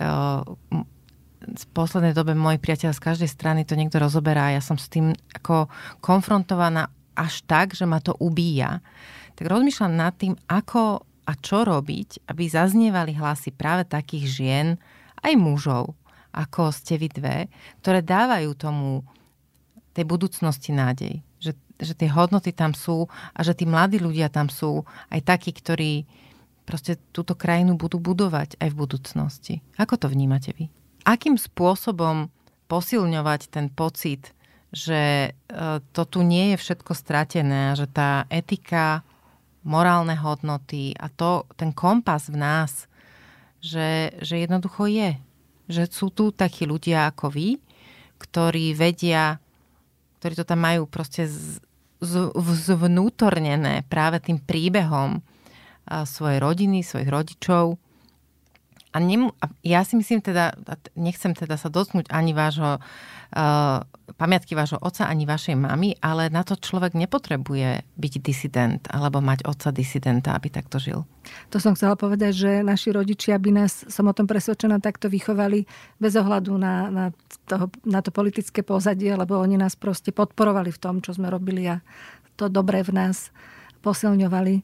v 1.46 1.66
poslednej 1.78 2.18
dobe 2.18 2.34
môj 2.34 2.58
priateľ 2.58 2.98
z 2.98 3.06
každej 3.06 3.30
strany 3.30 3.62
to 3.70 3.78
niekto 3.78 4.02
rozoberá. 4.02 4.50
Ja 4.50 4.66
som 4.66 4.82
s 4.82 4.90
tým 4.90 5.14
ako 5.38 5.70
konfrontovaná 6.02 6.90
až 7.14 7.46
tak, 7.46 7.78
že 7.78 7.86
ma 7.86 8.02
to 8.02 8.18
ubíja. 8.18 8.82
Tak 9.38 9.46
rozmýšľam 9.46 9.94
nad 9.94 10.18
tým, 10.18 10.34
ako 10.50 11.06
a 11.26 11.32
čo 11.34 11.66
robiť, 11.66 12.30
aby 12.30 12.44
zaznievali 12.46 13.18
hlasy 13.18 13.50
práve 13.50 13.90
takých 13.90 14.26
žien, 14.30 14.68
aj 15.26 15.34
mužov, 15.36 15.98
ako 16.36 16.70
ste 16.70 17.02
vy 17.02 17.08
dve, 17.10 17.38
ktoré 17.82 18.06
dávajú 18.06 18.54
tomu 18.54 19.02
tej 19.96 20.06
budúcnosti 20.06 20.76
nádej. 20.76 21.24
Že, 21.42 21.52
že 21.82 21.94
tie 21.98 22.10
hodnoty 22.12 22.52
tam 22.52 22.78
sú 22.78 23.10
a 23.34 23.40
že 23.42 23.58
tí 23.58 23.66
mladí 23.66 23.98
ľudia 23.98 24.30
tam 24.30 24.52
sú 24.52 24.86
aj 25.10 25.24
takí, 25.24 25.56
ktorí 25.56 26.06
proste 26.68 27.00
túto 27.16 27.34
krajinu 27.34 27.80
budú 27.80 28.02
budovať 28.02 28.60
aj 28.60 28.70
v 28.74 28.80
budúcnosti. 28.80 29.56
Ako 29.80 29.96
to 29.96 30.12
vnímate 30.12 30.52
vy? 30.58 30.68
Akým 31.06 31.38
spôsobom 31.38 32.34
posilňovať 32.66 33.42
ten 33.54 33.70
pocit, 33.70 34.34
že 34.74 35.32
e, 35.32 35.60
to 35.94 36.04
tu 36.10 36.20
nie 36.26 36.52
je 36.52 36.58
všetko 36.60 36.92
stratené 36.98 37.78
že 37.78 37.86
tá 37.88 38.26
etika, 38.28 39.06
morálne 39.66 40.14
hodnoty 40.14 40.94
a 40.96 41.10
to, 41.10 41.50
ten 41.58 41.74
kompas 41.74 42.30
v 42.30 42.38
nás, 42.38 42.86
že, 43.58 44.14
že 44.22 44.46
jednoducho 44.46 44.86
je. 44.86 45.18
Že 45.66 45.84
sú 45.90 46.08
tu 46.14 46.30
takí 46.30 46.70
ľudia 46.70 47.10
ako 47.10 47.34
vy, 47.34 47.58
ktorí 48.22 48.78
vedia, 48.78 49.42
ktorí 50.22 50.34
to 50.38 50.46
tam 50.46 50.62
majú 50.62 50.86
proste 50.86 51.26
z, 51.26 51.58
z, 51.98 52.14
zvnútornené 52.70 53.82
práve 53.90 54.22
tým 54.22 54.38
príbehom 54.38 55.26
svojej 55.86 56.38
rodiny, 56.38 56.86
svojich 56.86 57.10
rodičov. 57.10 57.82
A, 58.94 58.98
nemu, 59.02 59.34
a 59.42 59.46
ja 59.66 59.82
si 59.84 59.98
myslím 59.98 60.22
teda, 60.22 60.56
nechcem 60.96 61.36
teda 61.36 61.60
sa 61.60 61.68
dotknúť 61.68 62.08
ani 62.14 62.32
vášho 62.32 62.80
uh, 62.80 62.84
pamiatky 64.16 64.56
vášho 64.56 64.80
otca 64.80 65.12
ani 65.12 65.28
vašej 65.28 65.60
mamy, 65.60 66.00
ale 66.00 66.32
na 66.32 66.48
to 66.48 66.56
človek 66.56 66.96
nepotrebuje 66.96 67.84
byť 68.00 68.14
disident 68.24 68.82
alebo 68.88 69.20
mať 69.20 69.44
otca 69.44 69.76
disidenta, 69.76 70.32
aby 70.32 70.48
takto 70.48 70.80
žil. 70.80 71.04
To 71.52 71.60
som 71.60 71.76
chcela 71.76 72.00
povedať, 72.00 72.32
že 72.32 72.52
naši 72.64 72.96
rodičia 72.96 73.36
by 73.36 73.66
nás, 73.66 73.84
som 73.92 74.08
o 74.08 74.16
tom 74.16 74.24
presvedčená, 74.24 74.80
takto 74.80 75.12
vychovali 75.12 75.68
bez 76.00 76.16
ohľadu 76.16 76.56
na, 76.56 76.88
na, 76.88 77.06
toho, 77.50 77.68
na 77.84 78.00
to 78.00 78.16
politické 78.16 78.64
pozadie, 78.64 79.12
lebo 79.12 79.36
oni 79.36 79.60
nás 79.60 79.76
proste 79.76 80.16
podporovali 80.16 80.72
v 80.72 80.82
tom, 80.82 81.04
čo 81.04 81.12
sme 81.12 81.28
robili 81.28 81.68
a 81.68 81.84
to 82.40 82.48
dobré 82.48 82.88
v 82.88 82.96
nás 82.96 83.36
posilňovali. 83.84 84.64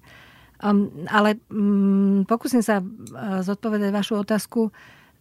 Um, 0.61 0.93
ale 1.09 1.41
um, 1.49 2.21
pokúsim 2.29 2.61
sa 2.61 2.79
uh, 2.79 3.41
zodpovedať 3.41 3.89
vašu 3.89 4.21
otázku. 4.21 4.69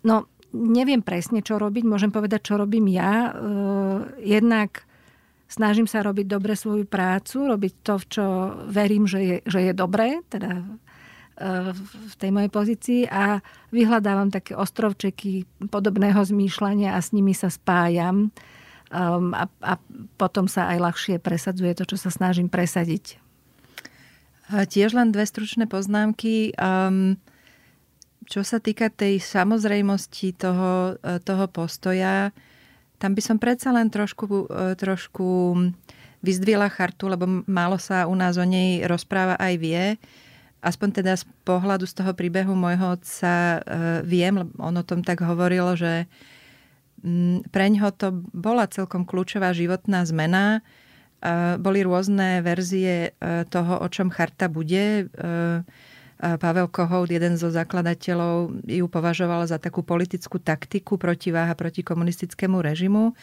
No, 0.05 0.28
neviem 0.55 1.03
presne, 1.03 1.40
čo 1.40 1.59
robiť. 1.59 1.84
Môžem 1.86 2.11
povedať, 2.11 2.53
čo 2.53 2.55
robím 2.59 2.90
ja. 2.90 3.30
E, 3.30 3.30
jednak 4.24 4.84
snažím 5.51 5.90
sa 5.90 6.07
robiť 6.07 6.26
dobre 6.30 6.55
svoju 6.55 6.86
prácu, 6.86 7.51
robiť 7.51 7.72
to, 7.82 7.94
v 7.98 8.05
čo 8.07 8.24
verím, 8.70 9.11
že 9.11 9.20
je, 9.20 9.36
že 9.46 9.61
je 9.70 9.72
dobré, 9.74 10.22
teda 10.30 10.62
e, 10.62 10.64
v 11.74 12.14
tej 12.14 12.30
mojej 12.30 12.51
pozícii 12.51 13.01
a 13.11 13.42
vyhľadávam 13.74 14.30
také 14.30 14.55
ostrovčeky 14.55 15.46
podobného 15.70 16.22
zmýšľania 16.22 16.94
a 16.94 17.03
s 17.03 17.11
nimi 17.11 17.34
sa 17.34 17.51
spájam 17.51 18.30
um, 18.90 19.34
a, 19.34 19.46
a 19.62 19.74
potom 20.18 20.46
sa 20.51 20.70
aj 20.70 20.78
ľahšie 20.78 21.16
presadzuje 21.22 21.72
to, 21.78 21.84
čo 21.86 21.96
sa 21.98 22.11
snažím 22.11 22.51
presadiť. 22.51 23.18
A 24.51 24.66
tiež 24.66 24.98
len 24.98 25.14
dve 25.14 25.22
stručné 25.22 25.70
poznámky. 25.70 26.59
Um, 26.59 27.22
čo 28.30 28.46
sa 28.46 28.62
týka 28.62 28.94
tej 28.94 29.18
samozrejmosti 29.18 30.38
toho, 30.38 30.94
e, 31.02 31.18
toho 31.18 31.50
postoja, 31.50 32.30
tam 33.02 33.18
by 33.18 33.22
som 33.26 33.42
predsa 33.42 33.74
len 33.74 33.90
trošku, 33.90 34.46
e, 34.46 34.78
trošku 34.78 35.58
vyzdvila 36.22 36.70
chartu, 36.70 37.10
lebo 37.10 37.26
málo 37.50 37.82
sa 37.82 38.06
u 38.06 38.14
nás 38.14 38.38
o 38.38 38.46
nej 38.46 38.86
rozpráva 38.86 39.34
aj 39.34 39.54
vie. 39.58 39.84
Aspoň 40.62 41.02
teda 41.02 41.18
z 41.18 41.26
pohľadu 41.42 41.90
z 41.90 41.96
toho 41.96 42.12
príbehu 42.14 42.54
môjho 42.54 42.94
otca 42.94 43.34
e, 43.34 43.58
viem, 44.06 44.46
on 44.62 44.78
o 44.78 44.84
tom 44.86 45.02
tak 45.02 45.26
hovoril, 45.26 45.74
že 45.74 46.06
pre 47.50 47.64
ňoho 47.72 47.96
to 47.96 48.12
bola 48.36 48.68
celkom 48.68 49.08
kľúčová 49.08 49.56
životná 49.56 50.04
zmena. 50.04 50.60
Boli 51.56 51.80
rôzne 51.80 52.44
verzie 52.44 53.16
toho, 53.48 53.80
o 53.80 53.88
čom 53.88 54.12
charta 54.12 54.52
bude 54.52 55.08
Pavel 56.20 56.68
Kohout, 56.68 57.08
jeden 57.08 57.40
zo 57.40 57.48
zakladateľov, 57.48 58.68
ju 58.68 58.86
považoval 58.92 59.48
za 59.48 59.56
takú 59.56 59.80
politickú 59.80 60.36
taktiku 60.36 61.00
protiváha 61.00 61.56
proti 61.56 61.80
komunistickému 61.80 62.60
režimu. 62.60 63.16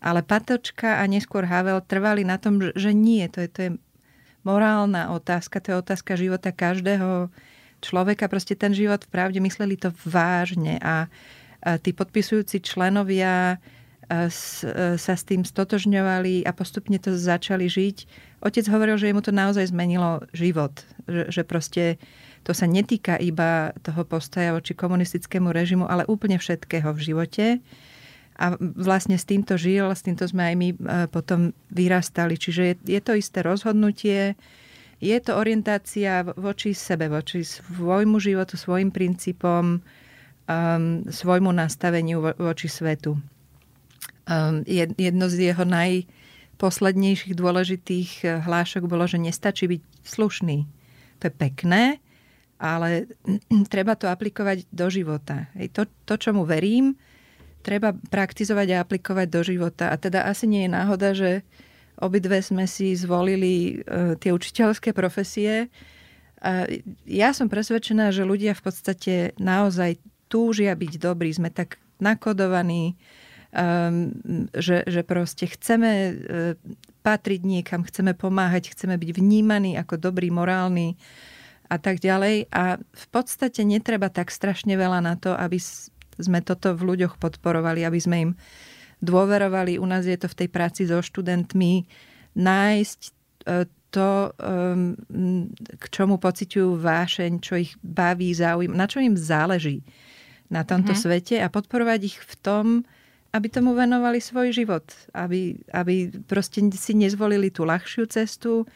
Ale 0.00 0.24
Patočka 0.24 0.98
a 0.98 1.04
neskôr 1.04 1.44
Havel 1.44 1.84
trvali 1.84 2.24
na 2.24 2.40
tom, 2.40 2.72
že 2.72 2.96
nie, 2.96 3.28
to 3.28 3.44
je, 3.44 3.48
to 3.52 3.60
je 3.60 3.70
morálna 4.48 5.12
otázka, 5.12 5.60
to 5.60 5.74
je 5.74 5.82
otázka 5.82 6.16
života 6.16 6.48
každého 6.48 7.28
človeka. 7.84 8.32
Proste 8.32 8.56
ten 8.56 8.72
život 8.72 9.04
v 9.04 9.12
pravde 9.12 9.44
mysleli 9.44 9.76
to 9.76 9.92
vážne 10.08 10.80
a, 10.80 11.10
tí 11.82 11.90
podpisujúci 11.90 12.62
členovia 12.62 13.58
sa 14.08 15.14
s 15.18 15.22
tým 15.26 15.44
stotožňovali 15.44 16.48
a 16.48 16.50
postupne 16.56 16.96
to 16.96 17.12
začali 17.12 17.68
žiť. 17.68 17.96
Otec 18.40 18.64
hovoril, 18.70 18.96
že 18.96 19.12
mu 19.12 19.20
to 19.20 19.36
naozaj 19.36 19.68
zmenilo 19.68 20.24
život. 20.32 20.80
Že, 21.04 21.22
že 21.28 21.42
proste 21.44 21.84
to 22.42 22.52
sa 22.56 22.66
netýka 22.66 23.18
iba 23.18 23.74
toho 23.82 24.02
postoja 24.06 24.54
voči 24.54 24.72
komunistickému 24.72 25.50
režimu, 25.52 25.84
ale 25.86 26.08
úplne 26.08 26.38
všetkého 26.38 26.90
v 26.94 27.00
živote. 27.00 27.46
A 28.38 28.54
vlastne 28.58 29.18
s 29.18 29.26
týmto 29.26 29.58
žil, 29.58 29.90
s 29.90 30.06
týmto 30.06 30.22
sme 30.22 30.54
aj 30.54 30.54
my 30.54 30.68
e, 30.70 30.76
potom 31.10 31.50
vyrastali. 31.74 32.38
Čiže 32.38 32.62
je, 32.62 32.74
je 32.98 33.00
to 33.02 33.18
isté 33.18 33.42
rozhodnutie, 33.42 34.38
je 34.98 35.18
to 35.22 35.38
orientácia 35.38 36.26
voči 36.34 36.74
sebe, 36.74 37.06
voči 37.06 37.46
svojmu 37.46 38.18
životu, 38.18 38.58
svojim 38.58 38.90
princípom, 38.90 39.78
um, 39.78 40.84
svojmu 41.06 41.50
nastaveniu 41.54 42.18
vo, 42.18 42.30
voči 42.34 42.66
svetu. 42.66 43.14
Um, 44.26 44.66
jedno 44.98 45.30
z 45.30 45.54
jeho 45.54 45.64
najposlednejších 45.64 47.34
dôležitých 47.38 48.10
e, 48.22 48.26
hlášok 48.42 48.90
bolo, 48.90 49.06
že 49.06 49.22
nestačí 49.22 49.70
byť 49.70 49.82
slušný. 50.02 50.66
To 51.22 51.30
je 51.30 51.32
pekné, 51.32 51.82
ale 52.58 53.06
treba 53.72 53.94
to 53.94 54.10
aplikovať 54.10 54.66
do 54.68 54.90
života. 54.90 55.48
Hej, 55.56 55.72
to, 55.72 55.82
to, 56.04 56.18
čomu 56.18 56.42
verím, 56.42 56.98
treba 57.62 57.94
praktizovať 57.94 58.68
a 58.74 58.82
aplikovať 58.82 59.26
do 59.30 59.40
života. 59.46 59.94
A 59.94 59.96
teda 59.96 60.26
asi 60.26 60.50
nie 60.50 60.66
je 60.66 60.74
náhoda, 60.74 61.08
že 61.14 61.46
obidve 61.98 62.38
sme 62.42 62.66
si 62.66 62.94
zvolili 62.94 63.82
uh, 63.82 64.14
tie 64.18 64.34
učiteľské 64.34 64.94
profesie. 64.94 65.70
A 66.38 66.70
ja 67.02 67.34
som 67.34 67.50
presvedčená, 67.50 68.14
že 68.14 68.26
ľudia 68.26 68.54
v 68.54 68.62
podstate 68.62 69.14
naozaj 69.42 69.98
túžia 70.30 70.74
byť 70.78 70.92
dobrí. 71.02 71.34
Sme 71.34 71.50
tak 71.50 71.82
nakodovaní, 71.98 72.94
um, 73.50 74.14
že, 74.54 74.86
že 74.86 75.02
proste 75.02 75.50
chceme 75.50 75.90
uh, 75.90 76.14
patriť 77.02 77.40
niekam, 77.42 77.82
chceme 77.82 78.14
pomáhať, 78.14 78.70
chceme 78.74 78.94
byť 78.94 79.10
vnímaní 79.18 79.74
ako 79.74 79.98
dobrí, 79.98 80.30
morálni 80.30 80.94
a 81.68 81.76
tak 81.76 82.00
ďalej. 82.00 82.48
A 82.50 82.80
v 82.80 83.06
podstate 83.12 83.62
netreba 83.62 84.08
tak 84.08 84.32
strašne 84.32 84.74
veľa 84.74 85.04
na 85.04 85.14
to, 85.14 85.36
aby 85.36 85.60
sme 86.18 86.42
toto 86.42 86.74
v 86.74 86.96
ľuďoch 86.96 87.20
podporovali, 87.20 87.84
aby 87.84 88.00
sme 88.00 88.16
im 88.18 88.30
dôverovali. 89.04 89.78
U 89.78 89.86
nás 89.86 90.08
je 90.08 90.18
to 90.18 90.26
v 90.26 90.38
tej 90.44 90.48
práci 90.50 90.82
so 90.88 90.98
študentmi 90.98 91.86
nájsť 92.34 93.00
e, 93.06 93.10
to, 93.88 94.36
k 95.80 95.84
čomu 95.88 96.20
pociťujú 96.20 96.76
vášeň, 96.76 97.32
čo 97.40 97.56
ich 97.56 97.72
baví, 97.80 98.36
záujem, 98.36 98.68
na 98.68 98.84
čo 98.84 99.00
im 99.00 99.16
záleží 99.16 99.80
na 100.52 100.64
tomto 100.64 100.92
mm-hmm. 100.92 101.08
svete 101.08 101.36
a 101.40 101.48
podporovať 101.48 102.00
ich 102.04 102.18
v 102.20 102.34
tom, 102.40 102.66
aby 103.32 103.48
tomu 103.48 103.76
venovali 103.76 104.20
svoj 104.20 104.52
život. 104.52 104.84
Aby, 105.12 105.60
aby 105.72 106.12
proste 106.24 106.64
si 106.76 106.92
nezvolili 106.96 107.52
tú 107.52 107.64
ľahšiu 107.64 108.08
cestu, 108.08 108.68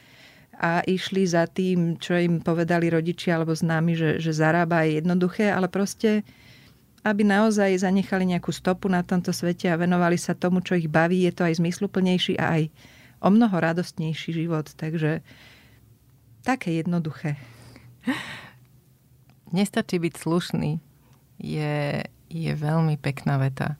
a 0.62 0.86
išli 0.86 1.26
za 1.26 1.50
tým, 1.50 1.98
čo 1.98 2.14
im 2.14 2.38
povedali 2.38 2.86
rodičia 2.86 3.34
alebo 3.34 3.50
známi, 3.50 3.98
že, 3.98 4.10
že 4.22 4.30
zarába 4.30 4.86
je 4.86 5.02
jednoduché, 5.02 5.50
ale 5.50 5.66
proste 5.66 6.22
aby 7.02 7.26
naozaj 7.26 7.82
zanechali 7.82 8.30
nejakú 8.30 8.54
stopu 8.54 8.86
na 8.86 9.02
tomto 9.02 9.34
svete 9.34 9.66
a 9.66 9.74
venovali 9.74 10.14
sa 10.14 10.38
tomu, 10.38 10.62
čo 10.62 10.78
ich 10.78 10.86
baví, 10.86 11.26
je 11.26 11.34
to 11.34 11.42
aj 11.42 11.58
zmysluplnejší 11.58 12.38
a 12.38 12.62
aj 12.62 12.62
o 13.18 13.28
mnoho 13.34 13.56
radostnejší 13.58 14.30
život. 14.30 14.70
Takže 14.78 15.18
také 16.46 16.78
jednoduché. 16.78 17.34
Nestačí 19.56 19.98
byť 19.98 20.14
slušný. 20.14 20.78
Je, 21.42 22.06
je 22.30 22.52
veľmi 22.54 22.94
pekná 23.02 23.34
veta. 23.42 23.74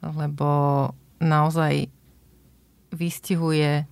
Lebo 0.00 0.48
naozaj 1.20 1.92
vystihuje 2.88 3.84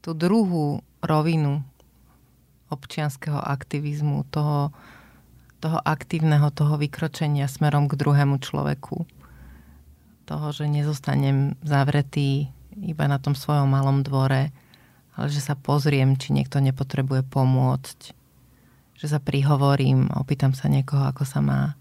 tú 0.00 0.16
druhú 0.16 0.80
rovinu 1.04 1.64
občianského 2.70 3.36
aktivizmu, 3.36 4.24
toho, 4.30 4.70
toho 5.58 5.78
aktívneho, 5.82 6.48
toho 6.54 6.78
vykročenia 6.78 7.50
smerom 7.50 7.90
k 7.90 7.98
druhému 7.98 8.38
človeku. 8.40 9.04
Toho, 10.24 10.46
že 10.54 10.70
nezostanem 10.70 11.58
zavretý 11.66 12.48
iba 12.78 13.10
na 13.10 13.18
tom 13.18 13.34
svojom 13.34 13.66
malom 13.66 14.06
dvore, 14.06 14.54
ale 15.18 15.26
že 15.28 15.42
sa 15.42 15.58
pozriem, 15.58 16.14
či 16.14 16.30
niekto 16.30 16.62
nepotrebuje 16.62 17.26
pomôcť. 17.26 18.14
Že 19.02 19.06
sa 19.10 19.18
prihovorím, 19.18 20.06
opýtam 20.14 20.54
sa 20.54 20.70
niekoho, 20.70 21.02
ako 21.10 21.26
sa 21.26 21.42
má. 21.42 21.74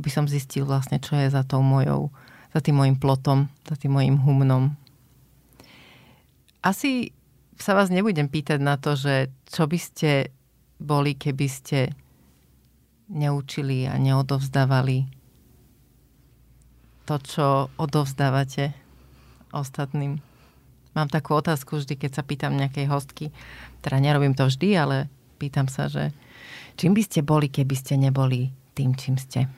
Aby 0.00 0.08
som 0.08 0.24
zistil 0.24 0.64
vlastne, 0.64 0.96
čo 0.96 1.20
je 1.20 1.28
za 1.28 1.44
tou 1.44 1.60
mojou, 1.60 2.08
za 2.56 2.64
tým 2.64 2.80
mojim 2.80 2.96
plotom, 2.96 3.52
za 3.68 3.76
tým 3.76 3.92
mojim 3.92 4.16
humnom. 4.16 4.72
Asi 6.64 7.12
sa 7.60 7.76
vás 7.76 7.92
nebudem 7.92 8.26
pýtať 8.26 8.58
na 8.60 8.80
to, 8.80 8.96
že 8.96 9.28
čo 9.48 9.68
by 9.68 9.78
ste 9.78 10.32
boli, 10.80 11.14
keby 11.14 11.46
ste 11.46 11.92
neučili 13.10 13.84
a 13.90 13.98
neodovzdávali 13.98 15.10
to, 17.04 17.14
čo 17.26 17.46
odovzdávate 17.74 18.70
ostatným. 19.50 20.22
Mám 20.94 21.08
takú 21.10 21.34
otázku 21.34 21.82
vždy, 21.82 21.98
keď 21.98 22.10
sa 22.18 22.22
pýtam 22.22 22.54
nejakej 22.54 22.86
hostky. 22.86 23.34
Teda 23.82 23.98
nerobím 23.98 24.34
to 24.38 24.46
vždy, 24.46 24.68
ale 24.78 24.96
pýtam 25.38 25.66
sa, 25.66 25.90
že 25.90 26.14
čím 26.78 26.94
by 26.94 27.02
ste 27.02 27.26
boli, 27.26 27.50
keby 27.50 27.74
ste 27.74 27.98
neboli 27.98 28.50
tým, 28.78 28.94
čím 28.94 29.18
ste? 29.18 29.50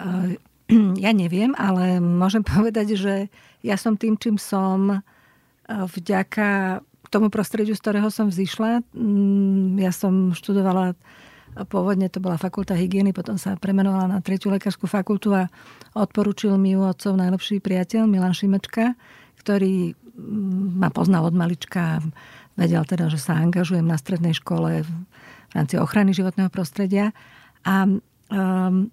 Ja 1.04 1.12
neviem, 1.12 1.52
ale 1.60 2.00
môžem 2.00 2.40
povedať, 2.56 2.96
že 2.96 3.28
ja 3.60 3.76
som 3.76 4.00
tým, 4.00 4.16
čím 4.16 4.40
som 4.40 5.04
vďaka 5.68 6.80
tomu 7.14 7.30
prostrediu, 7.30 7.78
z 7.78 7.82
ktorého 7.82 8.10
som 8.10 8.26
vzýšla. 8.26 8.82
Mm, 8.90 9.78
ja 9.78 9.94
som 9.94 10.34
študovala 10.34 10.98
Pôvodne 11.54 12.10
to 12.10 12.18
bola 12.18 12.34
fakulta 12.34 12.74
hygieny, 12.74 13.14
potom 13.14 13.38
sa 13.38 13.54
premenovala 13.54 14.10
na 14.10 14.18
tretiu 14.18 14.50
lekárskú 14.50 14.90
fakultu 14.90 15.30
a 15.38 15.46
odporúčil 15.94 16.58
mi 16.58 16.74
ju 16.74 16.82
otcov 16.82 17.14
najlepší 17.14 17.62
priateľ 17.62 18.10
Milan 18.10 18.34
Šimečka, 18.34 18.98
ktorý 19.38 19.94
mm, 19.94 20.82
ma 20.82 20.90
poznal 20.90 21.30
od 21.30 21.34
malička 21.38 22.02
a 22.02 22.02
vedel 22.58 22.82
teda, 22.82 23.06
že 23.06 23.22
sa 23.22 23.38
angažujem 23.38 23.86
na 23.86 23.94
strednej 23.94 24.34
škole 24.34 24.82
v 24.82 24.90
rámci 25.54 25.78
ochrany 25.78 26.10
životného 26.10 26.50
prostredia. 26.50 27.14
A 27.62 27.86
um, 27.86 28.90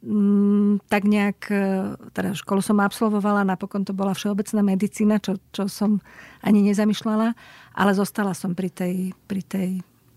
Mm, 0.00 0.80
tak 0.88 1.04
nejak, 1.04 1.52
e, 1.52 1.92
teda 2.16 2.32
školu 2.32 2.64
som 2.64 2.80
absolvovala, 2.80 3.44
napokon 3.44 3.84
to 3.84 3.92
bola 3.92 4.16
všeobecná 4.16 4.64
medicína, 4.64 5.20
čo, 5.20 5.36
čo 5.52 5.68
som 5.68 6.00
ani 6.40 6.64
nezamýšľala, 6.72 7.36
ale 7.76 7.92
zostala 7.92 8.32
som 8.32 8.56
pri 8.56 8.72
tej, 8.72 9.12
pri 9.28 9.44
tej, 9.44 9.68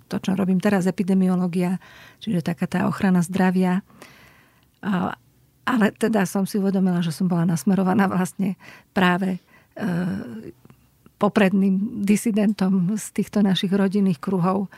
to, 0.08 0.24
čo 0.24 0.40
robím 0.40 0.64
teraz, 0.64 0.88
epidemiológia, 0.88 1.84
čiže 2.24 2.48
taká 2.48 2.64
tá 2.64 2.80
ochrana 2.88 3.20
zdravia. 3.28 3.84
Ale 5.68 5.88
teda 6.00 6.24
som 6.32 6.48
si 6.48 6.64
uvedomila, 6.64 7.04
že 7.04 7.12
som 7.12 7.28
bola 7.28 7.44
nasmerovaná 7.44 8.08
vlastne 8.08 8.56
práve 8.96 9.36
e, 9.36 9.40
popredným 11.20 12.08
disidentom 12.08 12.96
z 12.96 13.06
týchto 13.20 13.44
našich 13.44 13.76
rodinných 13.76 14.24
kruhov 14.24 14.72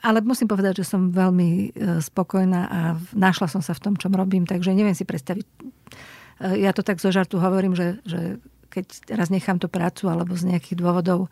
ale 0.00 0.24
musím 0.24 0.48
povedať, 0.48 0.84
že 0.84 0.88
som 0.88 1.12
veľmi 1.12 1.50
e, 1.50 1.68
spokojná 2.00 2.60
a 2.68 2.80
našla 3.12 3.46
som 3.48 3.60
sa 3.60 3.76
v 3.76 3.82
tom, 3.84 3.94
čom 4.00 4.12
robím, 4.16 4.48
takže 4.48 4.72
neviem 4.72 4.96
si 4.96 5.04
predstaviť. 5.04 5.44
E, 5.44 6.64
ja 6.64 6.72
to 6.72 6.80
tak 6.80 7.00
zo 7.00 7.12
žartu 7.12 7.36
hovorím, 7.36 7.76
že, 7.76 8.00
že 8.08 8.40
keď 8.72 9.16
raz 9.16 9.28
nechám 9.28 9.60
tú 9.60 9.68
prácu 9.68 10.08
alebo 10.08 10.32
z 10.32 10.52
nejakých 10.52 10.80
dôvodov 10.80 11.28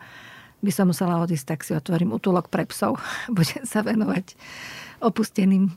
by 0.59 0.73
som 0.75 0.91
musela 0.91 1.23
odísť, 1.23 1.47
tak 1.55 1.61
si 1.62 1.73
otvorím 1.73 2.12
útulok 2.12 2.51
pre 2.51 2.66
psov. 2.66 2.99
Budem 3.39 3.62
sa 3.62 3.81
venovať 3.81 4.35
opusteným 4.99 5.71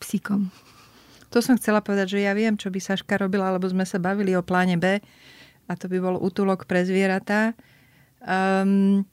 psíkom. 0.00 0.48
To 1.34 1.44
som 1.44 1.58
chcela 1.60 1.84
povedať, 1.84 2.16
že 2.16 2.24
ja 2.24 2.32
viem, 2.32 2.56
čo 2.56 2.72
by 2.72 2.80
Saška 2.80 3.20
robila, 3.20 3.52
lebo 3.52 3.68
sme 3.68 3.84
sa 3.84 4.00
bavili 4.00 4.32
o 4.32 4.46
pláne 4.46 4.80
B 4.80 5.02
a 5.66 5.72
to 5.74 5.90
by 5.90 5.98
bol 6.00 6.16
útulok 6.16 6.64
pre 6.64 6.86
zvieratá. 6.86 7.52
Um, 8.22 9.04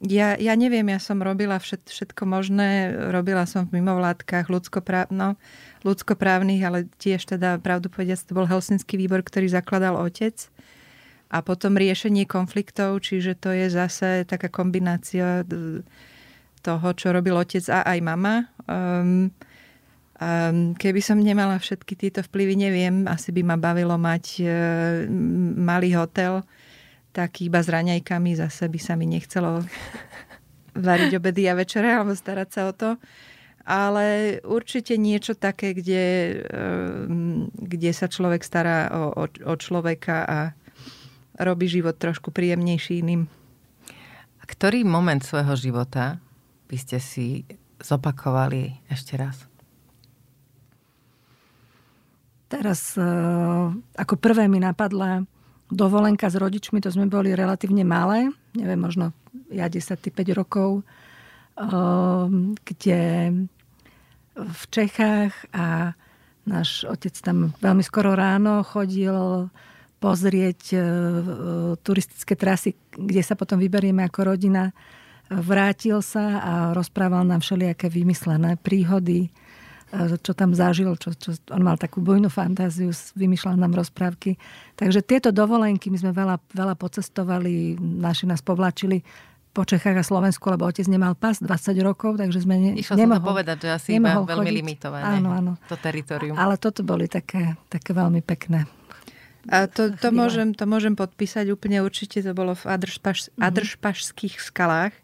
ja, 0.00 0.32
ja 0.40 0.54
neviem, 0.56 0.88
ja 0.88 0.96
som 0.96 1.20
robila 1.20 1.60
všet, 1.60 1.92
všetko 1.92 2.24
možné. 2.24 2.96
Robila 3.12 3.44
som 3.44 3.68
v 3.68 3.80
mimovládkach 3.80 4.48
ľudskopráv, 4.48 5.12
no, 5.12 5.36
ľudskoprávnych, 5.84 6.62
ale 6.64 6.88
tiež 6.96 7.28
teda, 7.28 7.60
pravdu 7.60 7.92
povediac, 7.92 8.16
to 8.24 8.32
bol 8.32 8.48
Helsinský 8.48 8.96
výbor, 8.96 9.20
ktorý 9.20 9.52
zakladal 9.52 10.00
otec. 10.00 10.40
A 11.30 11.44
potom 11.44 11.76
riešenie 11.76 12.24
konfliktov, 12.24 13.04
čiže 13.04 13.36
to 13.38 13.52
je 13.52 13.68
zase 13.68 14.24
taká 14.24 14.48
kombinácia 14.48 15.44
toho, 16.64 16.88
čo 16.96 17.12
robil 17.12 17.36
otec 17.36 17.62
a 17.68 17.84
aj 17.84 17.98
mama. 18.00 18.48
Um, 18.64 19.30
um, 20.16 20.72
keby 20.80 21.00
som 21.04 21.20
nemala 21.20 21.60
všetky 21.60 21.94
tieto 21.94 22.24
vplyvy, 22.24 22.56
neviem, 22.56 23.04
asi 23.04 23.36
by 23.36 23.42
ma 23.46 23.56
bavilo 23.60 23.94
mať 24.00 24.24
uh, 24.42 24.48
malý 25.60 25.92
hotel, 25.92 26.40
tak 27.10 27.42
iba 27.42 27.58
s 27.58 27.68
raňajkami 27.68 28.38
zase 28.38 28.70
by 28.70 28.80
sa 28.80 28.94
mi 28.94 29.06
nechcelo 29.10 29.62
variť 30.88 31.18
obedy 31.18 31.50
a 31.50 31.58
večere 31.58 31.90
alebo 31.90 32.14
starať 32.14 32.48
sa 32.50 32.62
o 32.70 32.72
to. 32.72 32.90
Ale 33.70 34.40
určite 34.42 34.96
niečo 34.96 35.36
také, 35.36 35.76
kde, 35.76 36.04
ehm, 36.48 37.52
kde 37.54 37.90
sa 37.92 38.08
človek 38.08 38.40
stará 38.42 38.88
o, 38.90 39.02
o, 39.14 39.24
o 39.28 39.54
človeka 39.54 40.24
a 40.26 40.38
robí 41.38 41.68
život 41.68 41.94
trošku 41.94 42.32
príjemnejší 42.32 43.04
iným. 43.04 43.28
A 44.40 44.44
ktorý 44.48 44.82
moment 44.82 45.20
svojho 45.20 45.54
života 45.54 46.18
by 46.66 46.76
ste 46.80 46.98
si 46.98 47.44
zopakovali 47.80 48.80
ešte 48.88 49.14
raz? 49.16 49.50
Teraz 52.50 52.98
eh, 52.98 53.04
ako 53.94 54.14
prvé 54.18 54.50
mi 54.50 54.58
napadla 54.58 55.22
dovolenka 55.70 56.26
s 56.26 56.36
rodičmi, 56.36 56.82
to 56.82 56.90
sme 56.90 57.06
boli 57.06 57.32
relatívne 57.32 57.86
malé, 57.86 58.30
neviem, 58.54 58.78
možno 58.78 59.14
ja 59.50 59.70
10, 59.70 59.96
5 59.96 60.38
rokov, 60.38 60.82
ehm, 61.56 62.58
kde 62.62 63.00
v 64.34 64.62
Čechách 64.70 65.34
a 65.54 65.94
náš 66.46 66.86
otec 66.88 67.14
tam 67.20 67.54
veľmi 67.60 67.84
skoro 67.84 68.14
ráno 68.14 68.64
chodil 68.66 69.46
pozrieť 70.00 70.62
e, 70.72 70.78
turistické 71.84 72.34
trasy, 72.34 72.72
kde 72.96 73.20
sa 73.20 73.36
potom 73.36 73.60
vyberieme 73.60 74.00
ako 74.00 74.32
rodina. 74.32 74.72
Vrátil 75.28 76.00
sa 76.00 76.40
a 76.40 76.52
rozprával 76.72 77.22
nám 77.22 77.44
všelijaké 77.44 77.92
vymyslené 77.92 78.56
príhody, 78.58 79.30
čo 80.22 80.32
tam 80.38 80.54
zažil, 80.54 80.94
čo, 80.94 81.10
čo, 81.10 81.34
on 81.50 81.66
mal 81.66 81.74
takú 81.74 81.98
bujnú 81.98 82.30
fantáziu, 82.30 82.94
vymýšľal 83.18 83.58
nám 83.58 83.74
rozprávky. 83.74 84.38
Takže 84.78 85.02
tieto 85.02 85.34
dovolenky, 85.34 85.90
my 85.90 85.98
sme 85.98 86.12
veľa, 86.14 86.38
veľa 86.54 86.74
pocestovali, 86.78 87.74
naši 87.78 88.30
nás 88.30 88.38
povlačili 88.38 89.02
po 89.50 89.66
Čechách 89.66 89.98
a 89.98 90.04
Slovensku, 90.06 90.46
lebo 90.46 90.62
otec 90.70 90.86
nemal 90.86 91.18
pas 91.18 91.34
20 91.42 91.74
rokov, 91.82 92.22
takže 92.22 92.46
sme 92.46 92.54
ne, 92.54 92.70
Išla 92.78 92.94
nemohol, 93.02 93.18
som 93.18 93.26
to 93.26 93.30
povedať, 93.34 93.56
že 93.66 93.68
asi 93.74 93.88
iba 93.98 94.14
veľmi 94.14 94.30
chodiť. 94.30 94.58
limitované 94.62 95.04
áno, 95.18 95.28
áno. 95.34 95.52
to 95.66 95.74
teritorium. 95.74 96.38
Ale 96.38 96.54
toto 96.54 96.86
boli 96.86 97.10
také, 97.10 97.58
také 97.66 97.90
veľmi 97.90 98.22
pekné. 98.22 98.70
A 99.50 99.66
to, 99.66 99.90
to, 99.96 100.14
môžem, 100.14 100.54
to 100.54 100.68
môžem 100.70 100.94
podpísať 100.94 101.50
úplne 101.50 101.82
určite, 101.82 102.22
to 102.22 102.30
bolo 102.30 102.54
v 102.54 102.64
Adršpaš, 102.70 103.32
mm-hmm. 103.32 103.42
Adršpašských 103.42 104.36
skalách 104.38 104.94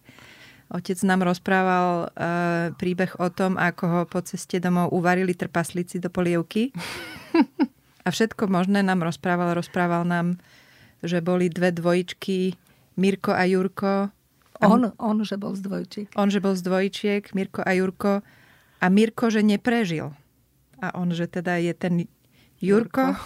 Otec 0.66 0.98
nám 1.06 1.22
rozprával 1.22 2.10
uh, 2.10 2.74
príbeh 2.74 3.14
o 3.22 3.30
tom, 3.30 3.54
ako 3.54 3.84
ho 3.86 4.00
po 4.10 4.18
ceste 4.26 4.58
domov 4.58 4.90
uvarili 4.90 5.30
trpaslíci 5.30 6.02
do 6.02 6.10
polievky. 6.10 6.74
A 8.06 8.10
všetko 8.10 8.50
možné 8.50 8.82
nám 8.82 9.02
rozprával. 9.02 9.54
Rozprával 9.54 10.06
nám, 10.06 10.38
že 11.02 11.18
boli 11.18 11.50
dve 11.50 11.74
dvojičky, 11.74 12.54
Mirko 12.96 13.34
a 13.34 13.42
Jurko. 13.50 14.14
On, 14.62 14.94
on, 14.96 15.16
že 15.26 15.36
bol 15.36 15.58
z 15.58 15.66
dvojčiek. 15.66 16.08
On, 16.14 16.30
že 16.30 16.38
bol 16.38 16.54
z 16.54 16.62
dvojčiek, 16.64 17.22
Mirko 17.34 17.66
a 17.66 17.74
Jurko. 17.74 18.22
A 18.78 18.86
Mirko, 18.88 19.26
že 19.28 19.42
neprežil. 19.42 20.14
A 20.78 20.94
on, 20.94 21.10
že 21.10 21.26
teda 21.26 21.58
je 21.58 21.74
ten 21.74 21.94
Jurko. 22.62 23.10
Jurko. 23.10 23.20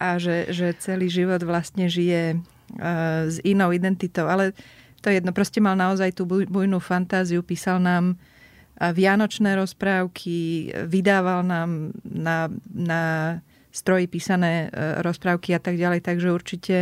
A 0.00 0.16
že, 0.16 0.48
že 0.48 0.72
celý 0.80 1.12
život 1.12 1.44
vlastne 1.44 1.84
žije 1.84 2.40
uh, 2.40 3.28
s 3.28 3.36
inou 3.44 3.68
identitou. 3.68 4.24
Ale 4.24 4.56
to 5.00 5.08
je 5.08 5.20
jedno, 5.20 5.32
proste 5.32 5.58
mal 5.64 5.76
naozaj 5.76 6.12
tú 6.16 6.28
bujnú 6.28 6.78
fantáziu, 6.78 7.40
písal 7.40 7.80
nám 7.80 8.20
vianočné 8.80 9.60
rozprávky, 9.60 10.68
vydával 10.88 11.44
nám 11.44 11.92
na, 12.00 12.48
na 12.72 13.02
stroji 13.68 14.08
písané 14.08 14.72
e, 14.72 15.04
rozprávky 15.04 15.52
a 15.52 15.60
tak 15.60 15.76
ďalej, 15.76 16.00
takže 16.00 16.32
určite 16.32 16.76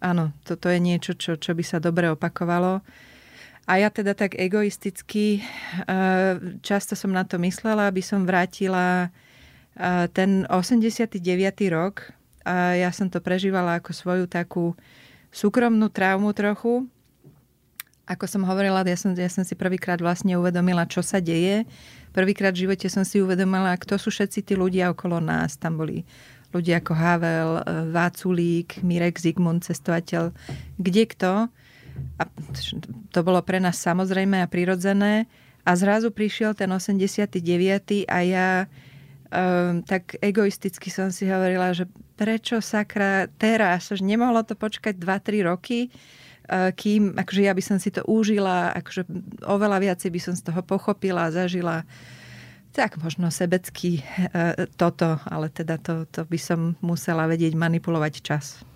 áno, 0.00 0.32
toto 0.48 0.72
je 0.72 0.80
niečo, 0.80 1.12
čo, 1.14 1.36
čo 1.36 1.52
by 1.52 1.64
sa 1.64 1.78
dobre 1.78 2.08
opakovalo. 2.08 2.80
A 3.64 3.80
ja 3.80 3.88
teda 3.88 4.12
tak 4.12 4.36
egoisticky 4.36 5.40
e, 5.40 5.42
často 6.60 6.92
som 6.92 7.12
na 7.12 7.24
to 7.24 7.40
myslela, 7.40 7.88
aby 7.88 8.04
som 8.04 8.28
vrátila 8.28 9.08
e, 9.08 10.08
ten 10.12 10.44
89. 10.48 11.20
rok. 11.72 12.12
A 12.44 12.76
ja 12.76 12.92
som 12.92 13.08
to 13.08 13.24
prežívala 13.24 13.80
ako 13.80 13.96
svoju 13.96 14.24
takú 14.28 14.76
súkromnú 15.32 15.88
traumu 15.88 16.36
trochu, 16.36 16.84
Ako 18.04 18.28
som 18.28 18.44
hovorila, 18.44 18.84
ja 18.84 18.98
som, 19.00 19.16
ja 19.16 19.32
som 19.32 19.48
si 19.48 19.56
prvýkrát 19.56 19.96
vlastne 19.96 20.36
uvedomila, 20.36 20.84
čo 20.84 21.00
sa 21.00 21.24
deje. 21.24 21.64
Prvýkrát 22.12 22.52
v 22.52 22.68
živote 22.68 22.86
som 22.92 23.00
si 23.00 23.24
uvedomila, 23.24 23.72
kto 23.80 23.96
sú 23.96 24.12
všetci 24.12 24.44
tí 24.44 24.54
ľudia 24.54 24.92
okolo 24.92 25.24
nás. 25.24 25.56
Tam 25.56 25.80
boli 25.80 26.04
ľudia 26.52 26.84
ako 26.84 26.92
Havel, 26.92 27.50
e, 27.58 27.62
Váculík, 27.90 28.84
Mirek 28.84 29.16
Zigmund, 29.16 29.64
cestovateľ, 29.64 30.30
kde 30.78 31.04
kto. 31.10 31.32
A 32.20 32.22
to 33.10 33.20
bolo 33.24 33.40
pre 33.40 33.58
nás 33.58 33.80
samozrejme 33.80 34.38
a 34.44 34.50
prirodzené. 34.52 35.24
A 35.64 35.72
zrazu 35.74 36.12
prišiel 36.12 36.52
ten 36.52 36.68
89. 36.68 37.40
a 38.04 38.18
ja 38.20 38.48
um, 39.34 39.82
tak 39.82 40.20
egoisticky 40.20 40.92
som 40.92 41.08
si 41.08 41.26
hovorila, 41.26 41.72
že 41.74 41.88
prečo 42.14 42.62
sakra 42.62 43.26
teraz, 43.40 43.90
že 43.90 44.04
nemohlo 44.04 44.46
to 44.46 44.54
počkať 44.54 44.94
2-3 44.94 45.48
roky, 45.50 45.90
kým 46.50 47.16
akože 47.16 47.42
ja 47.44 47.56
by 47.56 47.62
som 47.64 47.80
si 47.80 47.88
to 47.88 48.04
užila, 48.04 48.72
akože 48.76 49.08
oveľa 49.48 49.78
viacej 49.80 50.10
by 50.12 50.20
som 50.20 50.34
z 50.36 50.44
toho 50.44 50.60
pochopila, 50.60 51.32
zažila 51.32 51.88
tak 52.74 52.98
možno 52.98 53.30
sebecky 53.30 54.02
e, 54.02 54.66
toto, 54.74 55.22
ale 55.30 55.46
teda 55.46 55.78
to, 55.78 56.10
to 56.10 56.26
by 56.26 56.34
som 56.34 56.74
musela 56.82 57.30
vedieť 57.30 57.54
manipulovať 57.54 58.14
čas. 58.18 58.66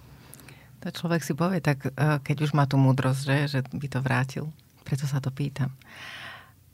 To 0.86 0.94
človek 0.94 1.26
si 1.26 1.34
povie, 1.34 1.58
tak 1.58 1.90
e, 1.90 2.22
keď 2.22 2.46
už 2.46 2.54
má 2.54 2.70
tú 2.70 2.78
múdrosť, 2.78 3.20
že, 3.26 3.36
že 3.50 3.60
by 3.66 3.86
to 3.90 3.98
vrátil. 3.98 4.44
Preto 4.86 5.02
sa 5.10 5.18
to 5.18 5.34
pýtam. 5.34 5.74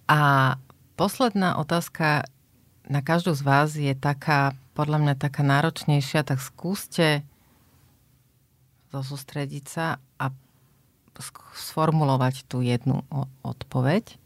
A 0.04 0.54
posledná 1.00 1.56
otázka 1.56 2.28
na 2.84 3.00
každú 3.00 3.32
z 3.32 3.40
vás 3.40 3.72
je 3.72 3.96
taká, 3.96 4.52
podľa 4.76 5.00
mňa 5.00 5.14
taká 5.16 5.40
náročnejšia, 5.40 6.28
tak 6.28 6.44
skúste 6.44 7.24
zosústrediť 8.92 9.64
sa 9.64 9.96
a 10.20 10.28
sformulovať 11.54 12.48
tú 12.48 12.64
jednu 12.64 13.06
odpoveď, 13.46 14.18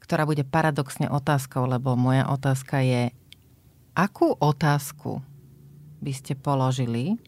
ktorá 0.00 0.24
bude 0.24 0.46
paradoxne 0.46 1.10
otázkou, 1.12 1.68
lebo 1.68 1.92
moja 1.92 2.24
otázka 2.32 2.80
je, 2.80 3.12
akú 3.92 4.32
otázku 4.40 5.20
by 6.00 6.12
ste 6.14 6.32
položili, 6.32 7.20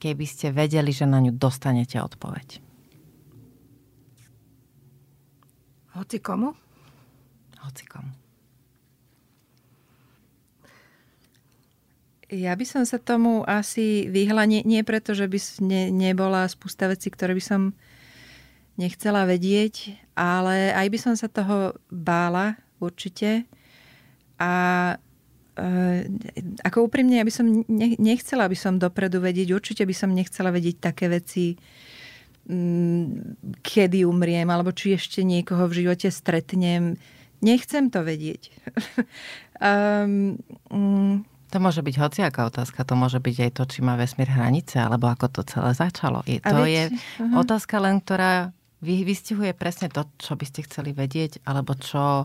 keby 0.00 0.24
ste 0.24 0.48
vedeli, 0.54 0.94
že 0.94 1.04
na 1.04 1.20
ňu 1.20 1.36
dostanete 1.36 2.00
odpoveď? 2.00 2.64
Hoci 5.92 6.16
komu? 6.24 6.56
Hoci 7.60 7.84
komu. 7.84 8.21
Ja 12.32 12.56
by 12.56 12.64
som 12.64 12.88
sa 12.88 12.96
tomu 12.96 13.44
asi 13.44 14.08
vyhla, 14.08 14.48
nie, 14.48 14.64
nie 14.64 14.80
preto, 14.80 15.12
že 15.12 15.28
by 15.28 15.36
ne, 15.68 15.92
nebola 15.92 16.48
spústa 16.48 16.88
vecí, 16.88 17.12
ktoré 17.12 17.36
by 17.36 17.44
som 17.44 17.76
nechcela 18.80 19.28
vedieť, 19.28 20.00
ale 20.16 20.72
aj 20.72 20.86
by 20.88 20.98
som 20.98 21.12
sa 21.12 21.28
toho 21.28 21.76
bála 21.92 22.56
určite. 22.80 23.44
A 24.40 24.52
e, 25.60 26.08
ako 26.64 26.88
úprimne, 26.88 27.20
ja 27.20 27.26
by 27.28 27.32
som 27.36 27.68
ne, 27.68 27.88
nechcela 28.00 28.48
by 28.48 28.56
som 28.56 28.80
dopredu 28.80 29.20
vedieť, 29.20 29.52
určite 29.52 29.84
by 29.84 29.92
som 29.92 30.16
nechcela 30.16 30.48
vedieť 30.48 30.76
také 30.80 31.12
veci, 31.12 31.60
m, 32.48 33.36
kedy 33.60 34.08
umriem, 34.08 34.48
alebo 34.48 34.72
či 34.72 34.96
ešte 34.96 35.20
niekoho 35.20 35.68
v 35.68 35.84
živote 35.84 36.08
stretnem. 36.08 36.96
Nechcem 37.44 37.92
to 37.92 38.00
vedieť. 38.00 38.56
um, 39.60 40.40
um, 40.72 41.28
to 41.52 41.60
môže 41.60 41.84
byť 41.84 41.94
hociaká 42.00 42.48
otázka, 42.48 42.80
to 42.88 42.96
môže 42.96 43.20
byť 43.20 43.36
aj 43.44 43.50
to, 43.60 43.62
či 43.68 43.84
má 43.84 44.00
vesmír 44.00 44.32
hranice, 44.32 44.80
alebo 44.80 45.12
ako 45.12 45.28
to 45.28 45.40
celé 45.44 45.76
začalo. 45.76 46.24
Je, 46.24 46.40
to 46.40 46.64
je 46.64 46.88
uh-huh. 46.88 47.36
otázka 47.36 47.76
len, 47.76 48.00
ktorá 48.00 48.56
vy, 48.80 49.04
vystihuje 49.04 49.52
presne 49.52 49.92
to, 49.92 50.08
čo 50.16 50.32
by 50.32 50.48
ste 50.48 50.64
chceli 50.64 50.96
vedieť, 50.96 51.44
alebo 51.44 51.76
čo, 51.76 52.24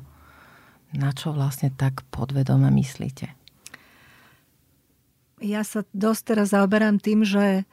na 0.95 1.11
čo 1.11 1.35
vlastne 1.35 1.75
tak 1.75 2.07
podvedome 2.07 2.71
myslíte. 2.71 3.35
Ja 5.43 5.61
sa 5.67 5.83
dosť 5.91 6.21
teraz 6.33 6.55
zaoberám 6.55 6.97
tým, 6.97 7.27
že, 7.27 7.67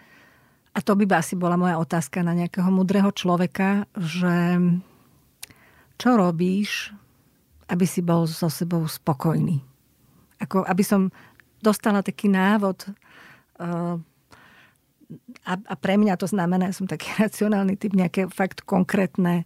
a 0.74 0.78
to 0.82 0.98
by 0.98 1.06
asi 1.14 1.38
bola 1.38 1.54
moja 1.54 1.78
otázka 1.78 2.20
na 2.26 2.34
nejakého 2.34 2.68
mudrého 2.68 3.08
človeka, 3.14 3.86
že 3.94 4.58
čo 5.96 6.10
robíš, 6.18 6.90
aby 7.70 7.86
si 7.86 8.02
bol 8.02 8.26
so 8.26 8.50
sebou 8.50 8.84
spokojný? 8.84 9.62
Ako, 10.44 10.66
aby 10.68 10.84
som 10.84 11.08
dostala 11.64 12.04
taký 12.04 12.28
návod 12.28 12.92
uh, 13.58 13.96
a, 15.44 15.52
a 15.56 15.74
pre 15.76 15.96
mňa 16.00 16.16
to 16.16 16.28
znamená, 16.28 16.70
ja 16.70 16.76
som 16.76 16.88
taký 16.88 17.08
racionálny 17.22 17.76
typ, 17.80 17.92
nejaké 17.96 18.28
fakt 18.28 18.64
konkrétne 18.64 19.44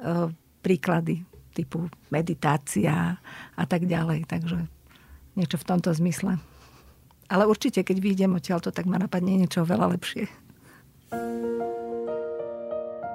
uh, 0.00 0.32
príklady 0.60 1.24
typu 1.52 1.90
meditácia 2.08 3.18
a 3.56 3.64
tak 3.66 3.84
ďalej. 3.84 4.28
Takže 4.30 4.70
niečo 5.34 5.56
v 5.58 5.68
tomto 5.68 5.90
zmysle. 5.90 6.38
Ale 7.30 7.46
určite, 7.46 7.86
keď 7.86 7.96
vyjdem 8.02 8.34
odtiaľto, 8.34 8.74
tak 8.74 8.90
ma 8.90 8.98
napadne 8.98 9.38
niečo 9.38 9.62
veľa 9.62 9.94
lepšie. 9.94 10.26